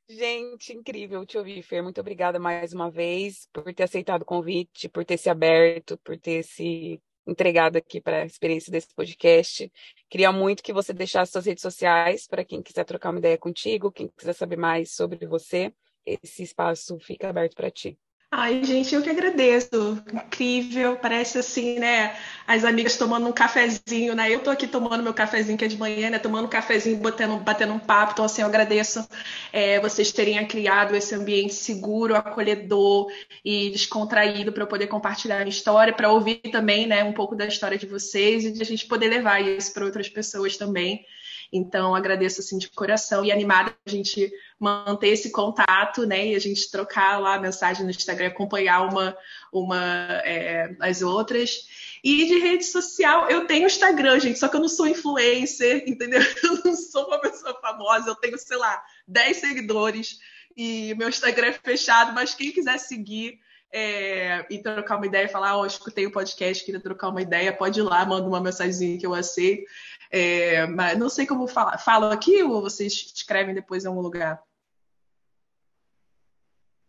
Gente, 0.07 0.71
incrível 0.71 1.25
te 1.25 1.35
ouvir, 1.35 1.63
Fer. 1.63 1.81
Muito 1.81 1.99
obrigada 1.99 2.37
mais 2.37 2.71
uma 2.71 2.91
vez 2.91 3.49
por 3.51 3.73
ter 3.73 3.81
aceitado 3.81 4.21
o 4.21 4.25
convite, 4.25 4.87
por 4.87 5.03
ter 5.03 5.17
se 5.17 5.31
aberto, 5.31 5.97
por 5.97 6.15
ter 6.19 6.43
se 6.43 7.01
entregado 7.25 7.75
aqui 7.75 7.99
para 7.99 8.21
a 8.21 8.25
experiência 8.25 8.71
desse 8.71 8.93
podcast. 8.93 9.71
Queria 10.07 10.31
muito 10.31 10.61
que 10.61 10.71
você 10.71 10.93
deixasse 10.93 11.31
suas 11.31 11.47
redes 11.47 11.63
sociais 11.63 12.27
para 12.27 12.45
quem 12.45 12.61
quiser 12.61 12.83
trocar 12.83 13.09
uma 13.09 13.17
ideia 13.17 13.37
contigo, 13.37 13.91
quem 13.91 14.07
quiser 14.07 14.33
saber 14.33 14.57
mais 14.57 14.91
sobre 14.93 15.25
você. 15.25 15.73
Esse 16.05 16.43
espaço 16.43 16.99
fica 16.99 17.29
aberto 17.29 17.55
para 17.55 17.71
ti. 17.71 17.97
Ai, 18.35 18.63
gente, 18.63 18.95
eu 18.95 19.01
que 19.03 19.11
agradeço. 19.11 20.03
Incrível, 20.11 20.95
parece 20.95 21.37
assim, 21.37 21.77
né? 21.77 22.17
As 22.47 22.65
amigas 22.65 22.97
tomando 22.97 23.27
um 23.27 23.31
cafezinho, 23.31 24.15
né? 24.15 24.33
Eu 24.33 24.39
tô 24.39 24.49
aqui 24.49 24.65
tomando 24.65 25.03
meu 25.03 25.13
cafezinho 25.13 25.55
que 25.55 25.63
é 25.63 25.67
de 25.67 25.77
manhã, 25.77 26.09
né? 26.09 26.17
Tomando 26.17 26.45
um 26.45 26.49
cafezinho, 26.49 26.97
batendo, 26.97 27.37
batendo 27.37 27.73
um 27.73 27.79
papo. 27.79 28.13
Então, 28.13 28.25
assim, 28.25 28.41
eu 28.41 28.47
agradeço 28.47 29.07
é, 29.51 29.79
vocês 29.79 30.11
terem 30.11 30.43
criado 30.47 30.95
esse 30.95 31.13
ambiente 31.13 31.53
seguro, 31.53 32.15
acolhedor 32.15 33.05
e 33.45 33.69
descontraído 33.69 34.51
para 34.51 34.63
eu 34.63 34.67
poder 34.67 34.87
compartilhar 34.87 35.37
a 35.37 35.47
história, 35.47 35.93
para 35.93 36.11
ouvir 36.11 36.37
também, 36.51 36.87
né, 36.87 37.03
um 37.03 37.13
pouco 37.13 37.35
da 37.35 37.45
história 37.45 37.77
de 37.77 37.85
vocês 37.85 38.45
e 38.45 38.51
de 38.51 38.63
a 38.63 38.65
gente 38.65 38.87
poder 38.87 39.09
levar 39.09 39.41
isso 39.41 39.71
para 39.71 39.85
outras 39.85 40.09
pessoas 40.09 40.57
também. 40.57 41.05
Então, 41.53 41.93
agradeço 41.93 42.41
assim 42.41 42.57
de 42.57 42.67
coração 42.67 43.23
e 43.23 43.31
animada 43.31 43.75
a 43.85 43.89
gente 43.89 44.31
manter 44.63 45.09
esse 45.09 45.31
contato, 45.31 46.05
né? 46.05 46.27
E 46.27 46.35
a 46.35 46.39
gente 46.39 46.71
trocar 46.71 47.19
lá 47.19 47.35
a 47.35 47.39
mensagem 47.39 47.83
no 47.83 47.91
Instagram, 47.91 48.27
acompanhar 48.27 48.81
uma, 48.81 49.17
uma 49.51 49.77
é, 50.23 50.75
as 50.79 51.01
outras. 51.01 51.67
E 52.03 52.25
de 52.25 52.39
rede 52.39 52.65
social, 52.65 53.29
eu 53.29 53.45
tenho 53.45 53.67
Instagram, 53.67 54.19
gente, 54.19 54.39
só 54.39 54.47
que 54.47 54.55
eu 54.55 54.61
não 54.61 54.69
sou 54.69 54.87
influencer, 54.87 55.83
entendeu? 55.87 56.21
Eu 56.43 56.61
não 56.63 56.75
sou 56.75 57.07
uma 57.07 57.19
pessoa 57.19 57.59
famosa, 57.61 58.09
eu 58.09 58.15
tenho, 58.15 58.37
sei 58.37 58.57
lá, 58.57 58.81
10 59.07 59.37
seguidores 59.37 60.19
e 60.55 60.93
meu 60.95 61.09
Instagram 61.09 61.47
é 61.47 61.53
fechado, 61.53 62.13
mas 62.13 62.35
quem 62.35 62.51
quiser 62.51 62.77
seguir, 62.77 63.39
é, 63.75 64.45
e 64.51 64.59
trocar 64.59 64.97
uma 64.97 65.07
ideia, 65.07 65.27
falar, 65.27 65.57
ó, 65.57 65.61
oh, 65.61 65.65
escutei 65.65 66.05
o 66.05 66.11
podcast, 66.11 66.63
queria 66.63 66.79
trocar 66.79 67.09
uma 67.09 67.23
ideia, 67.23 67.51
pode 67.51 67.79
ir 67.79 67.83
lá, 67.83 68.05
manda 68.05 68.27
uma 68.27 68.39
mensagem 68.39 68.99
que 68.99 69.05
eu 69.05 69.15
aceito. 69.15 69.63
É, 70.11 70.67
mas 70.67 70.95
não 70.95 71.09
sei 71.09 71.25
como 71.25 71.47
falar. 71.47 71.79
Falo 71.79 72.05
aqui 72.05 72.43
ou 72.43 72.61
vocês 72.61 73.11
escrevem 73.15 73.55
depois 73.55 73.83
em 73.83 73.87
algum 73.87 74.01
lugar? 74.01 74.39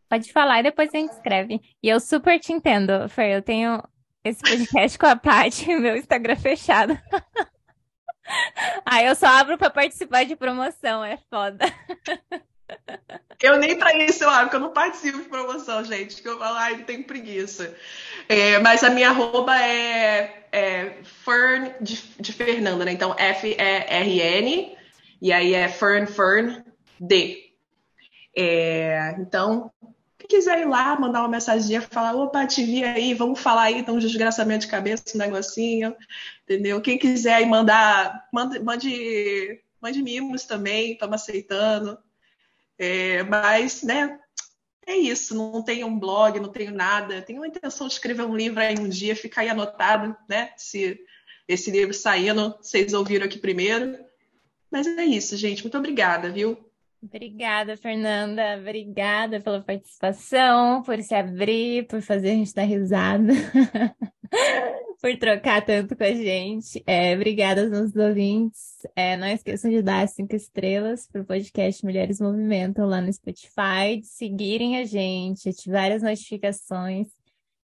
Pode 0.09 0.33
falar 0.33 0.61
e 0.61 0.65
depois 0.65 0.91
a 0.93 0.99
gente 0.99 1.13
escreve. 1.13 1.61
E 1.83 1.89
eu 1.89 1.99
super 1.99 2.39
te 2.39 2.53
entendo, 2.53 3.09
Fer. 3.09 3.33
Eu 3.33 3.43
tenho 3.43 3.83
esse 4.25 4.41
podcast 4.41 4.99
com 4.99 5.07
a 5.07 5.17
Paty, 5.17 5.75
meu 5.77 5.97
Instagram 5.97 6.37
fechado. 6.37 6.99
Aí 8.87 9.07
eu 9.07 9.15
só 9.15 9.27
abro 9.27 9.59
para 9.59 9.69
participar 9.69 10.25
de 10.25 10.35
promoção, 10.35 11.05
é 11.05 11.19
foda. 11.29 11.65
Eu 13.43 13.59
nem 13.59 13.77
para 13.77 13.95
isso 14.05 14.25
eu 14.25 14.31
abro, 14.31 14.45
porque 14.45 14.57
eu 14.57 14.61
não 14.61 14.73
participo 14.73 15.19
de 15.19 15.29
promoção, 15.29 15.85
gente. 15.85 16.23
Que 16.23 16.29
eu 16.29 16.39
falo, 16.39 16.57
ai, 16.57 16.77
não 16.79 16.85
tenho 16.85 17.05
preguiça. 17.05 17.77
É, 18.29 18.59
mas 18.61 18.83
a 18.83 18.89
minha 18.89 19.11
arroba 19.11 19.55
é, 19.61 20.47
é 20.51 20.99
Fern 21.03 21.75
de, 21.81 21.97
de, 22.19 22.33
Fernanda, 22.33 22.85
né? 22.85 22.93
Então 22.93 23.15
F-E-R-N, 23.19 24.79
e 25.21 25.33
aí 25.33 25.53
é 25.53 25.69
Fern 25.69 26.07
Fern 26.07 26.65
D. 26.99 27.51
É, 28.37 29.15
então, 29.19 29.71
quiser 30.29 30.61
ir 30.61 30.69
lá, 30.69 30.99
mandar 30.99 31.21
uma 31.21 31.29
mensagem, 31.29 31.81
falar, 31.81 32.15
opa, 32.15 32.47
te 32.47 32.65
vi 32.65 32.85
aí, 32.85 33.15
vamos 33.15 33.41
falar 33.41 33.65
aí, 33.65 33.79
então 33.79 33.97
um 33.97 33.99
desgraçamento 33.99 34.63
de 34.63 34.71
cabeça, 34.71 35.05
um 35.15 35.19
negocinho, 35.19 35.95
entendeu? 36.43 36.81
Quem 36.81 36.99
quiser 36.99 37.35
aí 37.35 37.47
mandar, 37.47 38.29
mande, 38.33 38.59
mande, 38.61 39.61
mande 39.81 40.03
mimos 40.03 40.45
também, 40.45 40.93
estamos 40.93 41.23
aceitando. 41.23 41.99
É, 42.79 43.23
mas, 43.25 43.83
né, 43.83 44.19
é 44.87 44.97
isso, 44.97 45.35
não 45.35 45.63
tenho 45.63 45.87
um 45.87 45.99
blog, 45.99 46.39
não 46.41 46.51
tenho 46.51 46.73
nada. 46.73 47.23
Tenho 47.23 47.43
a 47.43 47.49
intenção 47.49 47.87
de 47.87 47.95
escrever 47.95 48.25
um 48.25 48.37
livro 48.37 48.61
aí 48.61 48.79
um 48.79 48.89
dia, 48.89 49.17
ficar 49.17 49.43
aí 49.43 49.49
anotado, 49.49 50.17
né? 50.29 50.53
Se 50.57 50.99
esse 51.49 51.71
livro 51.71 51.95
saindo, 51.95 52.57
vocês 52.61 52.93
ouviram 52.93 53.27
aqui 53.27 53.39
primeiro. 53.39 53.99
Mas 54.71 54.87
é 54.87 55.05
isso, 55.05 55.37
gente. 55.37 55.63
Muito 55.63 55.79
obrigada, 55.79 56.31
viu? 56.31 56.64
Obrigada, 57.05 57.77
Fernanda. 57.77 58.57
Obrigada 58.59 59.39
pela 59.41 59.61
participação, 59.61 60.83
por 60.83 61.01
se 61.03 61.15
abrir, 61.15 61.87
por 61.87 62.01
fazer 62.01 62.31
a 62.31 62.35
gente 62.35 62.55
dar 62.55 62.63
risada, 62.63 63.33
por 65.03 65.17
trocar 65.19 65.65
tanto 65.65 65.95
com 65.95 66.03
a 66.03 66.15
gente. 66.15 66.83
É, 66.87 67.15
obrigada 67.15 67.61
aos 67.61 67.71
nossos 67.71 67.95
ouvintes. 67.95 68.87
É, 68.97 69.19
não 69.19 69.27
esqueçam 69.27 69.71
de 69.71 69.83
dar 69.83 70.09
cinco 70.09 70.35
estrelas 70.35 71.07
para 71.07 71.21
o 71.21 71.27
podcast 71.27 71.85
Mulheres 71.85 72.21
Movimentam 72.21 72.87
lá 72.87 73.03
no 73.03 73.13
Spotify, 73.13 73.99
de 74.01 74.07
seguirem 74.07 74.79
a 74.79 74.85
gente, 74.87 75.51
ativar 75.51 75.93
as 75.93 76.03
notificações 76.03 77.09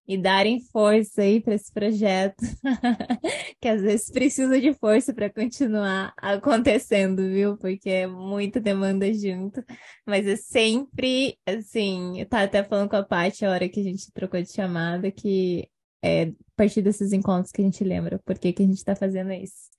e 0.07 0.17
darem 0.17 0.59
força 0.71 1.21
aí 1.21 1.39
para 1.39 1.55
esse 1.55 1.71
projeto, 1.71 2.43
que 3.61 3.67
às 3.67 3.81
vezes 3.81 4.09
precisa 4.09 4.59
de 4.59 4.73
força 4.73 5.13
para 5.13 5.29
continuar 5.29 6.13
acontecendo, 6.17 7.27
viu? 7.29 7.57
Porque 7.57 7.89
é 7.89 8.07
muita 8.07 8.59
demanda 8.59 9.11
junto, 9.13 9.63
mas 10.05 10.27
é 10.27 10.35
sempre 10.35 11.37
assim, 11.45 12.19
eu 12.19 12.25
tava 12.25 12.43
até 12.43 12.63
falando 12.63 12.89
com 12.89 12.95
a 12.95 13.03
Paty 13.03 13.45
a 13.45 13.51
hora 13.51 13.69
que 13.69 13.79
a 13.79 13.83
gente 13.83 14.11
trocou 14.11 14.41
de 14.41 14.51
chamada, 14.51 15.11
que 15.11 15.69
é 16.03 16.23
a 16.23 16.33
partir 16.55 16.81
desses 16.81 17.13
encontros 17.13 17.51
que 17.51 17.61
a 17.61 17.65
gente 17.65 17.83
lembra 17.83 18.19
por 18.25 18.37
que 18.37 18.53
que 18.53 18.63
a 18.63 18.65
gente 18.65 18.77
está 18.77 18.95
fazendo 18.95 19.31
isso. 19.31 19.69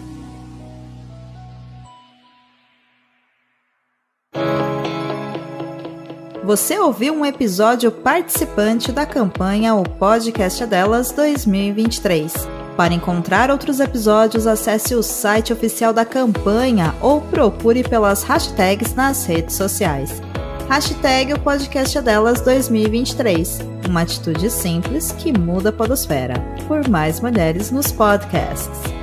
Você 6.44 6.78
ouviu 6.78 7.15
um 7.15 7.27
episódio 7.27 7.90
participante 7.90 8.93
da 8.93 9.05
campanha 9.05 9.74
O 9.74 9.82
Podcast 9.82 10.62
é 10.62 10.66
Delas 10.69 11.11
2023. 11.11 12.60
Para 12.81 12.94
encontrar 12.94 13.51
outros 13.51 13.78
episódios, 13.78 14.47
acesse 14.47 14.94
o 14.94 15.02
site 15.02 15.52
oficial 15.52 15.93
da 15.93 16.02
campanha 16.02 16.94
ou 17.02 17.20
procure 17.20 17.82
pelas 17.82 18.23
hashtags 18.23 18.94
nas 18.94 19.27
redes 19.27 19.55
sociais. 19.55 20.23
Hashtag 20.66 21.35
o 21.35 21.39
podcast 21.39 21.98
é 21.98 22.01
delas 22.01 22.40
2023. 22.40 23.59
Uma 23.86 24.01
atitude 24.01 24.48
simples 24.48 25.12
que 25.12 25.31
muda 25.31 25.69
a 25.69 25.73
podosfera. 25.74 26.43
Por 26.66 26.89
mais 26.89 27.20
mulheres 27.20 27.70
nos 27.70 27.93
podcasts. 27.93 29.00